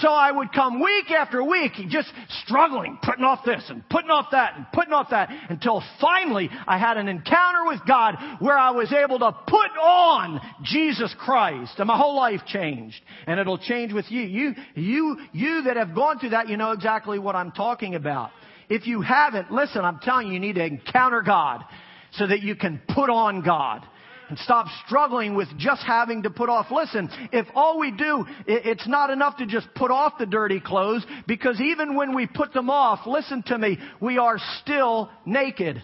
So 0.00 0.08
I 0.08 0.30
would 0.30 0.52
come 0.52 0.80
week 0.80 1.10
after 1.10 1.42
week 1.42 1.72
just 1.88 2.12
struggling, 2.44 2.98
putting 3.02 3.24
off 3.24 3.40
this 3.44 3.64
and 3.68 3.86
putting 3.88 4.10
off 4.10 4.26
that 4.30 4.56
and 4.56 4.66
putting 4.72 4.92
off 4.92 5.10
that 5.10 5.28
until 5.48 5.82
finally 6.00 6.48
I 6.66 6.78
had 6.78 6.98
an 6.98 7.08
encounter 7.08 7.66
with 7.66 7.80
God 7.86 8.14
where 8.38 8.56
I 8.56 8.70
was 8.70 8.92
able 8.92 9.18
to 9.18 9.32
put 9.32 9.70
on 9.82 10.40
Jesus 10.62 11.14
Christ 11.18 11.72
and 11.78 11.88
my 11.88 11.96
whole 11.96 12.16
life 12.16 12.40
changed. 12.46 13.00
And 13.26 13.40
it'll 13.40 13.58
change 13.58 13.92
with 13.92 14.04
you. 14.08 14.22
You, 14.22 14.54
you, 14.74 15.16
you 15.32 15.62
that 15.62 15.76
have 15.76 15.94
gone 15.94 16.20
through 16.20 16.30
that, 16.30 16.48
you 16.48 16.56
know 16.56 16.70
exactly 16.72 17.18
what 17.18 17.34
I'm 17.34 17.50
talking 17.50 17.96
about. 17.96 18.30
If 18.68 18.86
you 18.86 19.00
haven't, 19.00 19.50
listen, 19.50 19.84
I'm 19.84 19.98
telling 20.00 20.28
you, 20.28 20.34
you 20.34 20.40
need 20.40 20.56
to 20.56 20.64
encounter 20.64 21.22
God 21.22 21.64
so 22.12 22.26
that 22.26 22.42
you 22.42 22.54
can 22.54 22.80
put 22.94 23.10
on 23.10 23.42
God 23.42 23.84
and 24.28 24.38
stop 24.44 24.66
struggling 24.86 25.34
with 25.34 25.48
just 25.58 25.82
having 25.82 26.22
to 26.22 26.30
put 26.30 26.48
off. 26.48 26.66
Listen, 26.70 27.08
if 27.32 27.46
all 27.54 27.78
we 27.78 27.90
do, 27.90 28.24
it's 28.46 28.86
not 28.86 29.10
enough 29.10 29.36
to 29.38 29.46
just 29.46 29.68
put 29.74 29.90
off 29.90 30.14
the 30.18 30.26
dirty 30.26 30.60
clothes 30.60 31.04
because 31.26 31.60
even 31.60 31.94
when 31.94 32.14
we 32.14 32.26
put 32.26 32.52
them 32.52 32.70
off, 32.70 33.06
listen 33.06 33.42
to 33.44 33.58
me, 33.58 33.78
we 34.00 34.18
are 34.18 34.38
still 34.60 35.10
naked. 35.26 35.82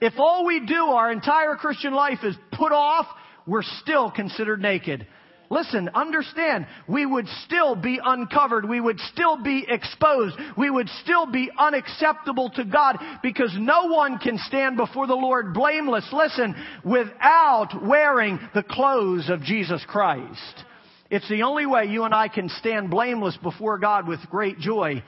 If 0.00 0.14
all 0.18 0.46
we 0.46 0.64
do 0.64 0.84
our 0.86 1.12
entire 1.12 1.56
Christian 1.56 1.92
life 1.92 2.20
is 2.22 2.34
put 2.52 2.72
off, 2.72 3.06
we're 3.46 3.62
still 3.82 4.10
considered 4.10 4.60
naked. 4.60 5.06
Listen, 5.52 5.90
understand, 5.96 6.68
we 6.86 7.04
would 7.04 7.26
still 7.44 7.74
be 7.74 7.98
uncovered. 8.02 8.68
We 8.68 8.80
would 8.80 9.00
still 9.00 9.42
be 9.42 9.66
exposed. 9.68 10.36
We 10.56 10.70
would 10.70 10.88
still 11.02 11.26
be 11.26 11.50
unacceptable 11.58 12.50
to 12.50 12.64
God 12.64 12.98
because 13.20 13.52
no 13.58 13.86
one 13.86 14.18
can 14.18 14.38
stand 14.38 14.76
before 14.76 15.08
the 15.08 15.14
Lord 15.14 15.52
blameless, 15.52 16.08
listen, 16.12 16.54
without 16.84 17.84
wearing 17.84 18.38
the 18.54 18.62
clothes 18.62 19.28
of 19.28 19.42
Jesus 19.42 19.84
Christ. 19.88 20.64
It's 21.10 21.28
the 21.28 21.42
only 21.42 21.66
way 21.66 21.86
you 21.86 22.04
and 22.04 22.14
I 22.14 22.28
can 22.28 22.48
stand 22.48 22.88
blameless 22.88 23.36
before 23.42 23.78
God 23.78 24.06
with 24.06 24.20
great 24.30 24.60
joy 24.60 25.02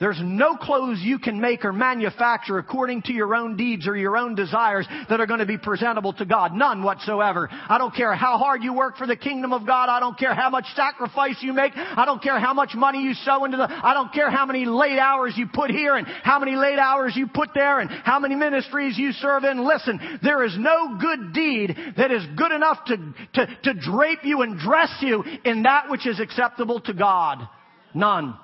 there's 0.00 0.20
no 0.22 0.54
clothes 0.54 1.00
you 1.02 1.18
can 1.18 1.40
make 1.40 1.64
or 1.64 1.72
manufacture 1.72 2.58
according 2.58 3.02
to 3.02 3.12
your 3.12 3.34
own 3.34 3.56
deeds 3.56 3.88
or 3.88 3.96
your 3.96 4.16
own 4.16 4.36
desires 4.36 4.86
that 5.08 5.18
are 5.18 5.26
going 5.26 5.40
to 5.40 5.46
be 5.46 5.58
presentable 5.58 6.12
to 6.12 6.24
God. 6.24 6.54
None 6.54 6.84
whatsoever. 6.84 7.48
I 7.50 7.78
don't 7.78 7.92
care 7.92 8.14
how 8.14 8.38
hard 8.38 8.62
you 8.62 8.72
work 8.72 8.96
for 8.96 9.08
the 9.08 9.16
kingdom 9.16 9.52
of 9.52 9.66
God. 9.66 9.88
I 9.88 9.98
don't 9.98 10.16
care 10.16 10.36
how 10.36 10.50
much 10.50 10.66
sacrifice 10.76 11.38
you 11.40 11.52
make. 11.52 11.72
I 11.74 12.04
don't 12.04 12.22
care 12.22 12.38
how 12.38 12.54
much 12.54 12.76
money 12.76 13.02
you 13.02 13.14
sow 13.14 13.44
into 13.44 13.56
the, 13.56 13.66
I 13.68 13.92
don't 13.92 14.12
care 14.12 14.30
how 14.30 14.46
many 14.46 14.66
late 14.66 15.00
hours 15.00 15.34
you 15.36 15.48
put 15.52 15.72
here 15.72 15.96
and 15.96 16.06
how 16.06 16.38
many 16.38 16.54
late 16.54 16.78
hours 16.78 17.14
you 17.16 17.26
put 17.26 17.50
there 17.52 17.80
and 17.80 17.90
how 17.90 18.20
many 18.20 18.36
ministries 18.36 18.96
you 18.96 19.10
serve 19.10 19.42
in. 19.42 19.66
Listen, 19.66 20.20
there 20.22 20.44
is 20.44 20.56
no 20.56 20.96
good 21.00 21.32
deed 21.32 21.76
that 21.96 22.12
is 22.12 22.22
good 22.36 22.52
enough 22.52 22.84
to, 22.86 22.96
to, 23.34 23.46
to 23.64 23.74
drape 23.74 24.22
you 24.22 24.42
and 24.42 24.60
dress 24.60 24.94
you 25.00 25.24
in 25.44 25.64
that 25.64 25.90
which 25.90 26.06
is 26.06 26.20
acceptable 26.20 26.78
to 26.82 26.94
God. 26.94 27.48
None. 27.94 28.36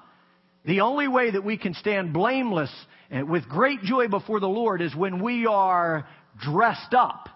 The 0.64 0.80
only 0.80 1.08
way 1.08 1.30
that 1.30 1.44
we 1.44 1.58
can 1.58 1.74
stand 1.74 2.12
blameless 2.12 2.70
and 3.10 3.28
with 3.28 3.48
great 3.48 3.82
joy 3.82 4.08
before 4.08 4.40
the 4.40 4.48
Lord 4.48 4.80
is 4.80 4.94
when 4.94 5.22
we 5.22 5.46
are 5.46 6.06
dressed 6.42 6.94
up 6.94 7.28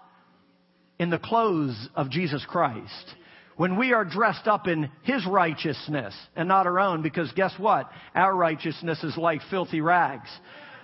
in 0.97 1.09
the 1.09 1.19
clothes 1.19 1.89
of 1.95 2.09
Jesus 2.09 2.43
Christ. 2.47 3.15
When 3.55 3.77
we 3.77 3.93
are 3.93 4.05
dressed 4.05 4.47
up 4.47 4.67
in 4.67 4.89
His 5.03 5.25
righteousness 5.25 6.15
and 6.35 6.47
not 6.47 6.65
our 6.65 6.79
own, 6.79 7.01
because 7.01 7.31
guess 7.33 7.53
what? 7.57 7.89
Our 8.15 8.35
righteousness 8.35 9.03
is 9.03 9.17
like 9.17 9.41
filthy 9.49 9.81
rags. 9.81 10.29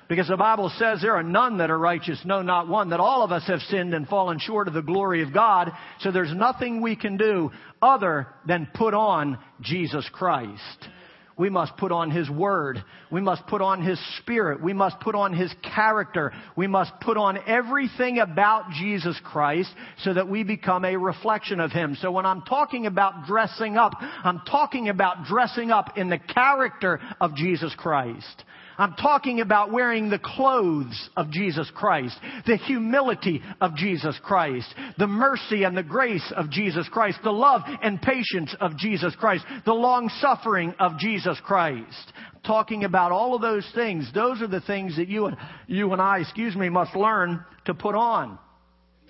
Because 0.08 0.28
the 0.28 0.38
Bible 0.38 0.72
says 0.78 1.02
there 1.02 1.16
are 1.16 1.24
none 1.24 1.58
that 1.58 1.72
are 1.72 1.80
righteous, 1.80 2.22
no, 2.26 2.44
not 2.44 2.68
one, 2.68 2.90
that 2.90 3.00
all 3.00 3.24
of 3.24 3.32
us 3.32 3.48
have 3.48 3.62
sinned 3.62 3.94
and 3.94 4.08
fallen 4.08 4.38
short 4.40 4.68
of 4.68 4.76
the 4.76 4.82
glory 4.82 5.24
of 5.24 5.34
God. 5.34 5.72
So 6.02 6.12
there's 6.12 6.34
nothing 6.34 6.82
we 6.82 6.96
can 6.96 7.18
do 7.18 7.52
other 7.82 8.28
than 8.46 8.68
put 8.76 8.94
on 8.94 9.40
Jesus 9.62 10.08
Christ. 10.14 10.88
We 11.38 11.50
must 11.50 11.76
put 11.76 11.92
on 11.92 12.12
His 12.12 12.30
Word. 12.30 12.84
We 13.12 13.20
must 13.20 13.46
put 13.48 13.62
on 13.62 13.82
His 13.82 14.00
Spirit. 14.20 14.64
We 14.64 14.72
must 14.72 15.00
put 15.02 15.16
on 15.16 15.34
His 15.34 15.54
character. 15.76 16.32
We 16.56 16.68
must 16.68 16.92
put 17.02 17.18
on 17.18 17.38
everything 17.46 18.20
about 18.20 18.72
Jesus 18.72 19.20
Christ 19.24 19.70
so 20.00 20.14
that 20.14 20.30
we 20.30 20.44
become 20.44 20.86
a 20.86 20.96
reflection 20.96 21.60
of 21.60 21.72
Him. 21.72 21.98
So 22.00 22.12
when 22.12 22.26
I'm 22.26 22.42
talking 22.44 22.86
about 22.86 23.26
dressing 23.26 23.76
up, 23.76 23.94
I'm 24.00 24.42
talking 24.50 24.88
about 24.88 25.26
dressing 25.26 25.72
up 25.72 25.98
in 25.98 26.10
the 26.10 26.20
character 26.20 27.02
of 27.20 27.36
Jesus 27.36 27.74
Christ. 27.78 28.44
I'm 28.78 28.94
talking 28.94 29.40
about 29.40 29.72
wearing 29.72 30.10
the 30.10 30.20
clothes 30.20 31.10
of 31.16 31.32
Jesus 31.32 31.72
Christ, 31.74 32.18
the 32.46 32.58
humility 32.58 33.42
of 33.62 33.76
Jesus 33.76 34.20
Christ, 34.24 34.68
the 34.98 35.08
mercy 35.08 35.64
and 35.64 35.78
the 35.78 35.84
grace 35.84 36.34
of 36.36 36.50
Jesus 36.50 36.88
Christ, 36.90 37.20
the 37.24 37.32
love 37.32 37.62
and 37.82 38.02
patience 38.02 38.56
of 38.60 38.78
Jesus 38.78 39.16
Christ, 39.16 39.46
the 39.66 39.74
long 39.74 40.10
suffering 40.20 40.74
of 40.80 40.98
Jesus 40.98 41.40
Christ. 41.44 42.14
Talking 42.46 42.84
about 42.84 43.12
all 43.12 43.34
of 43.34 43.42
those 43.42 43.70
things. 43.74 44.10
Those 44.14 44.42
are 44.42 44.48
the 44.48 44.62
things 44.62 44.98
that 44.98 45.08
you 45.08 45.26
and, 45.26 45.38
you 45.68 45.92
and 45.94 46.02
I, 46.02 46.20
excuse 46.20 46.56
me, 46.56 46.70
must 46.70 46.96
learn 46.96 47.44
to 47.66 47.74
put 47.74 47.96
on. 47.96 48.38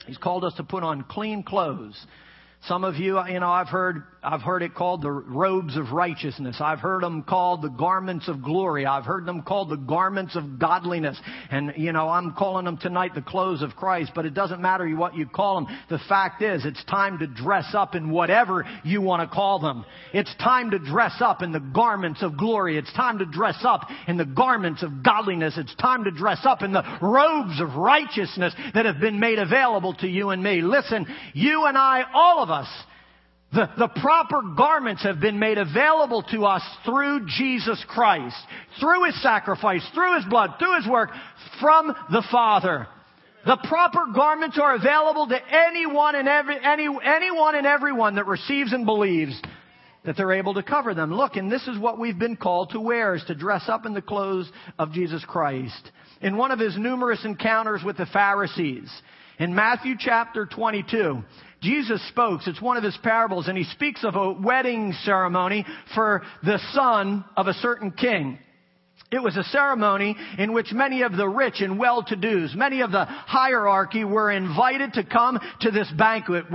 He's 0.06 0.18
called 0.18 0.46
us 0.46 0.54
to 0.58 0.64
put 0.64 0.84
on 0.84 1.04
clean 1.04 1.44
clothes. 1.44 2.00
Some 2.68 2.84
of 2.84 2.96
you, 2.96 3.20
you 3.28 3.40
know, 3.40 3.50
I've 3.50 3.68
heard, 3.68 4.04
I've 4.26 4.42
heard 4.42 4.64
it 4.64 4.74
called 4.74 5.04
the 5.04 5.12
robes 5.12 5.78
of 5.78 5.92
righteousness. 5.92 6.58
I've 6.60 6.80
heard 6.80 7.04
them 7.04 7.22
called 7.22 7.62
the 7.62 7.70
garments 7.70 8.28
of 8.28 8.42
glory. 8.42 8.86
I've 8.86 9.06
heard 9.06 9.28
them 9.28 9.44
called 9.44 9.70
the 9.70 9.78
garments 9.78 10.36
of 10.36 10.58
godliness. 10.58 11.20
And, 11.52 11.74
you 11.78 11.92
know, 11.92 12.10
I'm 12.10 12.34
calling 12.34 12.66
them 12.66 12.78
tonight 12.78 13.14
the 13.14 13.22
clothes 13.22 13.62
of 13.62 13.76
Christ, 13.76 14.14
but 14.16 14.26
it 14.26 14.34
doesn't 14.34 14.62
matter 14.62 14.90
what 14.96 15.16
you 15.16 15.28
call 15.28 15.56
them. 15.56 15.78
The 15.90 16.00
fact 16.10 16.42
is, 16.42 16.66
it's 16.66 16.84
time 16.86 17.20
to 17.20 17.28
dress 17.28 17.68
up 17.76 17.94
in 17.94 18.10
whatever 18.10 18.66
you 18.84 19.00
want 19.00 19.22
to 19.22 19.34
call 19.34 19.60
them. 19.60 19.86
It's 20.12 20.34
time 20.38 20.72
to 20.72 20.80
dress 20.80 21.14
up 21.20 21.44
in 21.44 21.52
the 21.52 21.60
garments 21.60 22.24
of 22.24 22.36
glory. 22.36 22.78
It's 22.80 22.94
time 22.94 23.20
to 23.20 23.26
dress 23.26 23.60
up 23.64 23.88
in 24.08 24.18
the 24.18 24.26
garments 24.26 24.82
of 24.82 25.04
godliness. 25.04 25.56
It's 25.56 25.76
time 25.76 26.06
to 26.06 26.12
dress 26.12 26.40
up 26.46 26.64
in 26.64 26.74
the 26.74 26.84
robes 27.00 27.62
of 27.62 27.76
righteousness 27.76 28.56
that 28.74 28.86
have 28.86 29.00
been 29.00 29.20
made 29.20 29.38
available 29.38 29.94
to 29.96 30.08
you 30.08 30.32
and 30.32 30.42
me. 30.42 30.62
Listen, 30.62 31.06
you 31.34 31.66
and 31.66 31.78
I, 31.78 32.06
all 32.12 32.42
of 32.42 32.50
us. 32.50 32.68
The, 33.56 33.70
the 33.78 33.88
proper 34.02 34.42
garments 34.58 35.04
have 35.04 35.22
been 35.22 35.40
made 35.40 35.58
available 35.58 36.24
to 36.24 36.46
us 36.46 36.62
through 36.84 37.26
Jesus 37.26 37.82
Christ, 37.88 38.36
through 38.82 39.06
His 39.06 39.22
sacrifice, 39.24 39.82
through 39.94 40.18
His 40.18 40.26
blood, 40.26 40.56
through 40.60 40.76
His 40.76 40.88
work, 40.88 41.12
from 41.62 41.88
the 42.12 42.24
Father. 42.30 42.86
The 43.46 43.56
proper 43.70 44.08
garments 44.14 44.60
are 44.62 44.76
available 44.76 45.28
to 45.28 45.40
anyone 45.50 46.16
and 46.16 46.28
every, 46.28 46.58
any, 46.62 46.90
anyone 47.02 47.56
and 47.56 47.66
everyone 47.66 48.16
that 48.16 48.28
receives 48.28 48.74
and 48.74 48.86
believes 48.86 49.42
that 50.04 50.18
they're 50.18 50.34
able 50.34 50.56
to 50.56 50.64
cover 50.64 50.94
them. 50.94 51.14
Look, 51.14 51.38
and 51.38 51.50
this 51.50 51.66
is 51.66 51.80
what 51.80 51.98
we've 51.98 52.20
been 52.20 52.36
called 52.36 52.72
to 52.72 52.82
wear, 52.82 53.16
is 53.16 53.24
to 53.28 53.36
dress 53.36 53.70
up 53.70 53.86
in 53.86 53.94
the 53.94 54.02
clothes 54.02 54.52
of 54.78 54.92
Jesus 54.92 55.24
Christ. 55.26 55.92
In 56.22 56.36
one 56.36 56.52
of 56.52 56.60
his 56.60 56.78
numerous 56.78 57.24
encounters 57.24 57.84
with 57.86 57.96
the 57.96 58.06
Pharisees, 58.08 58.92
in 59.40 59.56
Matthew 59.56 59.96
chapter 59.98 60.46
22, 60.46 61.24
Jesus 61.66 62.08
spoke. 62.10 62.42
It's 62.46 62.62
one 62.62 62.78
of 62.78 62.84
his 62.84 62.98
parables, 63.02 63.48
and 63.48 63.58
he 63.58 63.64
speaks 63.64 64.04
of 64.04 64.16
a 64.16 64.32
wedding 64.32 64.94
ceremony 65.04 65.66
for 65.96 66.22
the 66.44 66.60
son 66.74 67.26
of 67.36 67.48
a 67.48 67.54
certain 67.54 67.92
king. 67.92 68.38
It 69.12 69.22
was 69.22 69.38
a 69.38 69.44
ceremony 69.44 70.18
in 70.40 70.52
which 70.52 70.74
many 70.74 71.04
of 71.04 71.16
the 71.16 71.30
rich 71.30 71.62
and 71.62 71.78
well-to-dos, 71.78 72.56
many 72.56 72.82
of 72.82 72.92
the 72.92 73.06
hierarchy 73.06 74.04
were 74.04 74.32
invited 74.32 74.94
to 74.94 75.04
come 75.04 75.40
to 75.62 75.70
this 75.70 75.88
banquet, 75.96 76.46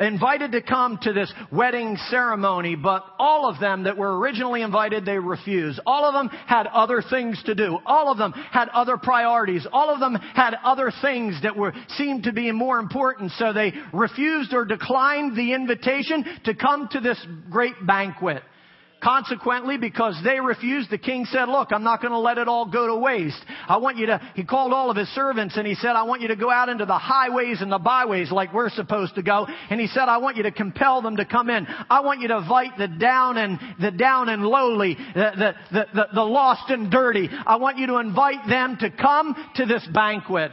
invited 0.00 0.50
to 0.52 0.60
come 0.60 0.98
to 1.02 1.12
this 1.12 1.32
wedding 1.52 1.96
ceremony, 2.08 2.74
but 2.74 3.04
all 3.20 3.48
of 3.48 3.60
them 3.60 3.84
that 3.84 3.96
were 3.96 4.18
originally 4.18 4.62
invited, 4.62 5.04
they 5.04 5.20
refused. 5.20 5.78
All 5.86 6.04
of 6.04 6.14
them 6.14 6.36
had 6.46 6.66
other 6.66 7.00
things 7.00 7.40
to 7.44 7.54
do. 7.54 7.78
All 7.86 8.10
of 8.10 8.18
them 8.18 8.32
had 8.32 8.68
other 8.70 8.96
priorities. 8.96 9.64
All 9.72 9.94
of 9.94 10.00
them 10.00 10.16
had 10.16 10.56
other 10.64 10.92
things 11.00 11.40
that 11.44 11.56
were, 11.56 11.72
seemed 11.90 12.24
to 12.24 12.32
be 12.32 12.50
more 12.50 12.80
important, 12.80 13.30
so 13.32 13.52
they 13.52 13.72
refused 13.92 14.52
or 14.52 14.64
declined 14.64 15.36
the 15.36 15.54
invitation 15.54 16.24
to 16.44 16.54
come 16.54 16.88
to 16.90 16.98
this 17.00 17.24
great 17.50 17.74
banquet. 17.86 18.42
Consequently, 19.02 19.78
because 19.78 20.20
they 20.22 20.40
refused, 20.40 20.90
the 20.90 20.98
king 20.98 21.24
said, 21.24 21.48
look, 21.48 21.72
I'm 21.72 21.82
not 21.82 22.02
going 22.02 22.12
to 22.12 22.18
let 22.18 22.36
it 22.36 22.48
all 22.48 22.70
go 22.70 22.86
to 22.86 22.96
waste. 22.96 23.42
I 23.66 23.78
want 23.78 23.96
you 23.96 24.06
to, 24.06 24.20
he 24.34 24.44
called 24.44 24.74
all 24.74 24.90
of 24.90 24.96
his 24.96 25.08
servants 25.08 25.56
and 25.56 25.66
he 25.66 25.74
said, 25.74 25.92
I 25.92 26.02
want 26.02 26.20
you 26.20 26.28
to 26.28 26.36
go 26.36 26.50
out 26.50 26.68
into 26.68 26.84
the 26.84 26.98
highways 26.98 27.62
and 27.62 27.72
the 27.72 27.78
byways 27.78 28.30
like 28.30 28.52
we're 28.52 28.68
supposed 28.68 29.14
to 29.14 29.22
go. 29.22 29.46
And 29.70 29.80
he 29.80 29.86
said, 29.86 30.02
I 30.02 30.18
want 30.18 30.36
you 30.36 30.42
to 30.42 30.52
compel 30.52 31.00
them 31.00 31.16
to 31.16 31.24
come 31.24 31.48
in. 31.48 31.66
I 31.88 32.00
want 32.00 32.20
you 32.20 32.28
to 32.28 32.38
invite 32.38 32.76
the 32.76 32.88
down 32.88 33.38
and, 33.38 33.58
the 33.80 33.90
down 33.90 34.28
and 34.28 34.42
lowly, 34.42 34.96
the, 35.14 35.30
the, 35.34 35.54
the, 35.72 35.86
the, 35.94 36.06
the 36.16 36.22
lost 36.22 36.68
and 36.68 36.90
dirty. 36.90 37.30
I 37.30 37.56
want 37.56 37.78
you 37.78 37.86
to 37.86 37.96
invite 37.96 38.46
them 38.48 38.76
to 38.80 38.90
come 38.90 39.34
to 39.56 39.64
this 39.64 39.86
banquet. 39.94 40.52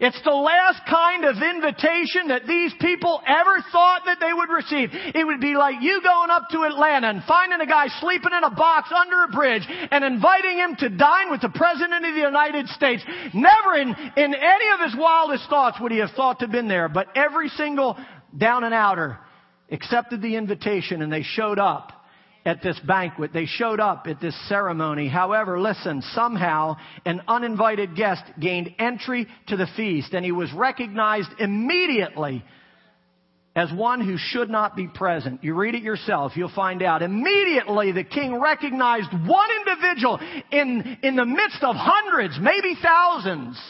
It's 0.00 0.20
the 0.22 0.30
last 0.30 0.80
kind 0.88 1.24
of 1.24 1.36
invitation 1.42 2.28
that 2.28 2.46
these 2.46 2.72
people 2.80 3.20
ever 3.26 3.64
thought 3.72 4.02
that 4.06 4.18
they 4.20 4.32
would 4.32 4.48
receive. 4.48 4.90
It 4.92 5.26
would 5.26 5.40
be 5.40 5.54
like 5.54 5.82
you 5.82 6.00
going 6.02 6.30
up 6.30 6.48
to 6.52 6.62
Atlanta 6.62 7.08
and 7.08 7.22
finding 7.24 7.60
a 7.60 7.66
guy 7.66 7.88
sleeping 8.00 8.30
in 8.36 8.44
a 8.44 8.50
box 8.50 8.90
under 8.94 9.24
a 9.24 9.28
bridge 9.28 9.66
and 9.66 10.04
inviting 10.04 10.58
him 10.58 10.76
to 10.76 10.88
dine 10.88 11.30
with 11.30 11.40
the 11.40 11.48
President 11.48 12.04
of 12.04 12.14
the 12.14 12.20
United 12.20 12.68
States. 12.68 13.02
Never 13.34 13.74
in, 13.74 13.88
in 13.88 14.34
any 14.34 14.68
of 14.74 14.80
his 14.84 14.94
wildest 14.96 15.48
thoughts 15.48 15.78
would 15.80 15.90
he 15.90 15.98
have 15.98 16.12
thought 16.12 16.38
to 16.40 16.44
have 16.44 16.52
been 16.52 16.68
there, 16.68 16.88
but 16.88 17.08
every 17.16 17.48
single 17.48 17.96
down 18.36 18.62
and 18.62 18.74
outer 18.74 19.18
accepted 19.70 20.22
the 20.22 20.36
invitation 20.36 21.02
and 21.02 21.12
they 21.12 21.22
showed 21.22 21.58
up 21.58 21.97
at 22.44 22.62
this 22.62 22.78
banquet. 22.80 23.32
They 23.32 23.46
showed 23.46 23.80
up 23.80 24.06
at 24.06 24.20
this 24.20 24.36
ceremony. 24.48 25.08
However, 25.08 25.60
listen, 25.60 26.02
somehow 26.14 26.76
an 27.04 27.22
uninvited 27.28 27.96
guest 27.96 28.22
gained 28.40 28.74
entry 28.78 29.26
to 29.48 29.56
the 29.56 29.66
feast 29.76 30.12
and 30.14 30.24
he 30.24 30.32
was 30.32 30.52
recognized 30.52 31.28
immediately 31.38 32.44
as 33.56 33.72
one 33.72 34.00
who 34.00 34.16
should 34.16 34.48
not 34.48 34.76
be 34.76 34.86
present. 34.86 35.42
You 35.42 35.54
read 35.54 35.74
it 35.74 35.82
yourself, 35.82 36.32
you'll 36.36 36.48
find 36.54 36.82
out. 36.82 37.02
Immediately 37.02 37.92
the 37.92 38.04
king 38.04 38.40
recognized 38.40 39.12
one 39.12 39.48
individual 39.66 40.20
in, 40.52 40.98
in 41.02 41.16
the 41.16 41.24
midst 41.24 41.62
of 41.62 41.74
hundreds, 41.76 42.38
maybe 42.40 42.76
thousands 42.80 43.60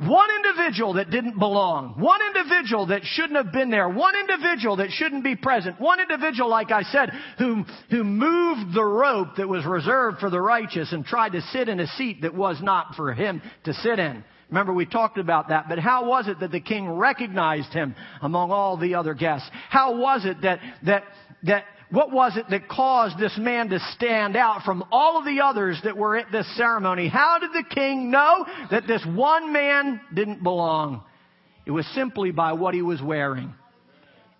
one 0.00 0.30
individual 0.30 0.94
that 0.94 1.10
didn't 1.10 1.38
belong. 1.38 1.94
One 1.98 2.20
individual 2.22 2.86
that 2.86 3.02
shouldn't 3.04 3.36
have 3.36 3.52
been 3.52 3.70
there. 3.70 3.86
One 3.88 4.14
individual 4.16 4.76
that 4.76 4.90
shouldn't 4.90 5.22
be 5.22 5.36
present. 5.36 5.78
One 5.78 6.00
individual, 6.00 6.48
like 6.48 6.70
I 6.70 6.82
said, 6.84 7.10
who, 7.36 7.64
who 7.90 8.02
moved 8.02 8.74
the 8.74 8.84
rope 8.84 9.36
that 9.36 9.46
was 9.46 9.66
reserved 9.66 10.18
for 10.18 10.30
the 10.30 10.40
righteous 10.40 10.92
and 10.92 11.04
tried 11.04 11.32
to 11.32 11.42
sit 11.42 11.68
in 11.68 11.80
a 11.80 11.86
seat 11.86 12.22
that 12.22 12.34
was 12.34 12.62
not 12.62 12.94
for 12.94 13.12
him 13.12 13.42
to 13.64 13.74
sit 13.74 13.98
in. 13.98 14.24
Remember, 14.48 14.72
we 14.72 14.86
talked 14.86 15.18
about 15.18 15.50
that. 15.50 15.68
But 15.68 15.78
how 15.78 16.08
was 16.08 16.28
it 16.28 16.40
that 16.40 16.50
the 16.50 16.60
king 16.60 16.88
recognized 16.88 17.72
him 17.72 17.94
among 18.22 18.50
all 18.50 18.78
the 18.78 18.94
other 18.94 19.12
guests? 19.12 19.48
How 19.68 19.98
was 19.98 20.24
it 20.24 20.40
that, 20.42 20.60
that, 20.84 21.04
that 21.42 21.64
what 21.90 22.12
was 22.12 22.36
it 22.36 22.46
that 22.50 22.68
caused 22.68 23.18
this 23.18 23.36
man 23.36 23.68
to 23.70 23.80
stand 23.96 24.36
out 24.36 24.62
from 24.62 24.84
all 24.92 25.18
of 25.18 25.24
the 25.24 25.40
others 25.42 25.80
that 25.84 25.96
were 25.96 26.16
at 26.16 26.30
this 26.30 26.46
ceremony? 26.56 27.08
How 27.08 27.38
did 27.38 27.50
the 27.52 27.74
king 27.74 28.10
know 28.10 28.46
that 28.70 28.86
this 28.86 29.04
one 29.04 29.52
man 29.52 30.00
didn't 30.14 30.42
belong? 30.42 31.02
It 31.66 31.72
was 31.72 31.86
simply 31.94 32.30
by 32.30 32.52
what 32.52 32.74
he 32.74 32.82
was 32.82 33.02
wearing. 33.02 33.52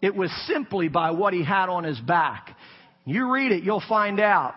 It 0.01 0.15
was 0.15 0.31
simply 0.47 0.89
by 0.89 1.11
what 1.11 1.35
he 1.35 1.45
had 1.45 1.69
on 1.69 1.85
his 1.85 1.99
back. 2.01 2.57
You 3.05 3.33
read 3.33 3.53
it, 3.53 3.65
you'll 3.65 3.83
find 3.89 4.21
out. 4.21 4.55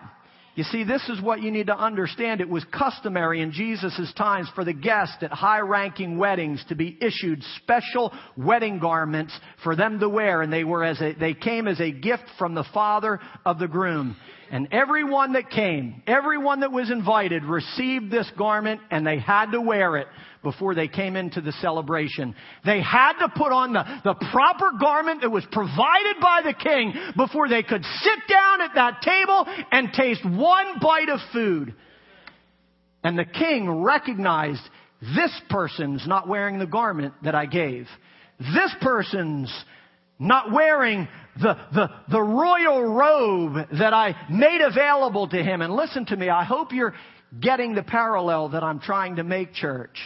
You 0.56 0.62
see, 0.62 0.84
this 0.84 1.08
is 1.08 1.20
what 1.20 1.42
you 1.42 1.50
need 1.50 1.66
to 1.66 1.76
understand. 1.76 2.40
It 2.40 2.48
was 2.48 2.64
customary 2.66 3.40
in 3.40 3.50
Jesus' 3.50 4.12
times 4.16 4.48
for 4.54 4.64
the 4.64 4.72
guests 4.72 5.16
at 5.20 5.32
high 5.32 5.58
ranking 5.58 6.16
weddings 6.16 6.64
to 6.68 6.76
be 6.76 6.96
issued 7.00 7.42
special 7.56 8.12
wedding 8.36 8.78
garments 8.78 9.36
for 9.64 9.74
them 9.74 9.98
to 9.98 10.08
wear. 10.08 10.42
And 10.42 10.52
they 10.52 10.62
were 10.62 10.84
as 10.84 11.00
a, 11.00 11.12
they 11.14 11.34
came 11.34 11.66
as 11.66 11.80
a 11.80 11.90
gift 11.90 12.24
from 12.38 12.54
the 12.54 12.64
father 12.72 13.18
of 13.44 13.58
the 13.58 13.66
groom. 13.66 14.16
And 14.50 14.68
everyone 14.72 15.32
that 15.32 15.50
came, 15.50 16.02
everyone 16.06 16.60
that 16.60 16.72
was 16.72 16.90
invited 16.90 17.44
received 17.44 18.10
this 18.10 18.30
garment 18.36 18.80
and 18.90 19.06
they 19.06 19.18
had 19.18 19.50
to 19.52 19.60
wear 19.60 19.96
it 19.96 20.06
before 20.42 20.74
they 20.74 20.88
came 20.88 21.16
into 21.16 21.40
the 21.40 21.52
celebration. 21.52 22.34
They 22.64 22.80
had 22.80 23.14
to 23.20 23.28
put 23.34 23.52
on 23.52 23.72
the, 23.72 23.84
the 24.04 24.14
proper 24.30 24.72
garment 24.78 25.22
that 25.22 25.30
was 25.30 25.46
provided 25.50 26.16
by 26.20 26.42
the 26.44 26.52
king 26.52 26.94
before 27.16 27.48
they 27.48 27.62
could 27.62 27.82
sit 27.82 28.18
down 28.28 28.60
at 28.60 28.74
that 28.74 29.02
table 29.02 29.46
and 29.72 29.92
taste 29.92 30.24
one 30.24 30.78
bite 30.80 31.08
of 31.08 31.20
food. 31.32 31.74
And 33.02 33.18
the 33.18 33.24
king 33.24 33.82
recognized 33.82 34.62
this 35.00 35.32
person's 35.50 36.06
not 36.06 36.28
wearing 36.28 36.58
the 36.58 36.66
garment 36.66 37.14
that 37.24 37.34
I 37.34 37.46
gave. 37.46 37.86
This 38.38 38.74
person's 38.80 39.52
not 40.18 40.52
wearing 40.52 41.08
the, 41.40 41.56
the, 41.72 41.90
the 42.08 42.22
royal 42.22 42.84
robe 42.84 43.68
that 43.72 43.92
I 43.92 44.14
made 44.30 44.60
available 44.60 45.28
to 45.28 45.42
him. 45.42 45.62
And 45.62 45.74
listen 45.74 46.06
to 46.06 46.16
me, 46.16 46.28
I 46.28 46.44
hope 46.44 46.72
you're 46.72 46.94
getting 47.40 47.74
the 47.74 47.82
parallel 47.82 48.50
that 48.50 48.62
I'm 48.62 48.80
trying 48.80 49.16
to 49.16 49.24
make, 49.24 49.52
church. 49.54 49.98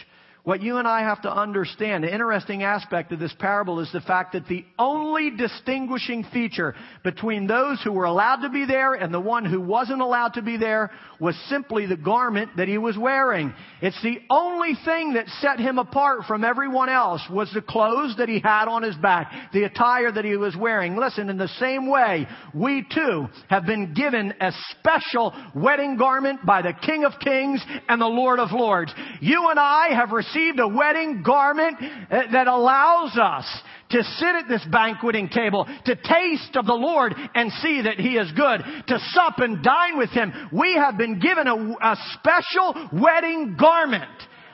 What 0.43 0.61
you 0.61 0.77
and 0.77 0.87
I 0.87 1.01
have 1.01 1.21
to 1.23 1.31
understand, 1.31 2.05
the 2.05 2.13
interesting 2.13 2.63
aspect 2.63 3.11
of 3.11 3.19
this 3.19 3.33
parable 3.39 3.81
is 3.81 3.91
the 3.91 3.99
fact 3.99 4.31
that 4.33 4.47
the 4.47 4.65
only 4.79 5.31
distinguishing 5.31 6.23
feature 6.31 6.75
between 7.03 7.45
those 7.45 7.81
who 7.83 7.91
were 7.91 8.05
allowed 8.05 8.37
to 8.43 8.49
be 8.49 8.65
there 8.65 8.93
and 8.93 9.13
the 9.13 9.19
one 9.19 9.43
who 9.43 9.59
wasn't 9.59 10.01
allowed 10.01 10.35
to 10.35 10.41
be 10.41 10.55
there 10.55 10.91
was 11.19 11.35
simply 11.49 11.85
the 11.85 11.97
garment 11.97 12.51
that 12.55 12.69
he 12.69 12.77
was 12.77 12.97
wearing. 12.97 13.53
It's 13.81 14.01
the 14.01 14.19
only 14.29 14.75
thing 14.85 15.13
that 15.13 15.27
set 15.41 15.59
him 15.59 15.77
apart 15.77 16.21
from 16.25 16.45
everyone 16.45 16.87
else 16.87 17.21
was 17.29 17.51
the 17.53 17.61
clothes 17.61 18.15
that 18.17 18.29
he 18.29 18.39
had 18.39 18.69
on 18.69 18.81
his 18.81 18.95
back, 18.95 19.51
the 19.51 19.65
attire 19.65 20.09
that 20.09 20.23
he 20.23 20.37
was 20.37 20.55
wearing. 20.55 20.95
Listen, 20.95 21.29
in 21.29 21.37
the 21.37 21.49
same 21.59 21.89
way, 21.89 22.25
we 22.53 22.87
too 22.93 23.27
have 23.49 23.65
been 23.65 23.93
given 23.93 24.33
a 24.39 24.53
special 24.71 25.33
wedding 25.53 25.97
garment 25.97 26.45
by 26.45 26.61
the 26.61 26.73
King 26.85 27.03
of 27.03 27.19
Kings 27.19 27.61
and 27.89 27.99
the 27.99 28.05
Lord 28.05 28.39
of 28.39 28.53
Lords. 28.53 28.93
You 29.19 29.49
and 29.49 29.59
I 29.59 29.89
have 29.95 30.11
received 30.11 30.28
received 30.29 30.59
a 30.59 30.67
wedding 30.67 31.23
garment 31.23 31.77
uh, 31.81 32.21
that 32.31 32.47
allows 32.47 33.17
us 33.17 33.45
to 33.91 34.03
sit 34.03 34.35
at 34.35 34.47
this 34.47 34.65
banqueting 34.71 35.29
table, 35.29 35.67
to 35.85 35.95
taste 35.95 36.55
of 36.55 36.65
the 36.65 36.73
Lord 36.73 37.15
and 37.33 37.51
see 37.53 37.81
that 37.83 37.99
He 37.99 38.17
is 38.17 38.31
good, 38.33 38.61
to 38.87 38.99
sup 39.11 39.39
and 39.39 39.63
dine 39.63 39.97
with 39.97 40.11
Him. 40.11 40.31
We 40.51 40.75
have 40.75 40.97
been 40.97 41.19
given 41.19 41.47
a, 41.47 41.55
a 41.81 41.97
special 42.13 42.89
wedding 42.93 43.57
garment 43.59 44.11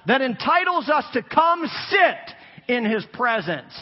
that 0.07 0.21
entitles 0.21 0.89
us 0.89 1.05
to 1.13 1.21
come 1.21 1.65
sit 1.89 2.73
in 2.73 2.85
His 2.85 3.05
presence. 3.13 3.73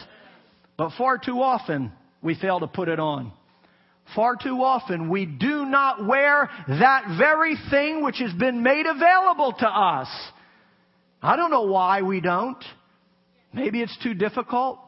But 0.77 0.91
far 0.97 1.19
too 1.19 1.41
often, 1.41 1.91
we 2.21 2.35
fail 2.35 2.59
to 2.61 2.67
put 2.67 2.87
it 2.87 2.99
on. 2.99 3.31
Far 4.15 4.35
too 4.35 4.63
often, 4.63 5.09
we 5.09 5.25
do 5.25 5.65
not 5.65 6.05
wear 6.05 6.49
that 6.67 7.15
very 7.17 7.55
thing 7.69 8.03
which 8.03 8.17
has 8.19 8.33
been 8.33 8.63
made 8.63 8.85
available 8.85 9.53
to 9.59 9.67
us. 9.67 10.07
I 11.23 11.37
don't 11.37 11.51
know 11.51 11.63
why 11.63 12.01
we 12.01 12.19
don't. 12.19 12.61
Maybe 13.53 13.81
it's 13.81 13.97
too 14.03 14.13
difficult. 14.13 14.79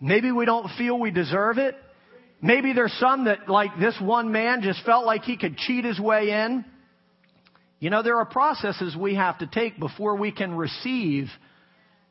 Maybe 0.00 0.32
we 0.32 0.46
don't 0.46 0.70
feel 0.78 0.98
we 0.98 1.10
deserve 1.10 1.58
it. 1.58 1.76
Maybe 2.40 2.72
there's 2.72 2.94
some 2.94 3.26
that, 3.26 3.50
like 3.50 3.78
this 3.78 3.94
one 4.00 4.32
man, 4.32 4.62
just 4.62 4.82
felt 4.86 5.04
like 5.04 5.24
he 5.24 5.36
could 5.36 5.58
cheat 5.58 5.84
his 5.84 6.00
way 6.00 6.30
in. 6.30 6.64
You 7.80 7.90
know, 7.90 8.02
there 8.02 8.16
are 8.16 8.24
processes 8.24 8.96
we 8.96 9.16
have 9.16 9.38
to 9.38 9.46
take 9.46 9.78
before 9.78 10.16
we 10.16 10.32
can 10.32 10.56
receive 10.56 11.28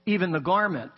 even 0.05 0.31
the 0.31 0.39
garment. 0.39 0.91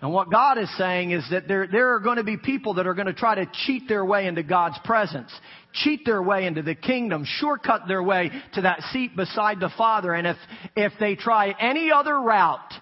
And 0.00 0.12
what 0.12 0.30
God 0.30 0.58
is 0.58 0.70
saying 0.78 1.10
is 1.10 1.24
that 1.32 1.48
there, 1.48 1.66
there 1.66 1.94
are 1.94 2.00
going 2.00 2.18
to 2.18 2.24
be 2.24 2.36
people 2.36 2.74
that 2.74 2.86
are 2.86 2.94
going 2.94 3.08
to 3.08 3.12
try 3.12 3.34
to 3.34 3.50
cheat 3.66 3.88
their 3.88 4.04
way 4.04 4.28
into 4.28 4.44
God's 4.44 4.78
presence, 4.84 5.30
cheat 5.72 6.04
their 6.04 6.22
way 6.22 6.46
into 6.46 6.62
the 6.62 6.76
kingdom, 6.76 7.24
shortcut 7.26 7.88
their 7.88 8.02
way 8.02 8.30
to 8.54 8.62
that 8.62 8.80
seat 8.92 9.16
beside 9.16 9.58
the 9.58 9.70
Father. 9.76 10.14
And 10.14 10.28
if, 10.28 10.36
if 10.76 10.92
they 11.00 11.16
try 11.16 11.52
any 11.58 11.90
other 11.90 12.16
route 12.20 12.72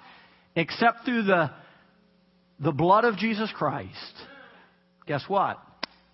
except 0.55 1.07
through 1.07 1.23
the, 1.23 1.51
the 2.61 2.73
blood 2.73 3.05
of 3.05 3.17
Jesus 3.17 3.51
Christ, 3.57 4.13
guess 5.07 5.25
what? 5.27 5.59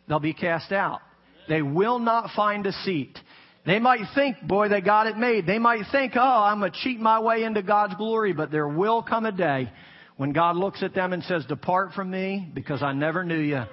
They'll 0.06 0.20
be 0.20 0.34
cast 0.34 0.70
out. 0.70 1.00
They 1.48 1.62
will 1.62 1.98
not 1.98 2.30
find 2.36 2.64
a 2.64 2.72
seat. 2.72 3.18
They 3.66 3.80
might 3.80 4.02
think, 4.14 4.36
boy, 4.40 4.68
they 4.68 4.80
got 4.80 5.08
it 5.08 5.16
made. 5.16 5.46
They 5.46 5.58
might 5.58 5.82
think, 5.90 6.12
oh, 6.14 6.20
I'm 6.20 6.60
going 6.60 6.70
to 6.70 6.78
cheat 6.78 7.00
my 7.00 7.18
way 7.18 7.42
into 7.42 7.62
God's 7.62 7.94
glory, 7.96 8.32
but 8.32 8.52
there 8.52 8.68
will 8.68 9.02
come 9.02 9.26
a 9.26 9.32
day 9.32 9.68
when 10.16 10.32
God 10.32 10.56
looks 10.56 10.82
at 10.82 10.94
them 10.94 11.12
and 11.12 11.22
says, 11.24 11.44
Depart 11.46 11.92
from 11.92 12.10
me 12.10 12.50
because 12.54 12.82
I 12.82 12.92
never 12.92 13.24
knew 13.24 13.40
you. 13.40 13.64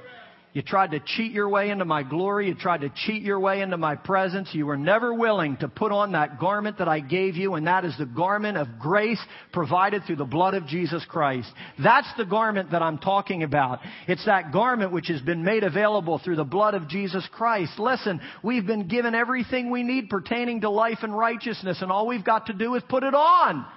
You 0.51 0.63
tried 0.63 0.91
to 0.91 0.99
cheat 0.99 1.31
your 1.31 1.47
way 1.47 1.69
into 1.69 1.85
my 1.85 2.01
glory. 2.01 2.47
You 2.47 2.55
tried 2.55 2.81
to 2.81 2.89
cheat 3.05 3.21
your 3.21 3.39
way 3.39 3.61
into 3.61 3.77
my 3.77 3.95
presence. 3.95 4.49
You 4.51 4.65
were 4.65 4.77
never 4.77 5.13
willing 5.13 5.57
to 5.57 5.67
put 5.67 5.91
on 5.91 6.13
that 6.13 6.39
garment 6.39 6.79
that 6.79 6.87
I 6.87 7.01
gave 7.01 7.35
you, 7.35 7.53
and 7.53 7.67
that 7.67 7.85
is 7.85 7.95
the 7.99 8.07
garment 8.07 8.57
of 8.57 8.79
grace 8.79 9.21
provided 9.53 10.05
through 10.05 10.15
the 10.15 10.25
blood 10.25 10.55
of 10.55 10.65
Jesus 10.65 11.05
Christ. 11.07 11.47
That's 11.81 12.11
the 12.17 12.25
garment 12.25 12.71
that 12.71 12.81
I'm 12.81 12.97
talking 12.97 13.43
about. 13.43 13.79
It's 14.07 14.25
that 14.25 14.51
garment 14.51 14.91
which 14.91 15.09
has 15.09 15.21
been 15.21 15.43
made 15.43 15.63
available 15.63 16.17
through 16.17 16.37
the 16.37 16.43
blood 16.43 16.73
of 16.73 16.87
Jesus 16.87 17.27
Christ. 17.31 17.77
Listen, 17.77 18.19
we've 18.43 18.65
been 18.65 18.87
given 18.87 19.13
everything 19.13 19.69
we 19.69 19.83
need 19.83 20.09
pertaining 20.09 20.61
to 20.61 20.71
life 20.71 20.99
and 21.03 21.15
righteousness, 21.15 21.83
and 21.83 21.91
all 21.91 22.07
we've 22.07 22.25
got 22.25 22.47
to 22.47 22.53
do 22.53 22.73
is 22.73 22.81
put 22.89 23.03
it 23.03 23.13
on. 23.13 23.67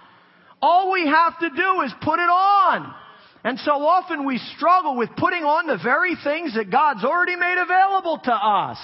All 0.62 0.92
we 0.92 1.07
have 1.07 1.38
to 1.40 1.51
do 1.51 1.81
is 1.83 1.92
put 2.01 2.20
it 2.20 2.31
on. 2.31 2.94
And 3.44 3.59
so 3.59 3.72
often 3.72 4.25
we 4.25 4.38
struggle 4.57 4.96
with 4.96 5.11
putting 5.16 5.42
on 5.42 5.66
the 5.66 5.79
very 5.83 6.14
things 6.22 6.55
that 6.55 6.70
God's 6.70 7.05
already 7.05 7.35
made 7.35 7.59
available 7.59 8.20
to 8.25 8.33
us. 8.33 8.79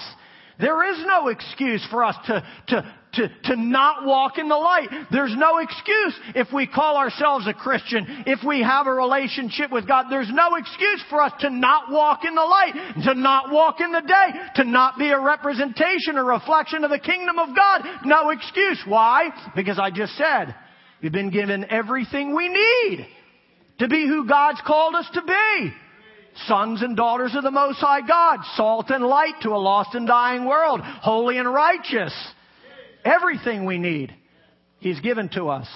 There 0.59 0.93
is 0.93 0.99
no 1.07 1.29
excuse 1.29 1.87
for 1.89 2.03
us 2.03 2.17
to, 2.27 2.45
to, 2.69 2.95
to, 3.13 3.29
to 3.45 3.57
not 3.57 4.05
walk 4.05 4.39
in 4.39 4.49
the 4.49 4.57
light. 4.57 4.89
There's 5.13 5.35
no 5.37 5.59
excuse 5.59 6.19
if 6.35 6.49
we 6.53 6.67
call 6.67 6.97
ourselves 6.97 7.47
a 7.47 7.55
Christian, 7.55 8.25
if 8.27 8.41
we 8.45 8.61
have 8.63 8.89
a 8.89 8.93
relationship 8.93 9.71
with 9.71 9.87
God. 9.87 10.07
There's 10.11 10.33
no 10.33 10.57
excuse 10.57 11.05
for 11.09 11.23
us 11.23 11.33
to 11.43 11.51
not 11.51 11.93
walk 11.93 12.25
in 12.25 12.35
the 12.35 12.43
light, 12.43 12.73
to 13.05 13.15
not 13.15 13.53
walk 13.53 13.81
in 13.81 13.93
the 13.93 14.01
day, 14.01 14.41
to 14.57 14.65
not 14.65 14.99
be 14.99 15.11
a 15.11 15.21
representation, 15.21 16.17
a 16.17 16.25
reflection 16.25 16.83
of 16.83 16.91
the 16.91 16.99
kingdom 16.99 17.39
of 17.39 17.55
God. 17.55 17.83
No 18.05 18.31
excuse. 18.31 18.83
Why? 18.85 19.29
Because 19.55 19.79
I 19.79 19.93
just 19.93 20.17
said, 20.17 20.57
we've 21.03 21.13
been 21.13 21.31
given 21.31 21.67
everything 21.71 22.35
we 22.35 22.49
need 22.49 23.07
to 23.79 23.89
be 23.89 24.07
who 24.07 24.29
God's 24.29 24.61
called 24.67 24.95
us 24.95 25.09
to 25.15 25.23
be. 25.23 25.73
Sons 26.47 26.83
and 26.83 26.97
daughters 26.97 27.35
of 27.35 27.43
the 27.43 27.51
Most 27.51 27.79
High 27.79 28.07
God, 28.07 28.41
salt 28.55 28.91
and 28.91 29.05
light 29.05 29.35
to 29.43 29.51
a 29.51 29.59
lost 29.59 29.95
and 29.95 30.07
dying 30.07 30.45
world, 30.45 30.81
holy 30.83 31.39
and 31.39 31.53
righteous. 31.53 32.15
Everything 33.05 33.65
we 33.65 33.79
need, 33.79 34.15
He's 34.79 35.01
given 35.01 35.29
to 35.31 35.49
us. 35.49 35.67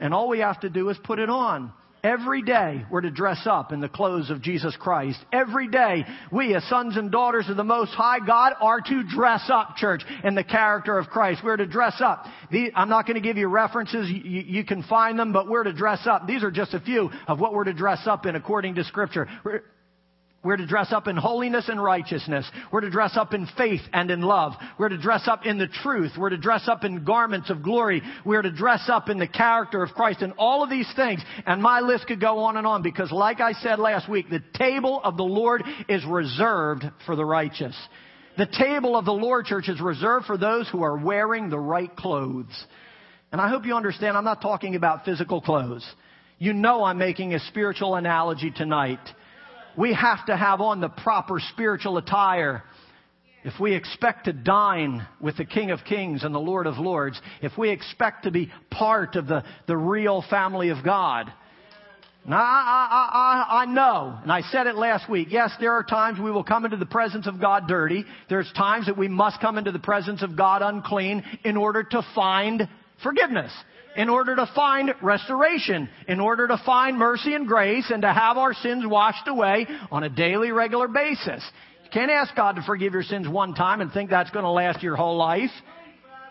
And 0.00 0.12
all 0.12 0.28
we 0.28 0.40
have 0.40 0.60
to 0.60 0.70
do 0.70 0.88
is 0.88 0.98
put 1.04 1.18
it 1.18 1.30
on. 1.30 1.72
Every 2.02 2.42
day 2.42 2.84
we're 2.90 3.00
to 3.00 3.10
dress 3.10 3.46
up 3.46 3.72
in 3.72 3.80
the 3.80 3.88
clothes 3.88 4.30
of 4.30 4.40
Jesus 4.40 4.76
Christ. 4.76 5.18
Every 5.32 5.68
day 5.68 6.04
we 6.30 6.54
as 6.54 6.62
sons 6.68 6.96
and 6.96 7.10
daughters 7.10 7.48
of 7.48 7.56
the 7.56 7.64
Most 7.64 7.92
High 7.92 8.20
God 8.24 8.52
are 8.60 8.80
to 8.80 9.02
dress 9.02 9.48
up, 9.52 9.76
church, 9.76 10.02
in 10.22 10.34
the 10.34 10.44
character 10.44 10.96
of 10.96 11.08
Christ. 11.08 11.40
We're 11.42 11.56
to 11.56 11.66
dress 11.66 12.00
up. 12.00 12.26
I'm 12.74 12.88
not 12.88 13.06
going 13.06 13.16
to 13.16 13.26
give 13.26 13.36
you 13.36 13.48
references. 13.48 14.08
You, 14.10 14.64
can 14.64 14.82
find 14.84 15.18
them, 15.18 15.32
but 15.32 15.48
we're 15.48 15.64
to 15.64 15.72
dress 15.72 16.06
up. 16.06 16.26
These 16.26 16.44
are 16.44 16.50
just 16.50 16.74
a 16.74 16.80
few 16.80 17.10
of 17.26 17.40
what 17.40 17.52
we're 17.52 17.64
to 17.64 17.74
dress 17.74 18.06
up 18.06 18.26
in 18.26 18.36
according 18.36 18.76
to 18.76 18.84
Scripture. 18.84 19.26
We're, 20.44 20.56
to 20.56 20.66
dress 20.66 20.92
up 20.92 21.08
in 21.08 21.16
holiness 21.16 21.68
and 21.68 21.82
righteousness. 21.82 22.48
We're 22.72 22.82
to 22.82 22.90
dress 22.90 23.16
up 23.16 23.34
in 23.34 23.48
faith 23.56 23.80
and 23.92 24.08
in 24.08 24.20
love. 24.22 24.52
We're 24.78 24.88
to 24.88 24.96
dress 24.96 25.26
up 25.26 25.44
in 25.44 25.58
the 25.58 25.66
truth. 25.66 26.12
We're 26.16 26.30
to 26.30 26.36
dress 26.36 26.68
up 26.68 26.84
in 26.84 27.04
garments 27.04 27.50
of 27.50 27.62
glory. 27.62 28.02
We're 28.24 28.42
to 28.42 28.52
dress 28.52 28.88
up 28.88 29.08
in 29.08 29.18
the 29.18 29.26
character 29.26 29.82
of 29.82 29.90
Christ 29.90 30.22
and 30.22 30.32
all 30.38 30.62
of 30.62 30.70
these 30.70 30.90
things. 30.94 31.22
And 31.44 31.60
my 31.60 31.80
list 31.80 32.06
could 32.06 32.20
go 32.20 32.38
on 32.40 32.56
and 32.56 32.68
on 32.68 32.82
because 32.82 33.10
like 33.10 33.40
I 33.40 33.52
said 33.54 33.80
last 33.80 34.08
week, 34.08 34.30
the 34.30 34.42
table 34.54 35.00
of 35.02 35.16
the 35.16 35.24
Lord 35.24 35.64
is 35.88 36.04
reserved 36.04 36.84
for 37.04 37.16
the 37.16 37.24
righteous. 37.24 37.76
The 38.36 38.46
table 38.46 38.96
of 38.96 39.04
the 39.04 39.12
Lord, 39.12 39.46
church, 39.46 39.68
is 39.68 39.80
reserved 39.80 40.26
for 40.26 40.38
those 40.38 40.68
who 40.68 40.84
are 40.84 40.96
wearing 40.96 41.50
the 41.50 41.58
right 41.58 41.94
clothes. 41.96 42.64
And 43.32 43.40
I 43.40 43.48
hope 43.48 43.66
you 43.66 43.74
understand 43.74 44.16
I'm 44.16 44.22
not 44.22 44.40
talking 44.40 44.76
about 44.76 45.04
physical 45.04 45.40
clothes. 45.40 45.84
You 46.38 46.52
know 46.52 46.84
I'm 46.84 46.98
making 46.98 47.34
a 47.34 47.40
spiritual 47.40 47.96
analogy 47.96 48.52
tonight 48.52 49.00
we 49.78 49.94
have 49.94 50.26
to 50.26 50.36
have 50.36 50.60
on 50.60 50.80
the 50.80 50.88
proper 50.88 51.38
spiritual 51.52 51.98
attire. 51.98 52.64
If 53.44 53.54
we 53.60 53.74
expect 53.74 54.24
to 54.24 54.32
dine 54.32 55.06
with 55.20 55.36
the 55.36 55.44
King 55.44 55.70
of 55.70 55.84
Kings 55.88 56.24
and 56.24 56.34
the 56.34 56.40
Lord 56.40 56.66
of 56.66 56.78
Lords, 56.78 57.20
if 57.40 57.56
we 57.56 57.70
expect 57.70 58.24
to 58.24 58.32
be 58.32 58.50
part 58.70 59.14
of 59.14 59.28
the, 59.28 59.44
the 59.68 59.76
real 59.76 60.24
family 60.28 60.70
of 60.70 60.84
God, 60.84 61.32
now, 62.26 62.36
I, 62.36 62.88
I, 62.90 63.56
I, 63.58 63.62
I 63.62 63.64
know, 63.66 64.18
and 64.22 64.30
I 64.30 64.42
said 64.42 64.66
it 64.66 64.74
last 64.74 65.08
week. 65.08 65.28
Yes, 65.30 65.50
there 65.60 65.72
are 65.72 65.82
times 65.82 66.18
we 66.20 66.30
will 66.30 66.44
come 66.44 66.66
into 66.66 66.76
the 66.76 66.84
presence 66.84 67.26
of 67.26 67.40
God 67.40 67.68
dirty. 67.68 68.04
There's 68.28 68.52
times 68.54 68.84
that 68.84 68.98
we 68.98 69.08
must 69.08 69.40
come 69.40 69.56
into 69.56 69.72
the 69.72 69.78
presence 69.78 70.22
of 70.22 70.36
God 70.36 70.60
unclean 70.60 71.24
in 71.44 71.56
order 71.56 71.84
to 71.84 72.02
find 72.14 72.68
forgiveness 73.02 73.52
in 73.96 74.08
order 74.08 74.36
to 74.36 74.50
find 74.54 74.92
restoration, 75.02 75.88
in 76.06 76.20
order 76.20 76.46
to 76.46 76.60
find 76.64 76.96
mercy 76.98 77.34
and 77.34 77.46
grace, 77.46 77.90
and 77.90 78.02
to 78.02 78.12
have 78.12 78.36
our 78.36 78.54
sins 78.54 78.84
washed 78.86 79.26
away 79.26 79.66
on 79.90 80.04
a 80.04 80.08
daily, 80.08 80.52
regular 80.52 80.88
basis. 80.88 81.44
You 81.84 81.90
can't 81.92 82.10
ask 82.10 82.34
God 82.36 82.56
to 82.56 82.62
forgive 82.62 82.92
your 82.92 83.02
sins 83.02 83.28
one 83.28 83.54
time 83.54 83.80
and 83.80 83.90
think 83.92 84.10
that's 84.10 84.30
going 84.30 84.44
to 84.44 84.50
last 84.50 84.82
your 84.82 84.96
whole 84.96 85.16
life. 85.16 85.50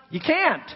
You 0.09 0.19
can't. 0.19 0.69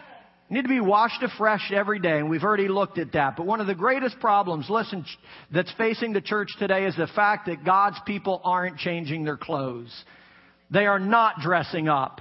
You 0.50 0.56
need 0.56 0.64
to 0.64 0.70
be 0.70 0.82
washed 0.82 1.24
afresh 1.24 1.72
every 1.74 2.00
day, 2.00 2.18
and 2.18 2.30
we've 2.30 2.44
already 2.44 2.68
looked 2.68 2.98
at 2.98 3.14
that. 3.14 3.38
But 3.38 3.46
one 3.46 3.62
of 3.62 3.68
the 3.68 3.76
greatest 3.76 4.20
problems, 4.20 4.70
listen, 4.70 5.06
that's 5.50 5.72
facing 5.78 6.12
the 6.12 6.20
church 6.20 6.50
today 6.60 6.86
is 6.86 6.96
the 6.98 7.08
fact 7.08 7.46
that 7.46 7.64
God's 7.64 7.98
people 8.06 8.42
aren't 8.44 8.78
changing 8.78 9.24
their 9.24 9.38
clothes. 9.38 9.94
They 10.70 10.88
are 10.88 11.00
not 11.00 11.36
dressing 11.42 11.88
up 11.88 12.20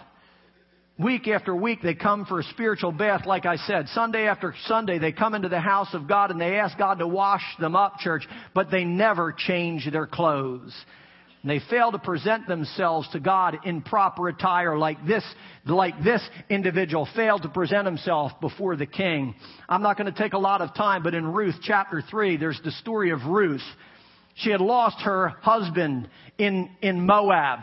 week 1.02 1.28
after 1.28 1.54
week 1.54 1.80
they 1.82 1.94
come 1.94 2.26
for 2.26 2.40
a 2.40 2.44
spiritual 2.44 2.92
bath, 2.92 3.26
like 3.26 3.46
I 3.46 3.56
said. 3.56 3.88
Sunday 3.88 4.26
after 4.26 4.54
Sunday 4.66 4.98
they 4.98 5.12
come 5.12 5.34
into 5.34 5.48
the 5.48 5.60
house 5.60 5.92
of 5.94 6.06
God 6.06 6.30
and 6.30 6.40
they 6.40 6.58
ask 6.58 6.76
God 6.76 6.98
to 6.98 7.06
wash 7.06 7.42
them 7.58 7.74
up, 7.74 7.98
church, 7.98 8.26
but 8.54 8.70
they 8.70 8.84
never 8.84 9.32
change 9.36 9.88
their 9.90 10.06
clothes. 10.06 10.74
And 11.42 11.50
they 11.50 11.60
fail 11.70 11.90
to 11.90 11.98
present 11.98 12.46
themselves 12.46 13.08
to 13.12 13.20
God 13.20 13.58
in 13.64 13.80
proper 13.80 14.28
attire 14.28 14.76
like 14.76 15.06
this, 15.06 15.24
like 15.64 16.02
this 16.04 16.22
individual 16.50 17.08
failed 17.16 17.42
to 17.42 17.48
present 17.48 17.86
himself 17.86 18.32
before 18.42 18.76
the 18.76 18.86
king. 18.86 19.34
I'm 19.68 19.82
not 19.82 19.96
going 19.96 20.12
to 20.12 20.22
take 20.22 20.34
a 20.34 20.38
lot 20.38 20.60
of 20.60 20.74
time, 20.74 21.02
but 21.02 21.14
in 21.14 21.26
Ruth 21.26 21.56
chapter 21.62 22.02
3, 22.10 22.36
there's 22.36 22.60
the 22.62 22.72
story 22.72 23.10
of 23.10 23.24
Ruth. 23.24 23.62
She 24.34 24.50
had 24.50 24.60
lost 24.60 25.00
her 25.02 25.28
husband 25.40 26.08
in, 26.36 26.70
in 26.82 27.06
Moab 27.06 27.60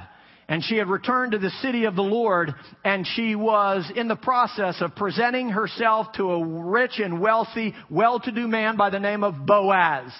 and 0.49 0.63
she 0.63 0.77
had 0.77 0.87
returned 0.87 1.33
to 1.33 1.39
the 1.39 1.49
city 1.61 1.85
of 1.85 1.95
the 1.95 2.03
Lord, 2.03 2.53
and 2.85 3.05
she 3.05 3.35
was 3.35 3.91
in 3.95 4.07
the 4.07 4.15
process 4.15 4.81
of 4.81 4.95
presenting 4.95 5.49
herself 5.49 6.07
to 6.13 6.31
a 6.31 6.45
rich 6.45 6.99
and 6.99 7.19
wealthy, 7.19 7.73
well-to-do 7.89 8.47
man 8.47 8.77
by 8.77 8.89
the 8.89 8.99
name 8.99 9.23
of 9.23 9.45
Boaz. 9.45 10.11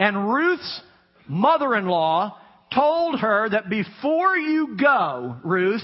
And 0.00 0.28
Ruth's 0.28 0.82
mother-in-law 1.28 2.36
told 2.74 3.20
her 3.20 3.48
that 3.48 3.70
before 3.70 4.36
you 4.36 4.76
go, 4.76 5.36
Ruth, 5.44 5.82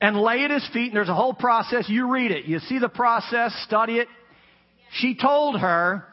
and 0.00 0.16
lay 0.16 0.44
at 0.44 0.50
his 0.50 0.66
feet, 0.72 0.88
and 0.88 0.96
there's 0.96 1.08
a 1.08 1.14
whole 1.14 1.34
process, 1.34 1.84
you 1.88 2.10
read 2.10 2.30
it, 2.30 2.46
you 2.46 2.58
see 2.60 2.78
the 2.78 2.88
process, 2.88 3.52
study 3.66 3.98
it. 3.98 4.08
She 4.94 5.14
told 5.14 5.60
her, 5.60 6.04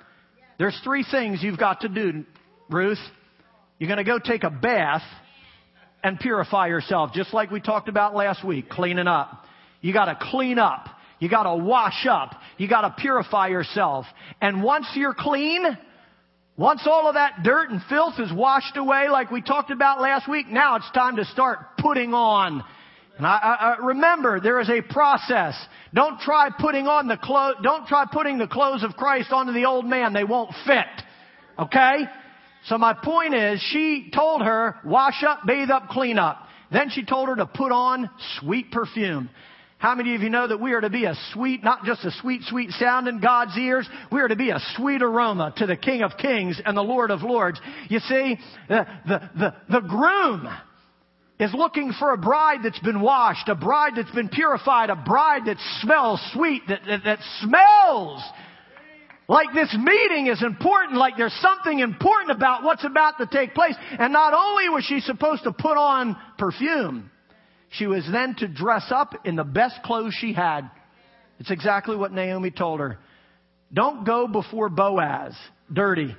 there's 0.57 0.79
three 0.83 1.05
things 1.09 1.41
you've 1.41 1.57
got 1.57 1.81
to 1.81 1.89
do, 1.89 2.25
Ruth. 2.69 2.99
You're 3.79 3.87
going 3.87 3.97
to 3.97 4.03
go 4.03 4.19
take 4.19 4.43
a 4.43 4.49
bath 4.49 5.01
and 6.03 6.19
purify 6.19 6.67
yourself, 6.67 7.11
just 7.13 7.33
like 7.33 7.51
we 7.51 7.61
talked 7.61 7.89
about 7.89 8.15
last 8.15 8.45
week, 8.45 8.69
cleaning 8.69 9.07
up. 9.07 9.45
You 9.81 9.93
gotta 9.93 10.17
clean 10.19 10.59
up. 10.59 10.87
You 11.19 11.29
gotta 11.29 11.55
wash 11.55 12.05
up. 12.09 12.35
You 12.57 12.67
gotta 12.67 12.95
purify 12.97 13.47
yourself. 13.47 14.05
And 14.41 14.63
once 14.63 14.87
you're 14.95 15.13
clean, 15.13 15.63
once 16.57 16.81
all 16.85 17.07
of 17.07 17.15
that 17.15 17.43
dirt 17.43 17.69
and 17.69 17.81
filth 17.89 18.15
is 18.19 18.31
washed 18.33 18.77
away, 18.77 19.07
like 19.09 19.31
we 19.31 19.41
talked 19.41 19.71
about 19.71 20.01
last 20.01 20.27
week, 20.27 20.47
now 20.47 20.75
it's 20.75 20.89
time 20.91 21.15
to 21.17 21.25
start 21.25 21.59
putting 21.77 22.13
on. 22.13 22.63
And 23.17 23.27
I, 23.27 23.37
I, 23.37 23.73
I 23.73 23.85
remember 23.85 24.39
there 24.39 24.59
is 24.59 24.69
a 24.69 24.81
process. 24.81 25.55
Don't 25.93 26.19
try 26.19 26.49
putting 26.57 26.87
on 26.87 27.07
the 27.07 27.17
clothes, 27.17 27.57
don't 27.61 27.87
try 27.87 28.05
putting 28.11 28.37
the 28.37 28.47
clothes 28.47 28.83
of 28.83 28.95
Christ 28.95 29.31
onto 29.31 29.53
the 29.53 29.65
old 29.65 29.85
man. 29.85 30.13
They 30.13 30.23
won't 30.23 30.51
fit. 30.65 30.85
Okay? 31.59 32.05
So 32.67 32.77
my 32.77 32.93
point 32.93 33.33
is, 33.33 33.61
she 33.71 34.11
told 34.13 34.41
her, 34.41 34.75
wash 34.85 35.23
up, 35.27 35.41
bathe 35.45 35.71
up, 35.71 35.89
clean 35.89 36.19
up. 36.19 36.47
Then 36.71 36.89
she 36.89 37.03
told 37.03 37.27
her 37.29 37.35
to 37.35 37.45
put 37.45 37.71
on 37.71 38.09
sweet 38.39 38.71
perfume. 38.71 39.29
How 39.77 39.95
many 39.95 40.13
of 40.13 40.21
you 40.21 40.29
know 40.29 40.47
that 40.47 40.61
we 40.61 40.73
are 40.73 40.81
to 40.81 40.91
be 40.91 41.05
a 41.05 41.15
sweet, 41.33 41.63
not 41.63 41.85
just 41.85 42.05
a 42.05 42.11
sweet, 42.21 42.43
sweet 42.43 42.69
sound 42.71 43.07
in 43.07 43.19
God's 43.19 43.57
ears, 43.57 43.89
we 44.11 44.21
are 44.21 44.27
to 44.27 44.35
be 44.35 44.51
a 44.51 44.59
sweet 44.75 45.01
aroma 45.01 45.53
to 45.57 45.65
the 45.65 45.75
King 45.75 46.03
of 46.03 46.11
Kings 46.17 46.61
and 46.63 46.77
the 46.77 46.83
Lord 46.83 47.09
of 47.09 47.23
Lords. 47.23 47.59
You 47.89 47.99
see, 47.99 48.37
the, 48.69 48.85
the, 49.07 49.29
the, 49.35 49.55
the 49.71 49.79
groom 49.79 50.47
is 51.39 51.51
looking 51.55 51.93
for 51.97 52.13
a 52.13 52.17
bride 52.17 52.59
that's 52.63 52.79
been 52.81 53.01
washed, 53.01 53.49
a 53.49 53.55
bride 53.55 53.93
that's 53.95 54.11
been 54.11 54.29
purified, 54.29 54.91
a 54.91 54.95
bride 54.95 55.45
that 55.47 55.57
smells 55.81 56.21
sweet, 56.31 56.61
that, 56.67 56.81
that, 56.87 57.03
that 57.03 57.19
smells 57.39 58.21
like 59.31 59.53
this 59.53 59.73
meeting 59.79 60.27
is 60.27 60.43
important, 60.43 60.97
like 60.97 61.15
there's 61.15 61.33
something 61.41 61.79
important 61.79 62.31
about 62.31 62.63
what's 62.63 62.83
about 62.83 63.17
to 63.19 63.25
take 63.27 63.55
place. 63.55 63.75
And 63.97 64.11
not 64.11 64.33
only 64.33 64.67
was 64.67 64.83
she 64.83 64.99
supposed 64.99 65.45
to 65.45 65.53
put 65.53 65.77
on 65.77 66.17
perfume, 66.37 67.09
she 67.69 67.87
was 67.87 68.05
then 68.11 68.35
to 68.39 68.49
dress 68.49 68.91
up 68.93 69.25
in 69.25 69.37
the 69.37 69.45
best 69.45 69.83
clothes 69.85 70.13
she 70.19 70.33
had. 70.33 70.69
It's 71.39 71.49
exactly 71.49 71.95
what 71.95 72.11
Naomi 72.11 72.51
told 72.51 72.81
her. 72.81 72.99
Don't 73.73 74.05
go 74.05 74.27
before 74.27 74.67
Boaz 74.67 75.33
dirty. 75.71 76.13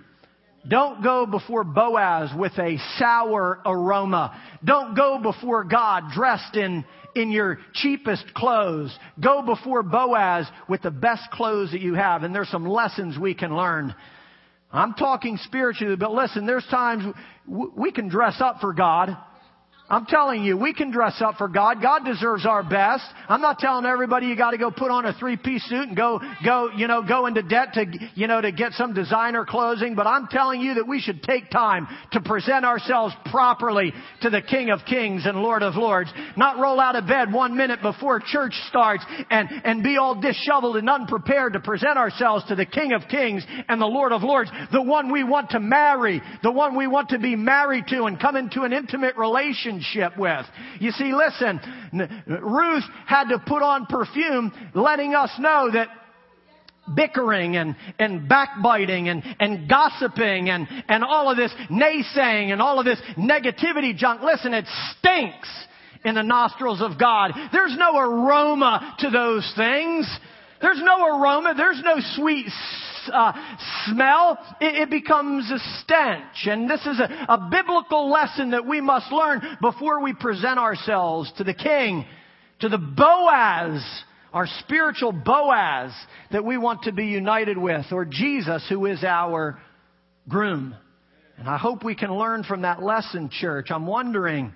Don't 0.68 1.03
go 1.03 1.27
before 1.27 1.64
Boaz 1.64 2.31
with 2.37 2.53
a 2.59 2.79
sour 2.98 3.61
aroma. 3.66 4.40
Don't 4.64 4.94
go 4.94 5.19
before 5.21 5.65
God 5.65 6.04
dressed 6.15 6.56
in 6.56 6.85
in 7.15 7.31
your 7.31 7.58
cheapest 7.75 8.33
clothes. 8.35 8.96
Go 9.23 9.42
before 9.42 9.83
Boaz 9.83 10.46
with 10.69 10.83
the 10.83 10.90
best 10.90 11.31
clothes 11.33 11.73
that 11.73 11.81
you 11.81 11.94
have. 11.94 12.23
And 12.23 12.35
there's 12.35 12.48
some 12.48 12.67
lessons 12.67 13.19
we 13.19 13.35
can 13.35 13.54
learn. 13.54 13.94
I'm 14.73 14.94
talking 14.94 15.37
spiritually, 15.42 15.96
but 15.96 16.13
listen, 16.13 16.46
there's 16.46 16.67
times 16.71 17.04
we 17.46 17.92
can 17.92 18.08
dress 18.08 18.37
up 18.40 18.60
for 18.60 18.73
God. 18.73 19.17
I'm 19.92 20.06
telling 20.06 20.42
you, 20.42 20.56
we 20.56 20.72
can 20.72 20.90
dress 20.90 21.20
up 21.20 21.36
for 21.36 21.48
God. 21.48 21.82
God 21.82 22.06
deserves 22.06 22.46
our 22.46 22.62
best. 22.62 23.04
I'm 23.28 23.42
not 23.42 23.58
telling 23.58 23.84
everybody 23.84 24.24
you 24.24 24.36
got 24.36 24.52
to 24.52 24.56
go 24.58 24.70
put 24.70 24.90
on 24.90 25.04
a 25.04 25.12
three-piece 25.12 25.68
suit 25.68 25.86
and 25.86 25.94
go, 25.94 26.18
go, 26.42 26.70
you 26.74 26.88
know, 26.88 27.02
go 27.02 27.26
into 27.26 27.42
debt 27.42 27.74
to, 27.74 27.84
you 28.14 28.26
know, 28.26 28.40
to 28.40 28.52
get 28.52 28.72
some 28.72 28.94
designer 28.94 29.44
clothing. 29.44 29.94
But 29.94 30.06
I'm 30.06 30.28
telling 30.28 30.62
you 30.62 30.74
that 30.74 30.88
we 30.88 30.98
should 30.98 31.22
take 31.22 31.50
time 31.50 31.86
to 32.12 32.22
present 32.22 32.64
ourselves 32.64 33.14
properly 33.26 33.92
to 34.22 34.30
the 34.30 34.40
King 34.40 34.70
of 34.70 34.80
Kings 34.88 35.26
and 35.26 35.42
Lord 35.42 35.62
of 35.62 35.74
Lords. 35.74 36.10
Not 36.38 36.58
roll 36.58 36.80
out 36.80 36.96
of 36.96 37.06
bed 37.06 37.30
one 37.30 37.54
minute 37.54 37.82
before 37.82 38.18
church 38.18 38.54
starts 38.70 39.04
and, 39.28 39.46
and 39.62 39.82
be 39.82 39.98
all 39.98 40.18
disheveled 40.18 40.78
and 40.78 40.88
unprepared 40.88 41.52
to 41.52 41.60
present 41.60 41.98
ourselves 41.98 42.46
to 42.46 42.54
the 42.54 42.64
King 42.64 42.94
of 42.94 43.02
Kings 43.10 43.44
and 43.68 43.78
the 43.78 43.84
Lord 43.84 44.12
of 44.12 44.22
Lords. 44.22 44.50
The 44.72 44.80
one 44.80 45.12
we 45.12 45.22
want 45.22 45.50
to 45.50 45.60
marry. 45.60 46.22
The 46.42 46.50
one 46.50 46.78
we 46.78 46.86
want 46.86 47.10
to 47.10 47.18
be 47.18 47.36
married 47.36 47.88
to 47.88 48.04
and 48.04 48.18
come 48.18 48.36
into 48.36 48.62
an 48.62 48.72
intimate 48.72 49.18
relationship 49.18 49.81
relationship 49.83 50.18
with. 50.18 50.46
You 50.80 50.90
see, 50.92 51.12
listen, 51.14 51.60
Ruth 52.26 52.85
had 53.06 53.28
to 53.28 53.38
put 53.38 53.62
on 53.62 53.87
perfume 53.87 54.52
letting 54.74 55.14
us 55.14 55.30
know 55.38 55.70
that 55.72 55.88
bickering 56.96 57.56
and, 57.56 57.76
and 57.98 58.28
backbiting 58.28 59.08
and, 59.08 59.22
and 59.38 59.68
gossiping 59.68 60.50
and, 60.50 60.66
and 60.88 61.04
all 61.04 61.30
of 61.30 61.37
this 61.37 61.52
naysaying 61.70 62.52
and 62.52 62.60
all 62.60 62.78
of 62.78 62.85
this 62.85 63.00
negativity 63.16 63.96
junk. 63.96 64.22
Listen, 64.22 64.52
it 64.52 64.66
stinks 64.98 65.48
in 66.04 66.16
the 66.16 66.22
nostrils 66.22 66.83
of 66.83 66.98
God. 66.98 67.33
There's 67.52 67.76
no 67.78 67.96
aroma 67.96 68.96
to 68.98 69.10
those 69.10 69.50
things. 69.56 70.08
There's 70.60 70.80
no 70.83 71.06
aroma. 71.06 71.54
There's 71.56 71.80
no 71.85 71.96
sweet 72.16 72.46
uh, 73.13 73.33
smell, 73.87 74.38
it, 74.61 74.83
it, 74.83 74.90
becomes 74.90 75.50
a 75.50 75.59
stench. 75.81 76.46
And 76.46 76.69
this 76.69 76.81
is 76.81 77.00
a, 77.00 77.27
a 77.29 77.48
biblical 77.50 78.11
lesson 78.11 78.50
that 78.50 78.67
we 78.67 78.81
must 78.81 79.11
learn 79.11 79.42
before 79.61 80.03
we 80.03 80.13
present 80.13 80.59
ourselves 80.59 81.33
to 81.38 81.44
the 81.44 81.55
King, 81.55 82.05
to 82.61 82.69
the 82.69 82.79
Boaz, 82.79 83.83
our 84.33 84.46
spiritual 84.61 85.13
Boaz 85.13 85.92
that 86.31 86.44
we 86.44 86.57
want 86.57 86.83
to 86.83 86.92
be 86.92 87.07
united 87.07 87.59
with, 87.59 87.87
or 87.92 88.05
Jesus 88.05 88.65
who 88.69 88.87
is 88.87 89.05
our 89.05 89.61
groom. 90.29 90.75
And 91.38 91.48
I 91.48 91.59
hope 91.59 91.85
we 91.85 91.94
can 91.94 92.13
learn 92.15 92.44
from 92.44 92.63
that 92.63 92.83
lesson, 92.83 93.31
church. 93.31 93.71
I'm 93.71 93.87
wondering, 93.87 94.53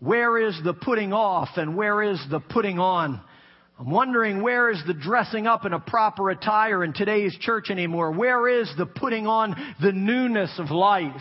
where 0.00 0.36
is 0.36 0.58
the 0.64 0.74
putting 0.74 1.12
off 1.12 1.50
and 1.56 1.76
where 1.76 2.02
is 2.02 2.20
the 2.30 2.40
putting 2.40 2.78
on? 2.78 3.20
I'm 3.82 3.90
wondering 3.90 4.44
where 4.44 4.70
is 4.70 4.80
the 4.86 4.94
dressing 4.94 5.48
up 5.48 5.66
in 5.66 5.72
a 5.72 5.80
proper 5.80 6.30
attire 6.30 6.84
in 6.84 6.92
today's 6.92 7.36
church 7.40 7.68
anymore? 7.68 8.12
Where 8.12 8.46
is 8.46 8.72
the 8.78 8.86
putting 8.86 9.26
on 9.26 9.56
the 9.82 9.90
newness 9.90 10.56
of 10.58 10.70
life? 10.70 11.20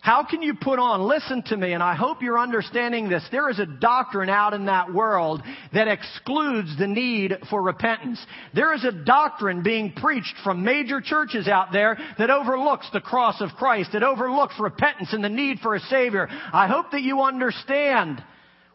How 0.00 0.22
can 0.22 0.40
you 0.40 0.54
put 0.54 0.78
on, 0.78 1.02
listen 1.02 1.42
to 1.46 1.56
me, 1.56 1.72
and 1.72 1.82
I 1.82 1.96
hope 1.96 2.22
you're 2.22 2.38
understanding 2.38 3.08
this. 3.08 3.26
There 3.32 3.50
is 3.50 3.58
a 3.58 3.66
doctrine 3.66 4.28
out 4.28 4.54
in 4.54 4.66
that 4.66 4.94
world 4.94 5.42
that 5.74 5.88
excludes 5.88 6.78
the 6.78 6.86
need 6.86 7.36
for 7.50 7.60
repentance. 7.60 8.24
There 8.54 8.72
is 8.72 8.84
a 8.84 8.92
doctrine 8.92 9.64
being 9.64 9.92
preached 9.92 10.36
from 10.44 10.62
major 10.62 11.00
churches 11.00 11.48
out 11.48 11.72
there 11.72 11.98
that 12.18 12.30
overlooks 12.30 12.88
the 12.92 13.00
cross 13.00 13.40
of 13.40 13.50
Christ, 13.58 13.90
that 13.94 14.04
overlooks 14.04 14.54
repentance 14.60 15.12
and 15.12 15.24
the 15.24 15.28
need 15.28 15.58
for 15.58 15.74
a 15.74 15.80
Savior. 15.80 16.28
I 16.30 16.68
hope 16.68 16.92
that 16.92 17.02
you 17.02 17.22
understand 17.22 18.22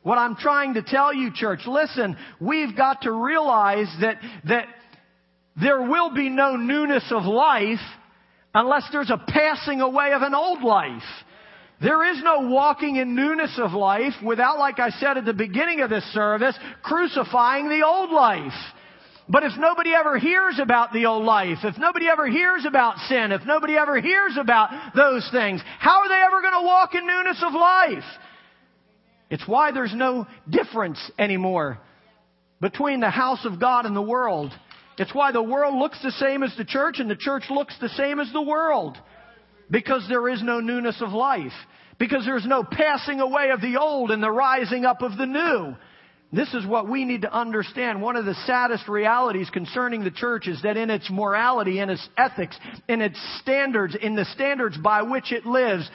what 0.06 0.20
I'm 0.20 0.36
trying 0.36 0.76
to 0.76 0.84
tell 0.84 1.12
you, 1.12 1.32
church, 1.34 1.62
listen, 1.66 2.16
we've 2.40 2.78
got 2.78 3.02
to 3.02 3.12
realize 3.12 3.88
that, 4.02 4.18
that 4.48 4.68
there 5.60 5.82
will 5.82 6.14
be 6.14 6.30
no 6.30 6.56
newness 6.56 7.06
of 7.10 7.24
life 7.24 7.80
unless 8.54 8.84
there's 8.92 9.10
a 9.10 9.18
passing 9.28 9.82
away 9.82 10.12
of 10.14 10.22
an 10.22 10.36
old 10.36 10.62
life. 10.62 11.02
There 11.82 12.08
is 12.12 12.22
no 12.24 12.48
walking 12.48 12.98
in 12.98 13.16
newness 13.16 13.58
of 13.58 13.72
life 13.72 14.14
without, 14.24 14.60
like 14.60 14.78
I 14.78 14.92
said 14.92 15.18
at 15.18 15.26
the 15.26 15.34
beginning 15.34 15.82
of 15.82 15.90
this 15.90 16.04
service, 16.14 16.56
crucifying 16.84 17.68
the 17.68 17.84
old 17.84 18.12
life. 18.12 18.54
But 19.28 19.42
if 19.42 19.54
nobody 19.58 19.92
ever 19.96 20.20
hears 20.20 20.60
about 20.62 20.94
the 20.94 21.08
old 21.08 21.26
life, 21.26 21.58
if 21.64 21.80
nobody 21.80 22.08
ever 22.10 22.28
hears 22.28 22.64
about 22.64 23.00
sin, 23.10 23.32
if 23.32 23.42
nobody 23.44 23.76
ever 23.76 24.00
hears 24.00 24.38
about 24.40 24.70
those 24.96 25.28
things, 25.32 25.62
how 25.80 26.02
are 26.02 26.10
they 26.10 26.22
ever 26.28 26.42
going 26.44 26.62
to 26.62 26.66
walk 26.68 26.94
in 26.94 27.08
newness 27.08 27.44
of 27.44 27.54
life? 27.54 28.04
It's 29.36 29.46
why 29.46 29.74
there's 29.74 29.94
no 29.94 30.28
difference 30.50 31.12
anymore 31.20 31.78
between 32.62 33.02
the 33.02 33.10
house 33.10 33.44
of 33.44 33.60
God 33.60 33.86
and 33.86 33.94
the 33.94 34.02
world. 34.02 34.54
It's 34.98 35.14
why 35.14 35.34
the 35.34 35.44
world 35.44 35.76
looks 35.76 36.02
the 36.02 36.12
same 36.12 36.42
as 36.42 36.56
the 36.56 36.64
church 36.64 37.00
and 37.00 37.10
the 37.10 37.18
church 37.18 37.44
looks 37.50 37.76
the 37.82 37.90
same 37.90 38.22
as 38.22 38.32
the 38.32 38.42
world. 38.42 38.98
Because 39.70 40.06
there 40.08 40.30
is 40.30 40.42
no 40.42 40.62
newness 40.62 41.02
of 41.02 41.12
life. 41.12 41.52
Because 42.00 42.24
there's 42.24 42.46
no 42.46 42.64
passing 42.64 43.20
away 43.20 43.50
of 43.50 43.60
the 43.60 43.76
old 43.76 44.10
and 44.10 44.24
the 44.24 44.32
rising 44.32 44.86
up 44.86 45.02
of 45.02 45.18
the 45.18 45.26
new. 45.26 45.76
This 46.32 46.54
is 46.54 46.66
what 46.66 46.88
we 46.88 47.04
need 47.04 47.24
to 47.24 47.34
understand. 47.34 48.02
One 48.02 48.16
of 48.16 48.24
the 48.24 48.42
saddest 48.46 48.88
realities 48.88 49.50
concerning 49.50 50.06
the 50.06 50.12
church 50.12 50.48
is 50.48 50.62
that 50.62 50.78
in 50.78 50.90
its 50.90 51.10
morality, 51.10 51.80
in 51.80 51.90
its 51.90 52.08
ethics, 52.18 52.58
in 52.88 53.02
its 53.02 53.20
standards, 53.42 53.98
in 54.02 54.16
the 54.16 54.24
standards 54.34 54.78
by 54.78 55.02
which 55.02 55.34
it 55.34 55.46
lives, 55.46 55.92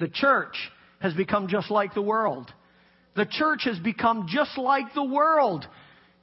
the 0.00 0.08
church 0.08 0.56
has 1.02 1.12
become 1.14 1.48
just 1.48 1.70
like 1.70 1.94
the 1.94 2.02
world. 2.02 2.50
The 3.16 3.26
church 3.26 3.62
has 3.64 3.78
become 3.78 4.26
just 4.28 4.56
like 4.56 4.94
the 4.94 5.04
world. 5.04 5.66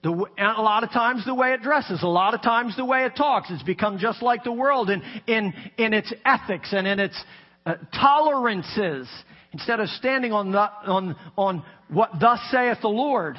The, 0.02 0.10
a 0.10 0.62
lot 0.62 0.84
of 0.84 0.92
times 0.92 1.26
the 1.26 1.36
way 1.36 1.52
it 1.52 1.62
dresses, 1.62 2.02
a 2.02 2.08
lot 2.08 2.34
of 2.34 2.42
times 2.42 2.78
the 2.78 2.86
way 2.86 3.04
it 3.04 3.16
talks, 3.18 3.52
it's 3.52 3.62
become 3.62 4.00
just 4.00 4.24
like 4.24 4.46
the 4.46 4.52
world 4.54 4.90
in, 4.90 5.04
in, 5.28 5.54
in 5.78 5.94
its 5.94 6.12
ethics 6.24 6.70
and 6.72 6.88
in 6.88 7.00
its 7.00 7.22
uh, 7.66 7.76
tolerances. 7.94 9.08
Instead 9.52 9.82
of 9.82 9.90
standing 9.90 10.32
on, 10.32 10.52
the, 10.52 10.60
on, 10.60 11.16
on 11.38 11.64
what 11.90 12.12
thus 12.20 12.40
saith 12.50 12.78
the 12.82 12.88
Lord, 12.88 13.36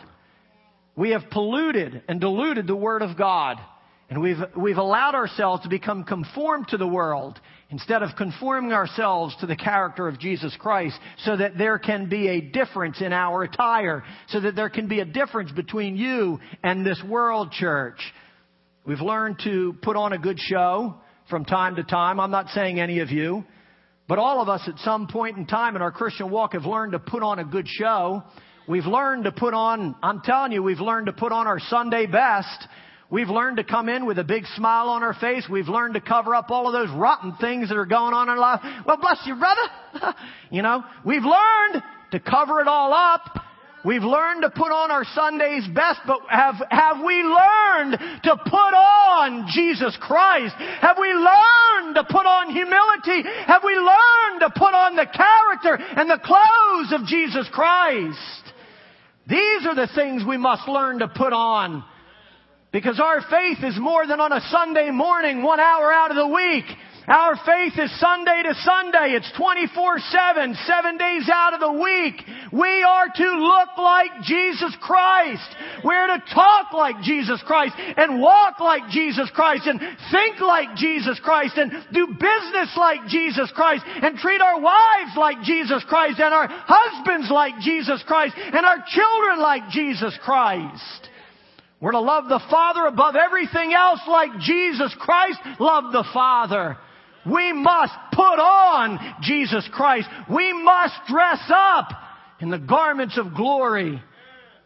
we 0.96 1.10
have 1.10 1.22
polluted 1.30 2.02
and 2.08 2.20
diluted 2.20 2.66
the 2.66 2.76
Word 2.76 3.00
of 3.00 3.16
God. 3.16 3.56
And 4.10 4.20
we've, 4.20 4.36
we've 4.56 4.76
allowed 4.76 5.14
ourselves 5.14 5.62
to 5.62 5.68
become 5.70 6.04
conformed 6.04 6.68
to 6.68 6.76
the 6.76 6.86
world 6.86 7.40
instead 7.70 8.02
of 8.02 8.10
conforming 8.16 8.72
ourselves 8.72 9.34
to 9.40 9.46
the 9.46 9.56
character 9.56 10.08
of 10.08 10.18
Jesus 10.18 10.54
Christ 10.58 10.98
so 11.24 11.36
that 11.36 11.56
there 11.56 11.78
can 11.78 12.08
be 12.08 12.28
a 12.28 12.40
difference 12.40 13.00
in 13.00 13.12
our 13.12 13.44
attire, 13.44 14.02
so 14.28 14.40
that 14.40 14.56
there 14.56 14.70
can 14.70 14.88
be 14.88 15.00
a 15.00 15.04
difference 15.04 15.52
between 15.52 15.96
you 15.96 16.40
and 16.62 16.84
this 16.84 17.00
world 17.08 17.52
church. 17.52 18.00
We've 18.84 19.00
learned 19.00 19.40
to 19.44 19.76
put 19.82 19.96
on 19.96 20.12
a 20.12 20.18
good 20.18 20.38
show 20.38 20.96
from 21.28 21.44
time 21.44 21.76
to 21.76 21.84
time. 21.84 22.18
I'm 22.18 22.30
not 22.30 22.48
saying 22.48 22.80
any 22.80 23.00
of 23.00 23.10
you, 23.10 23.44
but 24.08 24.18
all 24.18 24.42
of 24.42 24.48
us 24.48 24.62
at 24.66 24.78
some 24.78 25.06
point 25.06 25.36
in 25.36 25.46
time 25.46 25.76
in 25.76 25.82
our 25.82 25.92
Christian 25.92 26.30
walk 26.30 26.54
have 26.54 26.64
learned 26.64 26.92
to 26.92 26.98
put 26.98 27.22
on 27.22 27.38
a 27.38 27.44
good 27.44 27.68
show. 27.68 28.24
We've 28.66 28.86
learned 28.86 29.24
to 29.24 29.32
put 29.32 29.54
on, 29.54 29.94
I'm 30.02 30.20
telling 30.22 30.52
you, 30.52 30.62
we've 30.62 30.80
learned 30.80 31.06
to 31.06 31.12
put 31.12 31.30
on 31.30 31.46
our 31.46 31.60
Sunday 31.60 32.06
best. 32.06 32.66
We've 33.10 33.28
learned 33.28 33.56
to 33.56 33.64
come 33.64 33.88
in 33.88 34.06
with 34.06 34.20
a 34.20 34.24
big 34.24 34.46
smile 34.54 34.88
on 34.88 35.02
our 35.02 35.14
face. 35.14 35.46
We've 35.50 35.68
learned 35.68 35.94
to 35.94 36.00
cover 36.00 36.32
up 36.32 36.50
all 36.50 36.68
of 36.68 36.72
those 36.72 36.96
rotten 36.96 37.34
things 37.40 37.68
that 37.68 37.76
are 37.76 37.86
going 37.86 38.14
on 38.14 38.28
in 38.28 38.30
our 38.30 38.38
life. 38.38 38.60
Well, 38.86 38.98
bless 38.98 39.18
you, 39.26 39.34
brother. 39.34 40.14
you 40.50 40.62
know, 40.62 40.84
we've 41.04 41.24
learned 41.24 41.82
to 42.12 42.20
cover 42.20 42.60
it 42.60 42.68
all 42.68 42.92
up. 42.92 43.44
We've 43.84 44.02
learned 44.02 44.42
to 44.42 44.50
put 44.50 44.70
on 44.70 44.90
our 44.90 45.04
Sunday's 45.04 45.66
best, 45.74 46.00
but 46.06 46.20
have, 46.28 46.56
have 46.70 46.98
we 47.04 47.14
learned 47.14 47.98
to 48.24 48.36
put 48.36 48.74
on 48.76 49.46
Jesus 49.50 49.96
Christ? 50.00 50.54
Have 50.80 50.98
we 51.00 51.08
learned 51.08 51.94
to 51.96 52.04
put 52.04 52.26
on 52.26 52.52
humility? 52.52 53.28
Have 53.46 53.62
we 53.64 53.72
learned 53.74 54.40
to 54.40 54.50
put 54.50 54.74
on 54.74 54.96
the 54.96 55.06
character 55.06 55.82
and 55.96 56.10
the 56.10 56.20
clothes 56.22 56.92
of 56.92 57.08
Jesus 57.08 57.48
Christ? 57.50 58.52
These 59.26 59.66
are 59.66 59.74
the 59.74 59.88
things 59.94 60.22
we 60.28 60.36
must 60.36 60.68
learn 60.68 60.98
to 60.98 61.08
put 61.08 61.32
on. 61.32 61.82
Because 62.72 63.00
our 63.00 63.20
faith 63.28 63.64
is 63.64 63.78
more 63.80 64.06
than 64.06 64.20
on 64.20 64.32
a 64.32 64.40
Sunday 64.50 64.90
morning, 64.90 65.42
one 65.42 65.58
hour 65.58 65.92
out 65.92 66.10
of 66.10 66.16
the 66.16 66.26
week. 66.26 66.64
Our 67.08 67.34
faith 67.44 67.72
is 67.76 67.90
Sunday 67.98 68.42
to 68.44 68.54
Sunday. 68.62 69.18
It's 69.18 69.32
24-7, 69.34 70.54
seven 70.66 70.96
days 70.96 71.28
out 71.32 71.54
of 71.54 71.58
the 71.58 71.72
week. 71.72 72.22
We 72.52 72.84
are 72.84 73.06
to 73.08 73.30
look 73.42 73.76
like 73.76 74.22
Jesus 74.22 74.76
Christ. 74.80 75.48
We're 75.82 76.06
to 76.06 76.22
talk 76.32 76.72
like 76.72 77.02
Jesus 77.02 77.42
Christ 77.44 77.74
and 77.78 78.20
walk 78.20 78.60
like 78.60 78.88
Jesus 78.90 79.28
Christ 79.34 79.66
and 79.66 79.80
think 80.12 80.38
like 80.38 80.76
Jesus 80.76 81.18
Christ 81.18 81.56
and 81.56 81.72
do 81.92 82.06
business 82.06 82.70
like 82.76 83.08
Jesus 83.08 83.50
Christ 83.56 83.82
and 83.86 84.16
treat 84.18 84.40
our 84.40 84.60
wives 84.60 85.16
like 85.16 85.42
Jesus 85.42 85.82
Christ 85.88 86.20
and 86.20 86.32
our 86.32 86.46
husbands 86.48 87.28
like 87.32 87.58
Jesus 87.60 88.04
Christ 88.06 88.36
and 88.36 88.64
our 88.64 88.84
children 88.86 89.40
like 89.40 89.68
Jesus 89.70 90.16
Christ. 90.22 91.08
We're 91.80 91.92
to 91.92 92.00
love 92.00 92.28
the 92.28 92.42
Father 92.50 92.86
above 92.86 93.16
everything 93.16 93.72
else 93.72 94.00
like 94.06 94.38
Jesus 94.40 94.94
Christ 94.98 95.38
loved 95.58 95.94
the 95.94 96.04
Father. 96.12 96.76
We 97.24 97.52
must 97.52 97.92
put 98.12 98.38
on 98.38 99.16
Jesus 99.22 99.68
Christ. 99.72 100.08
We 100.32 100.52
must 100.52 100.94
dress 101.08 101.40
up 101.48 101.88
in 102.40 102.50
the 102.50 102.58
garments 102.58 103.18
of 103.18 103.34
glory. 103.34 104.02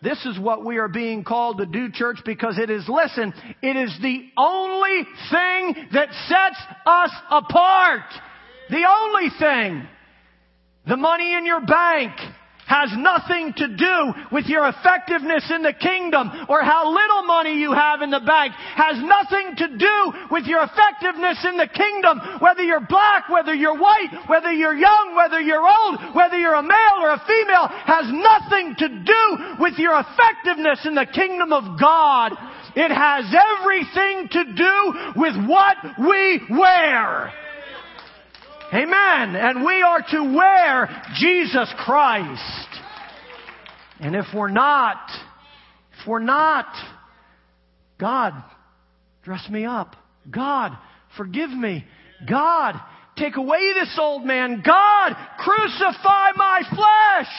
This 0.02 0.24
is 0.26 0.38
what 0.38 0.64
we 0.64 0.78
are 0.78 0.88
being 0.88 1.24
called 1.24 1.58
to 1.58 1.66
do, 1.66 1.90
church, 1.90 2.18
because 2.26 2.58
it 2.58 2.68
is, 2.68 2.84
listen, 2.88 3.32
it 3.62 3.76
is 3.76 3.96
the 4.02 4.28
only 4.36 5.04
thing 5.30 5.88
that 5.92 6.08
sets 6.28 6.60
us 6.84 7.10
apart. 7.30 8.02
The 8.70 8.84
only 8.86 9.30
thing. 9.38 9.88
The 10.86 10.96
money 10.96 11.34
in 11.34 11.46
your 11.46 11.60
bank, 11.64 12.12
has 12.66 12.90
nothing 12.96 13.52
to 13.56 13.68
do 13.76 13.96
with 14.32 14.46
your 14.46 14.68
effectiveness 14.68 15.50
in 15.54 15.62
the 15.62 15.72
kingdom 15.72 16.30
or 16.48 16.62
how 16.62 16.88
little 16.88 17.24
money 17.24 17.60
you 17.60 17.72
have 17.72 18.02
in 18.02 18.10
the 18.10 18.24
bank. 18.24 18.52
Has 18.54 18.96
nothing 18.98 19.56
to 19.58 19.68
do 19.76 19.96
with 20.30 20.44
your 20.46 20.64
effectiveness 20.64 21.44
in 21.44 21.56
the 21.56 21.68
kingdom, 21.68 22.40
whether 22.40 22.62
you're 22.62 22.86
black, 22.88 23.28
whether 23.28 23.54
you're 23.54 23.78
white, 23.78 24.28
whether 24.28 24.52
you're 24.52 24.74
young, 24.76 25.14
whether 25.14 25.40
you're 25.40 25.66
old, 25.66 26.14
whether 26.14 26.38
you're 26.38 26.54
a 26.54 26.62
male 26.62 26.98
or 27.00 27.12
a 27.12 27.22
female, 27.26 27.68
has 27.68 28.06
nothing 28.08 28.74
to 28.78 28.88
do 28.88 29.22
with 29.60 29.74
your 29.78 30.00
effectiveness 30.00 30.86
in 30.86 30.94
the 30.94 31.06
kingdom 31.06 31.52
of 31.52 31.78
God. 31.78 32.32
It 32.76 32.90
has 32.90 33.24
everything 33.30 34.28
to 34.32 34.44
do 34.54 35.20
with 35.20 35.36
what 35.46 35.76
we 35.98 36.40
wear. 36.50 37.43
Amen. 38.74 39.36
And 39.36 39.64
we 39.64 39.82
are 39.82 40.02
to 40.10 40.34
wear 40.34 41.02
Jesus 41.14 41.72
Christ. 41.78 42.68
And 44.00 44.16
if 44.16 44.26
we're 44.34 44.50
not, 44.50 44.98
if 46.00 46.08
we're 46.08 46.18
not, 46.18 46.66
God, 48.00 48.34
dress 49.22 49.48
me 49.48 49.64
up. 49.64 49.94
God, 50.28 50.76
forgive 51.16 51.50
me. 51.50 51.84
God, 52.28 52.74
take 53.16 53.36
away 53.36 53.74
this 53.74 53.96
old 54.00 54.24
man. 54.24 54.60
God, 54.66 55.14
crucify 55.38 56.32
my 56.34 56.62
flesh 56.68 57.32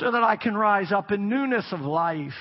so 0.00 0.10
that 0.10 0.24
I 0.24 0.34
can 0.34 0.56
rise 0.56 0.90
up 0.90 1.12
in 1.12 1.28
newness 1.28 1.66
of 1.70 1.82
life. 1.82 2.32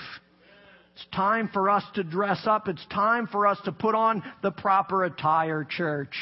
It's 0.96 1.06
time 1.14 1.52
for 1.54 1.70
us 1.70 1.84
to 1.94 2.04
dress 2.04 2.48
up. 2.48 2.68
It's 2.68 2.86
time 2.92 3.28
for 3.28 3.46
us 3.46 3.60
to 3.66 3.72
put 3.72 3.94
on 3.94 4.24
the 4.42 4.52
proper 4.52 5.04
attire, 5.04 5.68
church. 5.70 6.16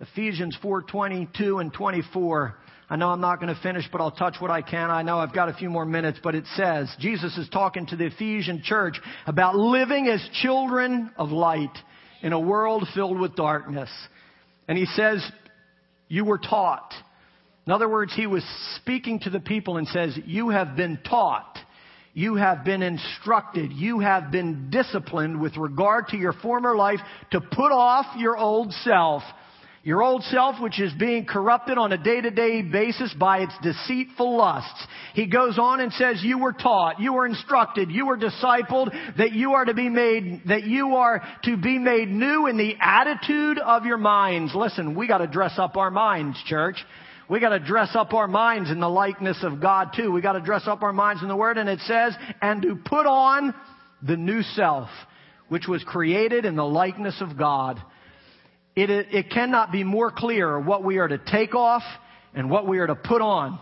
Ephesians 0.00 0.56
4:22 0.62 1.60
and 1.60 1.72
24. 1.72 2.56
I 2.88 2.96
know 2.96 3.10
I'm 3.10 3.20
not 3.20 3.38
going 3.38 3.54
to 3.54 3.60
finish, 3.60 3.84
but 3.92 4.00
I'll 4.00 4.10
touch 4.10 4.36
what 4.40 4.50
I 4.50 4.62
can. 4.62 4.90
I 4.90 5.02
know 5.02 5.18
I've 5.18 5.34
got 5.34 5.48
a 5.48 5.52
few 5.52 5.70
more 5.70 5.84
minutes, 5.84 6.18
but 6.22 6.34
it 6.34 6.44
says, 6.56 6.92
Jesus 6.98 7.36
is 7.38 7.48
talking 7.50 7.86
to 7.86 7.96
the 7.96 8.06
Ephesian 8.06 8.62
church 8.64 8.98
about 9.26 9.54
living 9.54 10.08
as 10.08 10.26
children 10.42 11.12
of 11.16 11.30
light 11.30 11.76
in 12.22 12.32
a 12.32 12.40
world 12.40 12.88
filled 12.94 13.20
with 13.20 13.36
darkness. 13.36 13.90
And 14.66 14.76
he 14.76 14.86
says, 14.86 15.24
you 16.08 16.24
were 16.24 16.38
taught. 16.38 16.92
In 17.66 17.72
other 17.72 17.88
words, 17.88 18.12
he 18.12 18.26
was 18.26 18.42
speaking 18.76 19.20
to 19.20 19.30
the 19.30 19.38
people 19.38 19.76
and 19.76 19.86
says, 19.86 20.18
you 20.24 20.48
have 20.48 20.74
been 20.76 20.98
taught. 21.08 21.58
You 22.12 22.34
have 22.34 22.64
been 22.64 22.82
instructed. 22.82 23.72
You 23.72 24.00
have 24.00 24.32
been 24.32 24.70
disciplined 24.70 25.40
with 25.40 25.56
regard 25.56 26.08
to 26.08 26.16
your 26.16 26.32
former 26.32 26.74
life 26.74 26.98
to 27.30 27.40
put 27.40 27.70
off 27.70 28.06
your 28.16 28.36
old 28.36 28.72
self 28.72 29.22
your 29.82 30.02
old 30.02 30.22
self, 30.24 30.60
which 30.60 30.78
is 30.78 30.92
being 30.98 31.24
corrupted 31.24 31.78
on 31.78 31.92
a 31.92 31.96
day-to-day 31.96 32.62
basis 32.62 33.14
by 33.18 33.38
its 33.38 33.54
deceitful 33.62 34.36
lusts. 34.36 34.86
He 35.14 35.26
goes 35.26 35.58
on 35.58 35.80
and 35.80 35.90
says, 35.94 36.20
you 36.22 36.38
were 36.38 36.52
taught, 36.52 37.00
you 37.00 37.14
were 37.14 37.24
instructed, 37.24 37.90
you 37.90 38.06
were 38.06 38.18
discipled, 38.18 38.90
that 39.16 39.32
you 39.32 39.52
are 39.54 39.64
to 39.64 39.72
be 39.72 39.88
made, 39.88 40.42
that 40.48 40.64
you 40.64 40.96
are 40.96 41.22
to 41.44 41.56
be 41.56 41.78
made 41.78 42.08
new 42.08 42.46
in 42.46 42.58
the 42.58 42.74
attitude 42.78 43.58
of 43.58 43.86
your 43.86 43.96
minds. 43.96 44.54
Listen, 44.54 44.94
we 44.94 45.08
gotta 45.08 45.26
dress 45.26 45.54
up 45.56 45.78
our 45.78 45.90
minds, 45.90 46.36
church. 46.44 46.76
We 47.30 47.40
gotta 47.40 47.60
dress 47.60 47.90
up 47.94 48.12
our 48.12 48.28
minds 48.28 48.70
in 48.70 48.80
the 48.80 48.88
likeness 48.88 49.38
of 49.42 49.62
God 49.62 49.92
too. 49.96 50.12
We 50.12 50.20
gotta 50.20 50.40
dress 50.40 50.62
up 50.66 50.82
our 50.82 50.92
minds 50.92 51.22
in 51.22 51.28
the 51.28 51.36
Word, 51.36 51.56
and 51.56 51.70
it 51.70 51.80
says, 51.80 52.14
and 52.42 52.60
to 52.62 52.76
put 52.76 53.06
on 53.06 53.54
the 54.02 54.16
new 54.16 54.42
self, 54.42 54.90
which 55.48 55.66
was 55.66 55.82
created 55.84 56.44
in 56.44 56.56
the 56.56 56.66
likeness 56.66 57.20
of 57.22 57.38
God 57.38 57.80
it, 58.88 59.08
it 59.12 59.30
cannot 59.30 59.72
be 59.72 59.84
more 59.84 60.10
clear 60.10 60.58
what 60.58 60.84
we 60.84 60.98
are 60.98 61.08
to 61.08 61.18
take 61.18 61.54
off 61.54 61.82
and 62.34 62.48
what 62.48 62.66
we 62.66 62.78
are 62.78 62.86
to 62.86 62.94
put 62.94 63.20
on. 63.20 63.58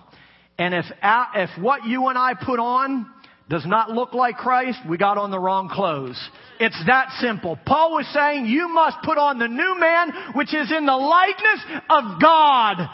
And 0.59 0.75
if, 0.75 0.85
if 1.03 1.51
what 1.61 1.85
you 1.87 2.09
and 2.09 2.19
I 2.19 2.35
put 2.35 2.61
on 2.61 3.07
does 3.49 3.65
not 3.65 3.91
look 3.91 4.13
like 4.13 4.37
Christ, 4.37 4.79
we 4.89 4.99
got 4.99 5.17
on 5.17 5.31
the 5.31 5.39
wrong 5.39 5.71
clothes. 5.71 6.21
It's 6.61 6.81
that 6.87 7.11
simple. 7.21 7.59
Paul 7.65 7.93
was 7.93 8.07
saying 8.13 8.47
you 8.47 8.69
must 8.69 8.99
put 9.05 9.17
on 9.17 9.39
the 9.39 9.49
new 9.49 9.77
man 9.81 10.35
which 10.35 10.55
is 10.55 10.71
in 10.71 10.85
the 10.85 10.97
likeness 10.97 11.83
of 11.89 12.21
God 12.21 12.89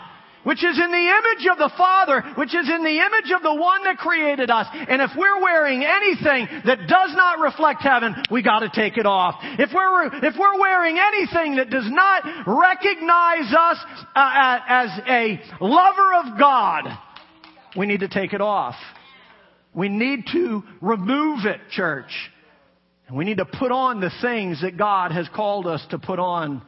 which 0.44 0.62
is 0.62 0.78
in 0.78 0.90
the 0.90 0.96
image 0.96 1.46
of 1.50 1.58
the 1.58 1.72
Father, 1.76 2.22
which 2.36 2.54
is 2.54 2.68
in 2.68 2.84
the 2.84 2.98
image 3.00 3.32
of 3.34 3.42
the 3.42 3.54
one 3.54 3.82
that 3.84 3.98
created 3.98 4.50
us. 4.50 4.66
And 4.72 5.02
if 5.02 5.10
we're 5.16 5.42
wearing 5.42 5.84
anything 5.84 6.48
that 6.64 6.86
does 6.86 7.14
not 7.14 7.40
reflect 7.40 7.82
heaven, 7.82 8.14
we 8.30 8.42
gotta 8.42 8.70
take 8.72 8.96
it 8.96 9.06
off. 9.06 9.36
If 9.42 9.70
we're, 9.74 10.06
if 10.22 10.34
we're 10.38 10.60
wearing 10.60 10.98
anything 10.98 11.56
that 11.56 11.70
does 11.70 11.90
not 11.90 12.22
recognize 12.46 13.52
us 13.52 13.78
uh, 14.14 14.58
as 14.68 14.90
a 15.08 15.40
lover 15.60 16.14
of 16.24 16.38
God, 16.38 16.84
we 17.76 17.86
need 17.86 18.00
to 18.00 18.08
take 18.08 18.32
it 18.32 18.40
off. 18.40 18.76
We 19.74 19.88
need 19.88 20.26
to 20.32 20.62
remove 20.80 21.46
it, 21.46 21.60
church. 21.70 22.12
And 23.08 23.16
we 23.16 23.24
need 23.24 23.38
to 23.38 23.44
put 23.44 23.72
on 23.72 24.00
the 24.00 24.10
things 24.22 24.62
that 24.62 24.76
God 24.76 25.10
has 25.12 25.28
called 25.34 25.66
us 25.66 25.84
to 25.90 25.98
put 25.98 26.18
on. 26.18 26.62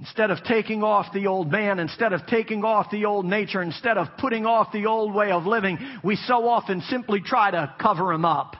Instead 0.00 0.30
of 0.30 0.42
taking 0.44 0.82
off 0.82 1.12
the 1.12 1.26
old 1.26 1.52
man, 1.52 1.78
instead 1.78 2.14
of 2.14 2.26
taking 2.26 2.64
off 2.64 2.90
the 2.90 3.04
old 3.04 3.26
nature, 3.26 3.60
instead 3.60 3.98
of 3.98 4.08
putting 4.18 4.46
off 4.46 4.72
the 4.72 4.86
old 4.86 5.14
way 5.14 5.30
of 5.30 5.44
living, 5.44 5.78
we 6.02 6.16
so 6.16 6.48
often 6.48 6.80
simply 6.88 7.20
try 7.20 7.50
to 7.50 7.74
cover 7.78 8.10
him 8.10 8.24
up. 8.24 8.56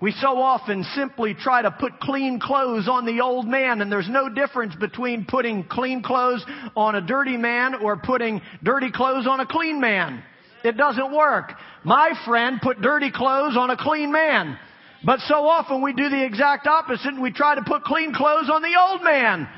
We 0.00 0.10
so 0.10 0.40
often 0.40 0.82
simply 0.96 1.34
try 1.34 1.62
to 1.62 1.70
put 1.70 2.00
clean 2.00 2.40
clothes 2.40 2.88
on 2.88 3.06
the 3.06 3.20
old 3.20 3.46
man, 3.46 3.80
and 3.80 3.92
there's 3.92 4.08
no 4.08 4.28
difference 4.28 4.74
between 4.74 5.24
putting 5.24 5.62
clean 5.62 6.02
clothes 6.02 6.44
on 6.76 6.96
a 6.96 7.00
dirty 7.00 7.36
man 7.36 7.76
or 7.76 7.98
putting 7.98 8.42
dirty 8.64 8.90
clothes 8.90 9.28
on 9.28 9.38
a 9.38 9.46
clean 9.46 9.80
man. 9.80 10.20
It 10.64 10.76
doesn't 10.76 11.14
work. 11.14 11.52
My 11.84 12.14
friend 12.26 12.58
put 12.60 12.82
dirty 12.82 13.12
clothes 13.12 13.56
on 13.56 13.70
a 13.70 13.76
clean 13.76 14.10
man. 14.10 14.58
But 15.04 15.20
so 15.20 15.46
often 15.46 15.82
we 15.82 15.92
do 15.92 16.08
the 16.08 16.24
exact 16.24 16.66
opposite 16.66 17.06
and 17.06 17.22
we 17.22 17.32
try 17.32 17.54
to 17.54 17.62
put 17.62 17.84
clean 17.84 18.12
clothes 18.12 18.50
on 18.52 18.62
the 18.62 18.74
old 18.76 19.04
man. 19.04 19.48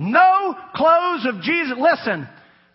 No 0.00 0.56
clothes 0.74 1.26
of 1.26 1.42
Jesus. 1.42 1.76
Listen, 1.78 2.26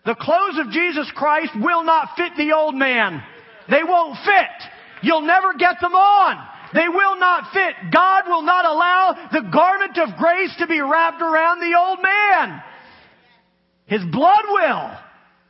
the 0.04 0.14
clothes 0.14 0.58
of 0.58 0.70
Jesus 0.70 1.10
Christ 1.16 1.50
will 1.56 1.82
not 1.82 2.10
fit 2.16 2.36
the 2.36 2.52
old 2.52 2.76
man. 2.76 3.20
They 3.68 3.82
won't 3.82 4.16
fit. 4.24 4.70
You'll 5.02 5.26
never 5.26 5.54
get 5.54 5.80
them 5.80 5.92
on. 5.92 6.46
They 6.72 6.86
will 6.88 7.18
not 7.18 7.52
fit. 7.52 7.74
God 7.92 8.28
will 8.28 8.42
not 8.42 8.64
allow 8.64 9.28
the 9.32 9.50
garment 9.52 9.98
of 9.98 10.16
grace 10.16 10.54
to 10.60 10.68
be 10.68 10.80
wrapped 10.80 11.20
around 11.20 11.58
the 11.58 11.76
old 11.76 11.98
man. 12.00 12.62
His 13.86 14.04
blood 14.12 14.44
will. 14.48 14.90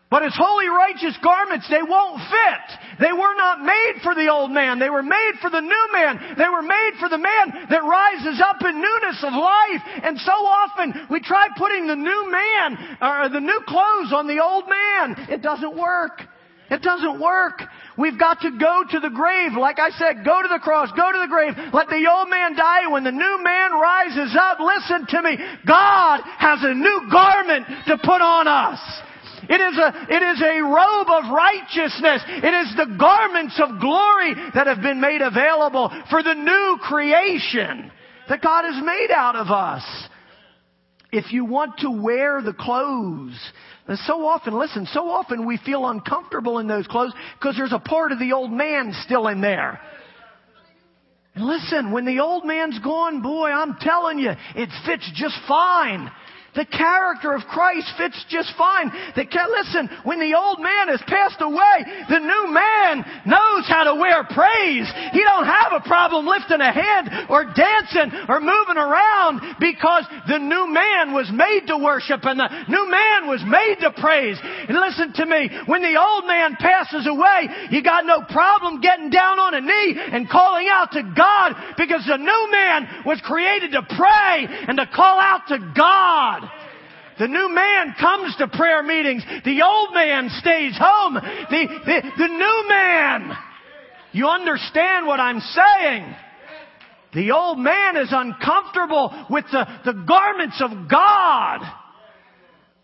But 0.09 0.23
his 0.23 0.37
holy 0.39 0.69
righteous 0.69 1.19
garments, 1.19 1.67
they 1.69 1.83
won't 1.83 2.23
fit. 2.31 2.67
They 3.01 3.13
were 3.13 3.35
not 3.35 3.65
made 3.65 3.95
for 4.05 4.15
the 4.15 4.29
old 4.31 4.53
man. 4.53 4.79
They 4.79 4.89
were 4.89 5.03
made 5.03 5.33
for 5.43 5.51
the 5.51 5.61
new 5.61 5.87
man. 5.93 6.37
They 6.39 6.49
were 6.49 6.63
made 6.63 6.93
for 7.01 7.09
the 7.09 7.19
man 7.19 7.67
that 7.69 7.83
rises 7.83 8.41
up 8.41 8.63
in 8.63 8.81
newness 8.81 9.19
of 9.27 9.35
life. 9.35 9.83
And 10.05 10.17
so 10.21 10.31
often 10.31 11.09
we 11.11 11.19
try 11.21 11.49
putting 11.57 11.89
the 11.89 11.97
new 11.97 12.31
man 12.31 12.99
or 13.03 13.29
the 13.31 13.41
new 13.41 13.61
clothes 13.67 14.13
on 14.15 14.29
the 14.29 14.39
old 14.39 14.71
man. 14.71 15.27
It 15.29 15.43
doesn't 15.43 15.77
work. 15.77 16.23
It 16.71 16.83
doesn't 16.83 17.21
work. 17.21 17.63
We've 17.99 18.19
got 18.19 18.41
to 18.43 18.51
go 18.51 18.85
to 18.91 19.01
the 19.01 19.11
grave. 19.11 19.53
Like 19.59 19.79
I 19.79 19.91
said, 19.91 20.25
go 20.25 20.43
to 20.43 20.49
the 20.49 20.59
cross, 20.59 20.91
go 20.97 21.11
to 21.13 21.19
the 21.19 21.31
grave. 21.31 21.55
Let 21.73 21.89
the 21.89 22.07
old 22.11 22.31
man 22.31 22.55
die. 22.55 22.87
When 22.91 23.03
the 23.03 23.13
new 23.13 23.43
man 23.43 23.73
rises 23.73 24.37
up, 24.39 24.59
listen 24.61 25.07
to 25.11 25.23
me. 25.23 25.39
God 25.67 26.21
has 26.39 26.61
a 26.63 26.75
new 26.75 27.09
garment 27.11 27.67
to 27.87 27.99
put 27.99 28.23
on 28.23 28.47
us. 28.47 28.79
It 29.49 29.61
is 29.61 29.79
a, 29.79 30.07
it 30.11 30.23
is 30.23 30.43
a 30.43 30.63
robe 30.63 31.09
of 31.09 31.33
righteousness. 31.33 32.23
It 32.29 32.55
is 32.55 32.77
the 32.77 32.97
garments 32.99 33.61
of 33.63 33.81
glory 33.81 34.35
that 34.55 34.67
have 34.67 34.83
been 34.83 35.01
made 35.01 35.23
available 35.23 35.91
for 36.11 36.23
the 36.23 36.35
new 36.35 36.79
creation 36.83 37.91
that 38.29 38.43
God 38.43 38.65
has 38.65 38.85
made 38.85 39.11
out 39.15 39.37
of 39.37 39.49
us. 39.49 39.85
If 41.13 41.33
you 41.33 41.45
want 41.45 41.79
to 41.79 41.91
wear 41.91 42.43
the 42.43 42.53
clothes, 42.53 43.39
and 43.87 43.99
so 44.01 44.27
often, 44.27 44.59
listen, 44.59 44.87
so 44.87 45.09
often 45.09 45.47
we 45.47 45.59
feel 45.59 45.87
uncomfortable 45.87 46.59
in 46.59 46.67
those 46.67 46.87
clothes 46.87 47.13
because 47.39 47.57
there's 47.57 47.73
a 47.73 47.79
part 47.79 48.11
of 48.11 48.19
the 48.19 48.33
old 48.33 48.51
man 48.51 48.93
still 49.05 49.29
in 49.29 49.41
there. 49.41 49.81
And 51.37 51.45
listen, 51.45 51.93
when 51.93 52.05
the 52.05 52.21
old 52.21 52.45
man's 52.45 52.79
gone, 52.81 53.23
boy, 53.23 53.51
I'm 53.51 53.77
telling 53.81 54.19
you, 54.19 54.31
it 54.31 54.71
fits 54.87 55.09
just 55.15 55.37
fine. 55.47 56.11
The 56.57 56.65
character 56.65 57.37
of 57.37 57.45
Christ 57.53 57.93
fits 58.01 58.17
just 58.33 58.49
fine. 58.57 58.89
The, 59.15 59.29
listen, 59.29 59.93
when 60.09 60.19
the 60.19 60.33
old 60.33 60.59
man 60.59 60.89
has 60.89 61.05
passed 61.05 61.45
away, 61.45 61.77
the 62.09 62.19
new 62.19 62.45
man 62.49 63.05
knows 63.29 63.69
how 63.69 63.85
to 63.85 64.01
wear 64.01 64.25
praise. 64.25 64.89
He 65.13 65.21
don't 65.21 65.45
have 65.45 65.77
a 65.77 65.85
problem 65.85 66.25
lifting 66.25 66.65
a 66.65 66.73
hand 66.73 67.29
or 67.29 67.45
dancing 67.53 68.09
or 68.29 68.41
moving 68.41 68.81
around 68.81 69.61
because 69.61 70.09
the 70.33 70.41
new 70.41 70.73
man 70.73 71.13
was 71.13 71.29
made 71.29 71.69
to 71.69 71.77
worship 71.77 72.25
and 72.25 72.41
the 72.41 72.49
new 72.73 72.89
man 72.89 73.29
was 73.29 73.45
made 73.45 73.77
to 73.85 73.93
praise. 74.01 74.41
And 74.41 74.81
listen 74.81 75.13
to 75.21 75.27
me, 75.29 75.53
when 75.69 75.85
the 75.85 76.01
old 76.01 76.25
man 76.25 76.57
passes 76.57 77.05
away, 77.05 77.69
you 77.69 77.83
got 77.85 78.09
no 78.09 78.25
problem 78.33 78.81
getting 78.81 79.11
down 79.11 79.39
on 79.39 79.53
a 79.55 79.61
knee 79.61 79.93
and 79.97 80.29
calling 80.29 80.69
out 80.73 80.93
to 80.93 81.03
God 81.05 81.77
because 81.77 82.09
the 82.09 82.17
new 82.17 82.43
man 82.51 83.05
was 83.05 83.21
created 83.21 83.73
to 83.73 83.83
pray 83.85 84.49
and 84.69 84.79
to 84.79 84.87
call 84.89 85.21
out 85.21 85.49
to 85.49 85.59
God. 85.77 86.46
The 87.19 87.29
new 87.29 87.55
man 87.55 87.95
comes 87.99 88.37
to 88.37 88.49
prayer 88.49 88.83
meetings. 88.83 89.25
The 89.45 89.63
old 89.63 89.95
man 89.95 90.29
stays 90.41 90.77
home. 90.79 91.15
The, 91.15 91.67
the, 91.87 92.03
the 92.19 92.29
new 92.29 92.69
man. 92.69 93.33
You 94.13 94.29
understand 94.29 95.07
what 95.07 95.21
I'm 95.21 95.41
saying? 95.41 96.15
The 97.15 97.31
old 97.31 97.59
man 97.59 97.97
is 97.97 98.09
uncomfortable 98.11 99.27
with 99.31 99.47
the, 99.51 99.67
the 99.87 100.05
garments 100.07 100.61
of 100.61 100.91
God. 100.91 101.61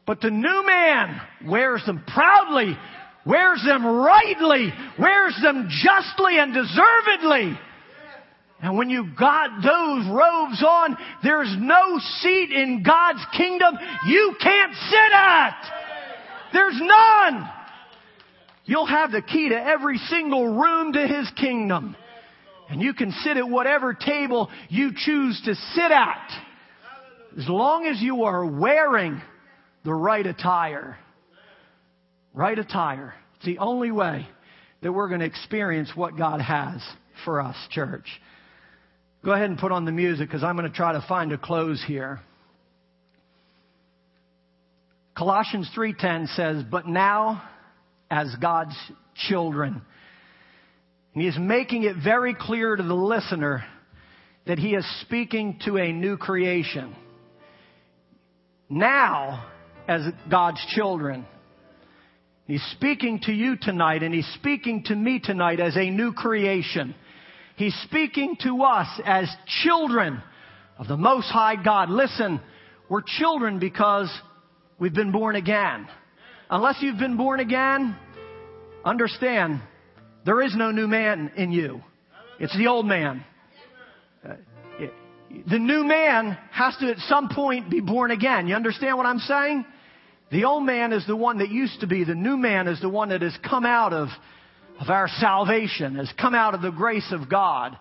But 0.07 0.21
the 0.21 0.31
new 0.31 0.67
man 0.67 1.21
wears 1.47 1.85
them 1.85 2.03
proudly, 2.07 2.77
wears 3.27 3.63
them 3.65 3.85
rightly, 3.85 4.73
wears 4.99 5.39
them 5.43 5.69
justly 5.69 6.39
and 6.39 6.55
deservedly. 6.55 7.59
And 8.63 8.79
when 8.79 8.91
you 8.91 9.09
got 9.19 9.51
those 9.57 10.07
robes 10.07 10.65
on, 10.65 10.97
there's 11.25 11.53
no 11.59 11.99
seat 12.21 12.53
in 12.53 12.85
God's 12.85 13.25
kingdom 13.37 13.77
you 14.07 14.37
can't 14.41 14.73
sit 14.73 15.13
at. 15.13 15.65
There's 16.53 16.81
none. 16.81 17.51
You'll 18.65 18.87
have 18.87 19.11
the 19.11 19.21
key 19.21 19.49
to 19.49 19.57
every 19.57 19.99
single 19.99 20.47
room 20.47 20.93
to 20.93 21.09
His 21.09 21.29
kingdom. 21.37 21.97
And 22.71 22.81
you 22.81 22.95
can 22.95 23.11
sit 23.11 23.37
at 23.37 23.49
whatever 23.49 23.95
table 23.95 24.49
you 24.69 24.93
choose 24.95 25.43
to 25.45 25.57
sit 25.57 25.91
at. 25.91 26.31
As 27.37 27.49
long 27.49 27.87
as 27.87 28.01
you 28.01 28.23
are 28.25 28.47
wearing 28.47 29.21
the 29.85 29.93
right 29.93 30.25
attire. 30.25 30.97
Right 32.33 32.59
attire. 32.59 33.15
It's 33.37 33.45
the 33.45 33.59
only 33.59 33.91
way 33.91 34.29
that 34.83 34.93
we're 34.93 35.09
going 35.09 35.21
to 35.21 35.27
experience 35.27 35.91
what 35.97 36.17
God 36.17 36.41
has 36.41 36.81
for 37.25 37.41
us, 37.41 37.57
church. 37.71 38.07
Go 39.25 39.31
ahead 39.31 39.51
and 39.51 39.59
put 39.59 39.71
on 39.71 39.85
the 39.85 39.93
music 39.93 40.29
because 40.29 40.43
I'm 40.43 40.57
going 40.57 40.69
to 40.69 40.77
try 40.77 40.93
to 40.93 41.05
find 41.09 41.33
a 41.33 41.39
close 41.39 41.83
here. 41.87 42.21
Colossians 45.17 45.71
3:10 45.77 46.27
says, 46.35 46.65
"But 46.65 46.89
now 46.89 47.43
as 48.11 48.35
God's 48.37 48.77
children." 49.15 49.81
And 51.15 51.23
he 51.23 51.29
is 51.29 51.39
making 51.39 51.85
it 51.85 51.97
very 51.97 52.35
clear 52.35 52.75
to 52.75 52.83
the 52.83 52.95
listener 52.95 53.65
that 54.47 54.59
he 54.59 54.75
is 54.75 54.85
speaking 55.03 55.59
to 55.67 55.79
a 55.79 55.93
new 55.93 56.17
creation. 56.17 56.97
Now, 58.69 59.45
as 59.87 60.03
God's 60.29 60.65
children, 60.71 61.27
he's 62.47 62.63
speaking 62.73 63.21
to 63.21 63.33
you 63.33 63.57
tonight 63.57 64.03
and 64.03 64.13
he's 64.13 64.27
speaking 64.35 64.83
to 64.85 64.97
me 64.97 65.21
tonight 65.21 65.61
as 65.61 65.77
a 65.77 65.91
new 65.91 66.13
creation. 66.13 66.95
He's 67.57 67.75
speaking 67.85 68.37
to 68.43 68.63
us 68.63 68.89
as 69.05 69.29
children 69.63 70.23
of 70.79 70.89
the 70.89 70.97
Most 70.97 71.27
High 71.27 71.63
God. 71.63 71.91
Listen, 71.91 72.41
we're 72.89 73.03
children 73.05 73.59
because 73.59 74.11
we've 74.79 74.95
been 74.95 75.13
born 75.13 75.37
again. 75.37 75.87
Unless 76.51 76.77
you've 76.81 76.99
been 76.99 77.17
born 77.17 77.41
again, 77.41 77.97
understand 78.85 79.61
there 80.25 80.41
is 80.43 80.55
no 80.57 80.71
new 80.71 80.87
man 80.87 81.33
in 81.37 81.53
you. 81.53 81.83
It's 82.39 82.57
the 82.57 82.67
old 82.67 82.87
man. 82.87 83.25
Uh, 84.27 84.35
the 85.49 85.59
new 85.59 85.85
man 85.85 86.37
has 86.51 86.77
to 86.79 86.91
at 86.91 86.99
some 87.09 87.29
point 87.29 87.71
be 87.71 87.81
born 87.81 88.11
again. 88.11 88.47
You 88.47 88.55
understand 88.55 88.97
what 88.97 89.07
I'm 89.07 89.19
saying? 89.19 89.65
The 90.31 90.45
old 90.45 90.65
man 90.65 90.93
is 90.93 91.07
the 91.07 91.17
one 91.17 91.39
that 91.39 91.51
used 91.51 91.81
to 91.81 91.87
be. 91.87 92.05
The 92.05 92.15
new 92.15 92.37
man 92.37 92.69
is 92.69 92.81
the 92.81 92.89
one 92.89 93.11
that 93.11 93.23
has 93.23 93.37
come 93.49 93.65
out 93.65 93.93
of 93.93 94.09
of 94.83 94.91
our 94.91 95.07
salvation, 95.07 95.95
has 95.95 96.13
come 96.21 96.35
out 96.35 96.55
of 96.55 96.61
the 96.61 96.73
grace 96.73 97.13
of 97.13 97.31
God. 97.31 97.77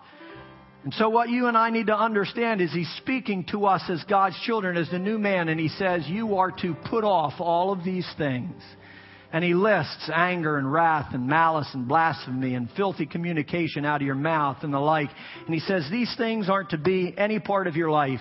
And 0.84 0.94
so 0.94 1.08
what 1.08 1.28
you 1.28 1.48
and 1.48 1.56
I 1.56 1.70
need 1.70 1.88
to 1.88 1.98
understand 1.98 2.60
is 2.60 2.72
he's 2.72 2.92
speaking 2.98 3.44
to 3.50 3.66
us 3.66 3.82
as 3.88 4.04
God's 4.04 4.38
children, 4.44 4.76
as 4.76 4.88
the 4.88 5.00
new 5.00 5.18
man, 5.18 5.48
and 5.48 5.58
he 5.58 5.68
says, 5.68 6.04
you 6.06 6.36
are 6.36 6.52
to 6.62 6.74
put 6.88 7.02
off 7.02 7.34
all 7.40 7.72
of 7.72 7.82
these 7.82 8.08
things. 8.16 8.54
And 9.32 9.42
he 9.42 9.52
lists 9.52 10.10
anger 10.14 10.58
and 10.58 10.72
wrath 10.72 11.12
and 11.12 11.26
malice 11.26 11.68
and 11.72 11.88
blasphemy 11.88 12.54
and 12.54 12.68
filthy 12.76 13.06
communication 13.06 13.84
out 13.84 14.00
of 14.00 14.06
your 14.06 14.14
mouth 14.14 14.58
and 14.62 14.72
the 14.72 14.78
like. 14.78 15.10
And 15.46 15.52
he 15.52 15.60
says, 15.60 15.88
these 15.90 16.14
things 16.16 16.48
aren't 16.48 16.70
to 16.70 16.78
be 16.78 17.14
any 17.16 17.40
part 17.40 17.66
of 17.66 17.74
your 17.74 17.90
life. 17.90 18.20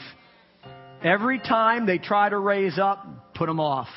Every 1.03 1.38
time 1.38 1.86
they 1.86 1.99
try 1.99 2.29
to 2.29 2.39
raise 2.39 2.79
up, 2.79 3.36
put 3.36 3.45
them 3.45 3.59
off 3.59 3.89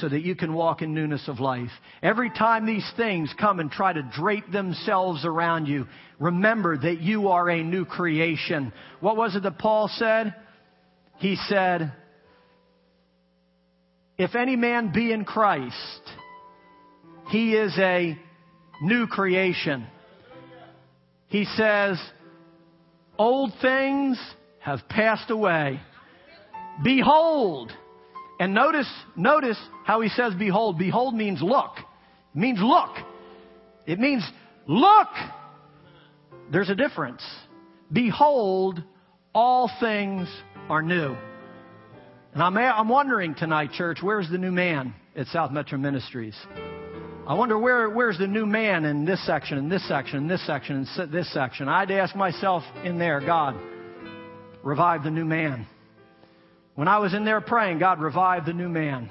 so 0.00 0.08
that 0.08 0.22
you 0.22 0.34
can 0.34 0.52
walk 0.52 0.82
in 0.82 0.94
newness 0.94 1.28
of 1.28 1.40
life. 1.40 1.70
Every 2.02 2.30
time 2.30 2.66
these 2.66 2.88
things 2.96 3.32
come 3.38 3.60
and 3.60 3.70
try 3.70 3.92
to 3.92 4.02
drape 4.14 4.50
themselves 4.50 5.24
around 5.24 5.66
you, 5.66 5.86
remember 6.18 6.76
that 6.76 7.00
you 7.00 7.28
are 7.28 7.48
a 7.48 7.62
new 7.62 7.84
creation. 7.84 8.72
What 9.00 9.16
was 9.16 9.36
it 9.36 9.42
that 9.42 9.58
Paul 9.58 9.88
said? 9.94 10.34
He 11.18 11.36
said, 11.48 11.92
if 14.18 14.34
any 14.34 14.56
man 14.56 14.92
be 14.92 15.12
in 15.12 15.24
Christ, 15.24 16.00
he 17.30 17.54
is 17.54 17.74
a 17.78 18.18
new 18.82 19.06
creation. 19.06 19.86
He 21.28 21.44
says, 21.44 22.00
old 23.18 23.52
things 23.60 24.18
have 24.60 24.88
passed 24.88 25.30
away. 25.30 25.80
Behold, 26.82 27.72
and 28.38 28.54
notice, 28.54 28.90
notice 29.16 29.58
how 29.84 30.00
he 30.00 30.08
says 30.10 30.34
behold. 30.38 30.78
Behold 30.78 31.14
means 31.14 31.40
look. 31.42 31.76
It 32.34 32.38
means 32.38 32.58
look. 32.60 32.90
It 33.86 33.98
means 33.98 34.22
look. 34.66 35.08
There's 36.50 36.68
a 36.68 36.74
difference. 36.74 37.22
Behold, 37.92 38.82
all 39.34 39.70
things 39.80 40.28
are 40.68 40.82
new. 40.82 41.16
And 42.34 42.42
I'm, 42.42 42.56
I'm 42.56 42.88
wondering 42.88 43.34
tonight, 43.34 43.72
church, 43.72 43.98
where's 44.02 44.28
the 44.30 44.38
new 44.38 44.52
man 44.52 44.94
at 45.14 45.26
South 45.28 45.50
Metro 45.50 45.78
Ministries? 45.78 46.36
I 47.26 47.34
wonder 47.34 47.58
where, 47.58 47.88
where's 47.88 48.18
the 48.18 48.26
new 48.26 48.46
man 48.46 48.84
in 48.84 49.04
this 49.04 49.24
section, 49.26 49.58
in 49.58 49.68
this 49.68 49.86
section, 49.88 50.18
in 50.18 50.28
this 50.28 50.46
section, 50.46 50.86
in 50.98 51.10
this 51.10 51.32
section. 51.32 51.68
I'd 51.68 51.90
ask 51.90 52.14
myself 52.14 52.62
in 52.84 52.98
there, 52.98 53.20
God, 53.20 53.56
revive 54.62 55.02
the 55.02 55.10
new 55.10 55.24
man. 55.24 55.66
When 56.76 56.88
I 56.88 56.98
was 56.98 57.14
in 57.14 57.24
there 57.24 57.40
praying, 57.40 57.78
God, 57.78 58.00
revived 58.00 58.46
the 58.46 58.52
new 58.52 58.68
man. 58.68 59.08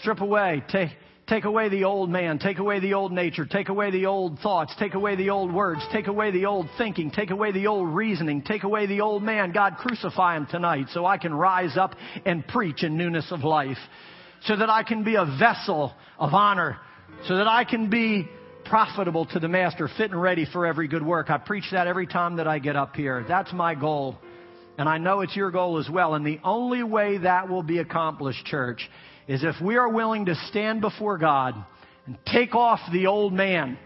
Strip 0.00 0.20
away, 0.20 0.62
take, 0.68 0.90
take 1.26 1.46
away 1.46 1.70
the 1.70 1.84
old 1.84 2.10
man, 2.10 2.38
take 2.38 2.58
away 2.58 2.78
the 2.78 2.92
old 2.92 3.10
nature, 3.10 3.46
take 3.46 3.70
away 3.70 3.90
the 3.90 4.04
old 4.04 4.38
thoughts, 4.40 4.74
take 4.78 4.92
away 4.92 5.16
the 5.16 5.30
old 5.30 5.50
words, 5.50 5.80
take 5.90 6.08
away 6.08 6.30
the 6.30 6.44
old 6.44 6.68
thinking, 6.76 7.10
take 7.10 7.30
away 7.30 7.52
the 7.52 7.68
old 7.68 7.88
reasoning, 7.88 8.42
take 8.42 8.64
away 8.64 8.84
the 8.86 9.00
old 9.00 9.22
man. 9.22 9.50
God, 9.52 9.76
crucify 9.78 10.36
him 10.36 10.44
tonight 10.44 10.88
so 10.92 11.06
I 11.06 11.16
can 11.16 11.32
rise 11.32 11.78
up 11.78 11.94
and 12.26 12.46
preach 12.46 12.82
in 12.82 12.98
newness 12.98 13.32
of 13.32 13.44
life. 13.44 13.78
So 14.42 14.54
that 14.54 14.68
I 14.68 14.82
can 14.82 15.04
be 15.04 15.14
a 15.14 15.24
vessel 15.24 15.94
of 16.18 16.34
honor. 16.34 16.76
So 17.26 17.38
that 17.38 17.48
I 17.48 17.64
can 17.64 17.88
be 17.88 18.28
profitable 18.66 19.24
to 19.24 19.40
the 19.40 19.48
master, 19.48 19.88
fit 19.96 20.10
and 20.10 20.20
ready 20.20 20.44
for 20.44 20.66
every 20.66 20.86
good 20.86 21.02
work. 21.02 21.30
I 21.30 21.38
preach 21.38 21.64
that 21.72 21.86
every 21.86 22.06
time 22.06 22.36
that 22.36 22.46
I 22.46 22.58
get 22.58 22.76
up 22.76 22.94
here. 22.94 23.24
That's 23.26 23.54
my 23.54 23.74
goal. 23.74 24.18
And 24.78 24.88
I 24.88 24.98
know 24.98 25.20
it's 25.20 25.34
your 25.34 25.50
goal 25.50 25.78
as 25.78 25.90
well. 25.90 26.14
And 26.14 26.24
the 26.24 26.38
only 26.44 26.84
way 26.84 27.18
that 27.18 27.48
will 27.48 27.64
be 27.64 27.78
accomplished, 27.78 28.46
church, 28.46 28.88
is 29.26 29.42
if 29.42 29.56
we 29.60 29.76
are 29.76 29.88
willing 29.88 30.26
to 30.26 30.36
stand 30.48 30.80
before 30.80 31.18
God 31.18 31.54
and 32.06 32.16
take 32.32 32.54
off 32.54 32.78
the 32.92 33.08
old 33.08 33.32
man 33.32 33.76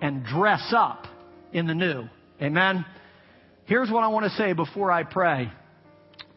and 0.00 0.24
dress 0.24 0.74
up 0.76 1.06
in 1.52 1.68
the 1.68 1.74
new. 1.74 2.08
Amen? 2.42 2.84
Here's 3.66 3.88
what 3.88 4.02
I 4.02 4.08
want 4.08 4.24
to 4.24 4.32
say 4.32 4.52
before 4.52 4.90
I 4.90 5.04
pray. 5.04 5.50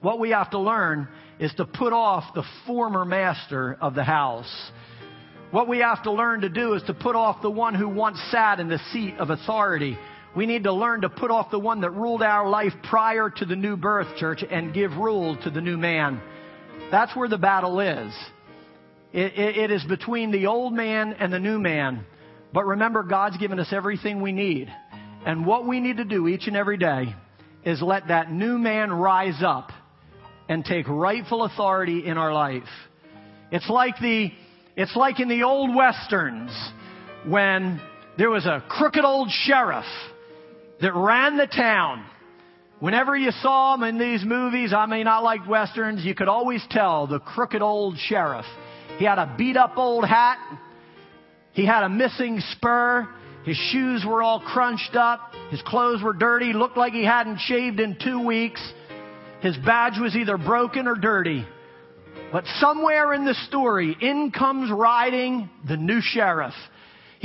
What 0.02 0.20
we 0.20 0.30
have 0.30 0.52
to 0.52 0.60
learn 0.60 1.08
is 1.40 1.52
to 1.56 1.66
put 1.66 1.92
off 1.92 2.36
the 2.36 2.44
former 2.68 3.06
master 3.06 3.76
of 3.82 3.96
the 3.96 4.04
house. 4.04 4.72
What 5.50 5.68
we 5.68 5.80
have 5.80 6.04
to 6.04 6.12
learn 6.12 6.42
to 6.42 6.50
do 6.50 6.74
is 6.74 6.84
to 6.84 6.94
put 6.94 7.16
off 7.16 7.42
the 7.42 7.50
one 7.50 7.74
who 7.74 7.90
once 7.90 8.20
sat 8.30 8.60
in 8.60 8.70
the 8.70 8.80
seat 8.92 9.16
of 9.18 9.32
authority 9.32 9.98
we 10.36 10.46
need 10.46 10.64
to 10.64 10.74
learn 10.74 11.02
to 11.02 11.10
put 11.10 11.32
off 11.32 11.50
the 11.50 11.60
one 11.60 11.82
that 11.82 11.92
ruled 11.92 12.22
our 12.22 12.50
life 12.50 12.74
prior 12.90 13.30
to 13.30 13.46
the 13.46 13.56
new 13.56 13.78
birth, 13.78 14.18
church, 14.18 14.44
and 14.50 14.74
give 14.74 14.92
rule 14.92 15.38
to 15.44 15.50
the 15.50 15.62
new 15.62 15.78
man. 15.78 16.22
That's 16.92 17.16
where 17.16 17.30
the 17.30 17.38
battle 17.38 17.80
is. 17.80 18.14
It, 19.14 19.34
it, 19.38 19.58
it 19.58 19.72
is 19.72 19.84
between 19.86 20.32
the 20.32 20.48
old 20.48 20.74
man 20.74 21.14
and 21.14 21.32
the 21.32 21.40
new 21.40 21.58
man. 21.58 22.06
But 22.54 22.66
remember, 22.66 23.04
God's 23.04 23.38
given 23.38 23.60
us 23.60 23.72
everything 23.72 24.22
we 24.22 24.34
need. 24.34 24.70
And 25.26 25.46
what 25.46 25.66
we 25.66 25.80
need 25.80 25.98
to 25.98 26.06
do 26.06 26.28
each 26.28 26.48
and 26.48 26.56
every 26.56 26.78
day 26.78 27.16
is 27.64 27.82
let 27.82 28.10
that 28.10 28.32
new 28.32 28.58
man 28.58 28.92
rise 28.92 29.42
up 29.42 29.72
and 30.50 30.64
take 30.64 30.88
rightful 30.88 31.44
authority 31.44 32.06
in 32.06 32.18
our 32.18 32.34
life. 32.34 32.64
It's 33.52 33.70
like 33.70 33.98
the, 34.00 34.32
it's 34.76 34.96
like 34.96 35.20
in 35.20 35.30
the 35.30 35.44
old 35.44 35.74
westerns 35.74 36.52
when 37.26 37.82
there 38.18 38.30
was 38.30 38.46
a 38.46 38.64
crooked 38.68 39.04
old 39.04 39.30
sheriff 39.32 39.86
that 40.86 40.94
ran 40.94 41.36
the 41.36 41.48
town. 41.48 42.06
Whenever 42.80 43.18
you 43.18 43.32
saw 43.42 43.74
him 43.74 43.82
in 43.82 43.98
these 43.98 44.24
movies, 44.24 44.72
I 44.72 44.86
mean, 44.86 45.08
I 45.08 45.18
like 45.18 45.48
westerns, 45.48 46.06
you 46.06 46.14
could 46.14 46.28
always 46.28 46.64
tell 46.70 47.08
the 47.08 47.20
crooked 47.20 47.64
old 47.64 47.98
sheriff. 47.98 48.46
He 49.00 49.06
had 49.06 49.18
a 49.18 49.34
beat 49.36 49.58
up 49.58 49.78
old 49.78 50.06
hat. 50.06 50.38
He 51.54 51.66
had 51.66 51.84
a 51.84 51.90
missing 51.90 52.40
spur. 52.52 53.10
His 53.46 53.58
shoes 53.58 54.06
were 54.06 54.22
all 54.22 54.40
crunched 54.40 54.96
up. 54.96 55.34
His 55.50 55.62
clothes 55.64 56.04
were 56.04 56.14
dirty. 56.14 56.54
Looked 56.54 56.78
like 56.78 56.94
he 56.94 57.04
hadn't 57.04 57.40
shaved 57.40 57.80
in 57.80 57.98
two 58.00 58.24
weeks. 58.24 58.62
His 59.42 59.58
badge 59.58 60.00
was 60.00 60.16
either 60.16 60.38
broken 60.38 60.88
or 60.88 60.96
dirty. 60.96 61.48
But 62.32 62.46
somewhere 62.60 63.12
in 63.16 63.26
the 63.26 63.34
story, 63.48 63.98
in 64.00 64.32
comes 64.32 64.70
riding 64.70 65.50
the 65.68 65.78
new 65.78 66.00
sheriff. 66.00 66.54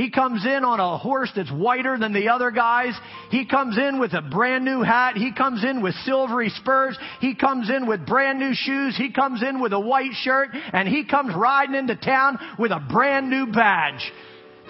He 0.00 0.08
comes 0.08 0.46
in 0.46 0.64
on 0.64 0.80
a 0.80 0.96
horse 0.96 1.30
that's 1.36 1.52
whiter 1.52 1.98
than 1.98 2.14
the 2.14 2.30
other 2.30 2.50
guys. 2.50 2.98
He 3.30 3.44
comes 3.44 3.76
in 3.76 4.00
with 4.00 4.14
a 4.14 4.22
brand 4.22 4.64
new 4.64 4.80
hat. 4.80 5.14
He 5.14 5.30
comes 5.30 5.62
in 5.62 5.82
with 5.82 5.94
silvery 6.06 6.48
spurs. 6.48 6.96
He 7.20 7.34
comes 7.34 7.68
in 7.68 7.86
with 7.86 8.06
brand 8.06 8.38
new 8.38 8.54
shoes. 8.54 8.96
He 8.96 9.12
comes 9.12 9.42
in 9.42 9.60
with 9.60 9.74
a 9.74 9.78
white 9.78 10.14
shirt 10.14 10.48
and 10.72 10.88
he 10.88 11.04
comes 11.04 11.34
riding 11.34 11.74
into 11.74 11.96
town 11.96 12.38
with 12.58 12.70
a 12.70 12.80
brand 12.90 13.28
new 13.28 13.52
badge. 13.52 14.10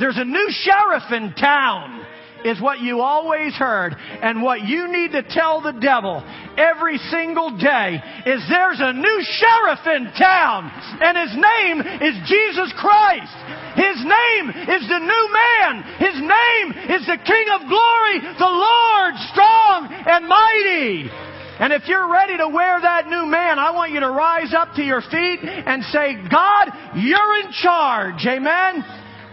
There's 0.00 0.18
a 0.18 0.24
new 0.24 0.48
sheriff 0.50 1.04
in 1.12 1.32
town 1.34 2.04
is 2.44 2.60
what 2.60 2.80
you 2.80 3.00
always 3.00 3.54
heard 3.54 3.94
and 3.98 4.42
what 4.42 4.62
you 4.62 4.88
need 4.90 5.12
to 5.12 5.22
tell 5.22 5.60
the 5.60 5.72
devil 5.72 6.22
every 6.56 6.98
single 7.10 7.56
day 7.56 8.00
is 8.26 8.42
there's 8.48 8.80
a 8.80 8.92
new 8.92 9.18
sheriff 9.24 9.80
in 9.86 10.12
town 10.18 10.70
and 11.00 11.16
his 11.16 11.34
name 11.36 11.80
is 11.80 12.14
Jesus 12.28 12.72
Christ. 12.76 13.32
His 13.76 13.98
name 14.02 14.46
is 14.50 14.82
the 14.88 14.98
new 14.98 15.26
man. 15.32 15.82
His 15.98 16.16
name 16.20 16.98
is 16.98 17.06
the 17.06 17.18
King 17.24 17.46
of 17.54 17.68
glory, 17.68 18.20
the 18.38 18.50
Lord 18.50 19.14
strong 19.32 19.88
and 19.90 20.26
mighty. 20.26 21.10
And 21.60 21.74
if 21.74 21.86
you're 21.88 22.10
ready 22.10 22.38
to 22.38 22.48
wear 22.48 22.80
that 22.80 23.06
new 23.06 23.26
man, 23.26 23.58
I 23.58 23.70
want 23.72 23.92
you 23.92 24.00
to 24.00 24.10
rise 24.10 24.54
up 24.54 24.74
to 24.76 24.82
your 24.82 25.02
feet 25.02 25.40
and 25.44 25.84
say, 25.84 26.16
God, 26.30 26.72
you're 26.96 27.34
in 27.44 27.52
charge. 27.52 28.24
Amen. 28.26 28.82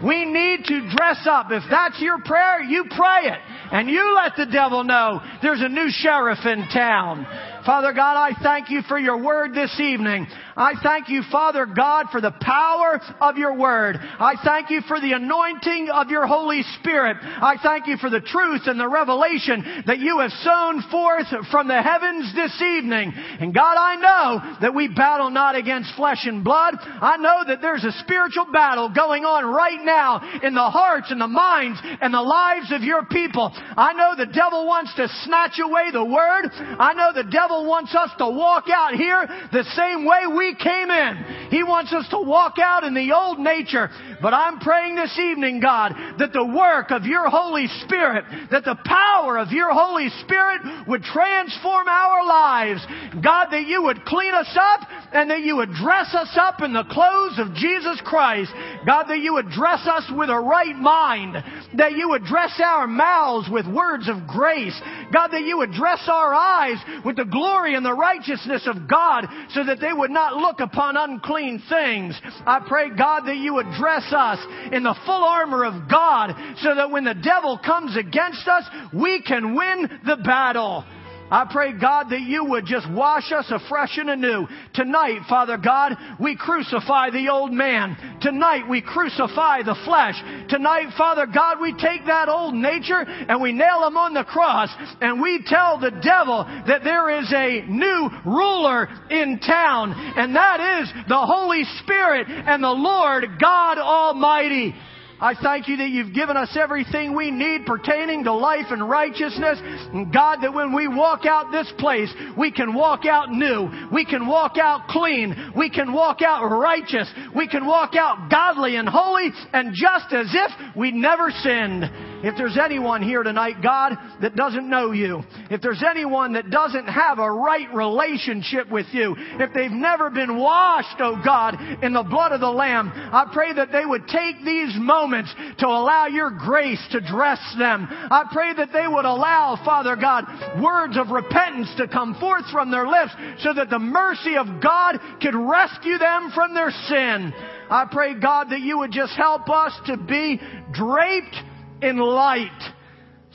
We 0.04 0.24
need 0.24 0.64
to 0.66 0.80
dress 0.96 1.26
up. 1.28 1.46
If 1.50 1.64
that's 1.68 2.00
your 2.00 2.18
prayer, 2.20 2.62
you 2.62 2.84
pray 2.84 3.30
it. 3.30 3.38
And 3.72 3.88
you 3.88 4.14
let 4.14 4.36
the 4.36 4.46
devil 4.46 4.84
know 4.84 5.20
there's 5.42 5.60
a 5.60 5.68
new 5.68 5.88
sheriff 5.90 6.38
in 6.44 6.68
town. 6.72 7.26
Father 7.66 7.92
God, 7.92 8.16
I 8.16 8.30
thank 8.42 8.70
you 8.70 8.82
for 8.82 8.98
your 8.98 9.22
word 9.22 9.54
this 9.54 9.78
evening. 9.80 10.26
I 10.58 10.74
thank 10.82 11.08
you, 11.08 11.22
Father 11.30 11.66
God, 11.66 12.06
for 12.10 12.20
the 12.20 12.34
power 12.42 13.00
of 13.20 13.36
your 13.38 13.56
word. 13.56 13.96
I 14.00 14.34
thank 14.44 14.70
you 14.70 14.80
for 14.88 15.00
the 15.00 15.12
anointing 15.12 15.88
of 15.88 16.10
your 16.10 16.26
Holy 16.26 16.62
Spirit. 16.80 17.16
I 17.22 17.56
thank 17.62 17.86
you 17.86 17.96
for 17.96 18.10
the 18.10 18.20
truth 18.20 18.62
and 18.66 18.78
the 18.78 18.88
revelation 18.88 19.84
that 19.86 20.00
you 20.00 20.18
have 20.18 20.32
sown 20.42 20.82
forth 20.90 21.28
from 21.52 21.68
the 21.68 21.80
heavens 21.80 22.34
this 22.34 22.60
evening. 22.60 23.12
And 23.14 23.54
God, 23.54 23.76
I 23.78 23.94
know 23.96 24.58
that 24.60 24.74
we 24.74 24.88
battle 24.88 25.30
not 25.30 25.54
against 25.54 25.94
flesh 25.94 26.26
and 26.26 26.42
blood. 26.42 26.74
I 26.80 27.16
know 27.18 27.44
that 27.46 27.62
there's 27.62 27.84
a 27.84 27.92
spiritual 28.02 28.46
battle 28.52 28.90
going 28.90 29.24
on 29.24 29.46
right 29.46 29.78
now 29.84 30.40
in 30.42 30.54
the 30.54 30.70
hearts 30.70 31.12
and 31.12 31.20
the 31.20 31.28
minds 31.28 31.78
and 32.00 32.12
the 32.12 32.20
lives 32.20 32.72
of 32.72 32.82
your 32.82 33.06
people. 33.06 33.52
I 33.54 33.92
know 33.92 34.16
the 34.16 34.32
devil 34.32 34.66
wants 34.66 34.92
to 34.96 35.06
snatch 35.22 35.60
away 35.62 35.92
the 35.92 36.04
word. 36.04 36.50
I 36.50 36.94
know 36.94 37.12
the 37.14 37.30
devil 37.30 37.64
wants 37.64 37.94
us 37.94 38.10
to 38.18 38.26
walk 38.26 38.64
out 38.74 38.94
here 38.94 39.22
the 39.52 39.62
same 39.78 40.04
way 40.04 40.26
we 40.26 40.47
came 40.54 40.90
in. 40.90 41.48
He 41.50 41.62
wants 41.62 41.92
us 41.92 42.08
to 42.10 42.20
walk 42.20 42.54
out 42.58 42.84
in 42.84 42.94
the 42.94 43.12
old 43.12 43.38
nature. 43.38 43.90
But 44.20 44.34
I'm 44.34 44.58
praying 44.58 44.96
this 44.96 45.16
evening, 45.18 45.60
God, 45.60 45.94
that 46.18 46.32
the 46.32 46.44
work 46.44 46.90
of 46.90 47.04
your 47.04 47.28
Holy 47.28 47.66
Spirit, 47.84 48.24
that 48.50 48.64
the 48.64 48.78
power 48.84 49.38
of 49.38 49.52
your 49.52 49.72
Holy 49.72 50.08
Spirit 50.24 50.88
would 50.88 51.02
transform 51.02 51.88
our 51.88 52.26
lives. 52.26 52.84
God, 53.22 53.50
that 53.50 53.66
you 53.66 53.82
would 53.84 54.04
clean 54.04 54.34
us 54.34 54.56
up 54.58 54.88
and 55.12 55.30
that 55.30 55.40
you 55.40 55.56
would 55.56 55.72
dress 55.72 56.14
us 56.14 56.36
up 56.40 56.62
in 56.62 56.72
the 56.72 56.84
clothes 56.90 57.38
of 57.38 57.54
Jesus 57.54 58.00
Christ. 58.04 58.50
God, 58.86 59.04
that 59.08 59.20
you 59.20 59.34
would 59.34 59.50
dress 59.50 59.86
us 59.86 60.10
with 60.14 60.30
a 60.30 60.40
right 60.40 60.76
mind. 60.76 61.36
That 61.74 61.92
you 61.92 62.08
would 62.10 62.24
dress 62.24 62.60
our 62.64 62.86
mouths 62.86 63.48
with 63.50 63.66
words 63.66 64.08
of 64.08 64.26
grace. 64.26 64.78
God, 65.12 65.28
that 65.28 65.44
you 65.44 65.58
would 65.58 65.72
dress 65.72 66.02
our 66.08 66.34
eyes 66.34 66.78
with 67.04 67.16
the 67.16 67.24
glory 67.24 67.74
and 67.74 67.84
the 67.84 67.94
righteousness 67.94 68.66
of 68.66 68.88
God 68.88 69.26
so 69.50 69.64
that 69.64 69.80
they 69.80 69.92
would 69.92 70.10
not 70.10 70.36
look 70.38 70.60
upon 70.60 70.96
unclean 70.96 71.62
things. 71.68 72.18
I 72.46 72.60
pray, 72.66 72.90
God, 72.96 73.22
that 73.26 73.36
you 73.36 73.54
would 73.54 73.70
dress 73.78 74.12
us 74.12 74.38
in 74.72 74.82
the 74.82 74.96
full 75.04 75.24
armor 75.24 75.64
of 75.64 75.88
God 75.90 76.32
so 76.58 76.74
that 76.74 76.90
when 76.90 77.04
the 77.04 77.14
devil 77.14 77.58
comes 77.64 77.96
against 77.96 78.46
us, 78.48 78.64
we 78.92 79.22
can 79.22 79.54
win 79.54 80.00
the 80.06 80.16
battle. 80.16 80.84
I 81.30 81.46
pray, 81.50 81.72
God, 81.78 82.10
that 82.10 82.22
you 82.22 82.44
would 82.44 82.64
just 82.64 82.90
wash 82.90 83.32
us 83.32 83.50
afresh 83.50 83.98
and 83.98 84.10
anew. 84.10 84.46
Tonight, 84.74 85.20
Father 85.28 85.58
God, 85.58 85.96
we 86.18 86.36
crucify 86.36 87.10
the 87.10 87.28
old 87.28 87.52
man. 87.52 87.96
Tonight, 88.22 88.68
we 88.68 88.80
crucify 88.80 89.62
the 89.62 89.76
flesh. 89.84 90.14
Tonight, 90.48 90.94
Father 90.96 91.26
God, 91.26 91.60
we 91.60 91.72
take 91.72 92.06
that 92.06 92.28
old 92.28 92.54
nature 92.54 93.00
and 93.00 93.42
we 93.42 93.52
nail 93.52 93.86
him 93.86 93.96
on 93.96 94.14
the 94.14 94.24
cross 94.24 94.70
and 95.00 95.20
we 95.20 95.42
tell 95.46 95.78
the 95.78 95.90
devil 95.90 96.44
that 96.66 96.84
there 96.84 97.20
is 97.20 97.32
a 97.32 97.64
new 97.68 98.10
ruler 98.24 98.88
in 99.10 99.38
town 99.40 99.92
and 100.16 100.34
that 100.34 100.80
is 100.80 100.92
the 101.08 101.18
Holy 101.18 101.64
Spirit 101.82 102.26
and 102.28 102.62
the 102.62 102.68
Lord 102.68 103.24
God 103.40 103.78
Almighty. 103.78 104.74
I 105.20 105.34
thank 105.42 105.66
you 105.66 105.78
that 105.78 105.88
you've 105.88 106.14
given 106.14 106.36
us 106.36 106.56
everything 106.56 107.14
we 107.14 107.30
need 107.30 107.66
pertaining 107.66 108.24
to 108.24 108.32
life 108.32 108.66
and 108.70 108.88
righteousness. 108.88 109.58
And 109.92 110.12
God, 110.12 110.38
that 110.42 110.54
when 110.54 110.72
we 110.72 110.86
walk 110.86 111.26
out 111.26 111.50
this 111.50 111.72
place, 111.78 112.12
we 112.36 112.52
can 112.52 112.72
walk 112.72 113.04
out 113.04 113.30
new. 113.30 113.68
We 113.92 114.04
can 114.04 114.28
walk 114.28 114.58
out 114.62 114.86
clean. 114.88 115.52
We 115.56 115.70
can 115.70 115.92
walk 115.92 116.22
out 116.22 116.44
righteous. 116.48 117.12
We 117.34 117.48
can 117.48 117.66
walk 117.66 117.96
out 117.96 118.30
godly 118.30 118.76
and 118.76 118.88
holy 118.88 119.30
and 119.52 119.74
just 119.74 120.12
as 120.12 120.32
if 120.32 120.76
we 120.76 120.92
never 120.92 121.30
sinned. 121.30 122.07
If 122.22 122.36
there's 122.36 122.58
anyone 122.58 123.02
here 123.02 123.22
tonight, 123.22 123.62
God, 123.62 123.92
that 124.20 124.34
doesn't 124.34 124.68
know 124.68 124.90
you, 124.90 125.22
if 125.50 125.60
there's 125.60 125.84
anyone 125.88 126.32
that 126.32 126.50
doesn't 126.50 126.86
have 126.86 127.18
a 127.18 127.30
right 127.30 127.72
relationship 127.72 128.70
with 128.70 128.86
you, 128.92 129.14
if 129.16 129.52
they've 129.54 129.70
never 129.70 130.10
been 130.10 130.36
washed, 130.36 130.96
oh 130.98 131.20
God, 131.24 131.56
in 131.82 131.92
the 131.92 132.02
blood 132.02 132.32
of 132.32 132.40
the 132.40 132.50
Lamb, 132.50 132.90
I 132.94 133.30
pray 133.32 133.52
that 133.52 133.70
they 133.70 133.86
would 133.86 134.08
take 134.08 134.44
these 134.44 134.74
moments 134.76 135.32
to 135.58 135.66
allow 135.66 136.06
your 136.06 136.30
grace 136.30 136.84
to 136.90 137.00
dress 137.00 137.40
them. 137.58 137.86
I 137.88 138.24
pray 138.32 138.52
that 138.54 138.72
they 138.72 138.86
would 138.88 139.04
allow, 139.04 139.60
Father 139.64 139.94
God, 139.94 140.24
words 140.60 140.96
of 140.96 141.10
repentance 141.10 141.72
to 141.76 141.86
come 141.86 142.16
forth 142.18 142.44
from 142.50 142.70
their 142.70 142.86
lips 142.86 143.12
so 143.40 143.54
that 143.54 143.70
the 143.70 143.78
mercy 143.78 144.36
of 144.36 144.60
God 144.60 144.98
could 145.22 145.34
rescue 145.34 145.98
them 145.98 146.32
from 146.34 146.54
their 146.54 146.70
sin. 146.88 147.32
I 147.70 147.86
pray, 147.90 148.14
God, 148.18 148.50
that 148.50 148.60
you 148.60 148.78
would 148.78 148.92
just 148.92 149.14
help 149.14 149.48
us 149.50 149.78
to 149.86 149.96
be 149.96 150.40
draped 150.72 151.36
in 151.82 151.98
light. 151.98 152.72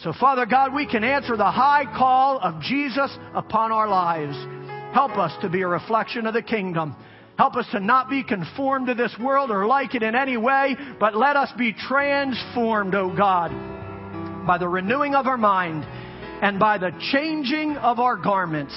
So, 0.03 0.13
Father 0.19 0.45
God, 0.45 0.73
we 0.73 0.87
can 0.87 1.03
answer 1.03 1.37
the 1.37 1.51
high 1.51 1.85
call 1.85 2.39
of 2.39 2.61
Jesus 2.61 3.15
upon 3.33 3.71
our 3.71 3.87
lives. 3.87 4.35
Help 4.93 5.17
us 5.17 5.31
to 5.41 5.49
be 5.49 5.61
a 5.61 5.67
reflection 5.67 6.25
of 6.25 6.33
the 6.33 6.41
kingdom. 6.41 6.95
Help 7.37 7.55
us 7.55 7.65
to 7.71 7.79
not 7.79 8.09
be 8.09 8.23
conformed 8.23 8.87
to 8.87 8.93
this 8.93 9.15
world 9.19 9.49
or 9.49 9.65
like 9.65 9.95
it 9.95 10.03
in 10.03 10.13
any 10.13 10.37
way, 10.37 10.75
but 10.99 11.15
let 11.15 11.35
us 11.35 11.51
be 11.57 11.73
transformed, 11.73 12.93
O 12.93 13.15
God, 13.15 13.49
by 14.45 14.57
the 14.57 14.67
renewing 14.67 15.15
of 15.15 15.25
our 15.25 15.37
mind 15.37 15.83
and 16.43 16.59
by 16.59 16.77
the 16.77 16.91
changing 17.11 17.75
of 17.77 17.99
our 17.99 18.17
garments, 18.17 18.73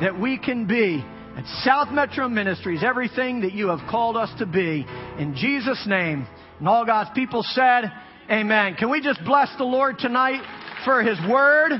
that 0.00 0.18
we 0.18 0.36
can 0.36 0.66
be 0.66 1.02
at 1.36 1.46
South 1.64 1.90
Metro 1.90 2.28
Ministries 2.28 2.82
everything 2.84 3.40
that 3.40 3.52
you 3.52 3.68
have 3.68 3.88
called 3.88 4.16
us 4.16 4.30
to 4.38 4.46
be. 4.46 4.84
In 5.18 5.34
Jesus' 5.36 5.84
name. 5.86 6.26
And 6.58 6.68
all 6.68 6.84
God's 6.84 7.10
people 7.14 7.42
said, 7.42 7.90
Amen. 8.30 8.74
Can 8.76 8.90
we 8.90 9.02
just 9.02 9.22
bless 9.24 9.54
the 9.58 9.64
Lord 9.64 9.98
tonight 9.98 10.40
for 10.86 11.02
His 11.02 11.18
Word, 11.28 11.72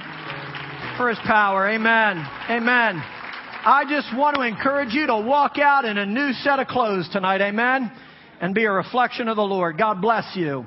for 0.98 1.08
His 1.08 1.18
power? 1.24 1.70
Amen. 1.70 2.18
Amen. 2.50 3.02
I 3.66 3.84
just 3.88 4.14
want 4.14 4.36
to 4.36 4.42
encourage 4.42 4.92
you 4.92 5.06
to 5.06 5.16
walk 5.16 5.56
out 5.58 5.86
in 5.86 5.96
a 5.96 6.04
new 6.04 6.32
set 6.32 6.58
of 6.58 6.66
clothes 6.66 7.08
tonight. 7.10 7.40
Amen. 7.40 7.90
And 8.42 8.54
be 8.54 8.64
a 8.64 8.70
reflection 8.70 9.28
of 9.28 9.36
the 9.36 9.42
Lord. 9.42 9.78
God 9.78 10.02
bless 10.02 10.36
you. 10.36 10.66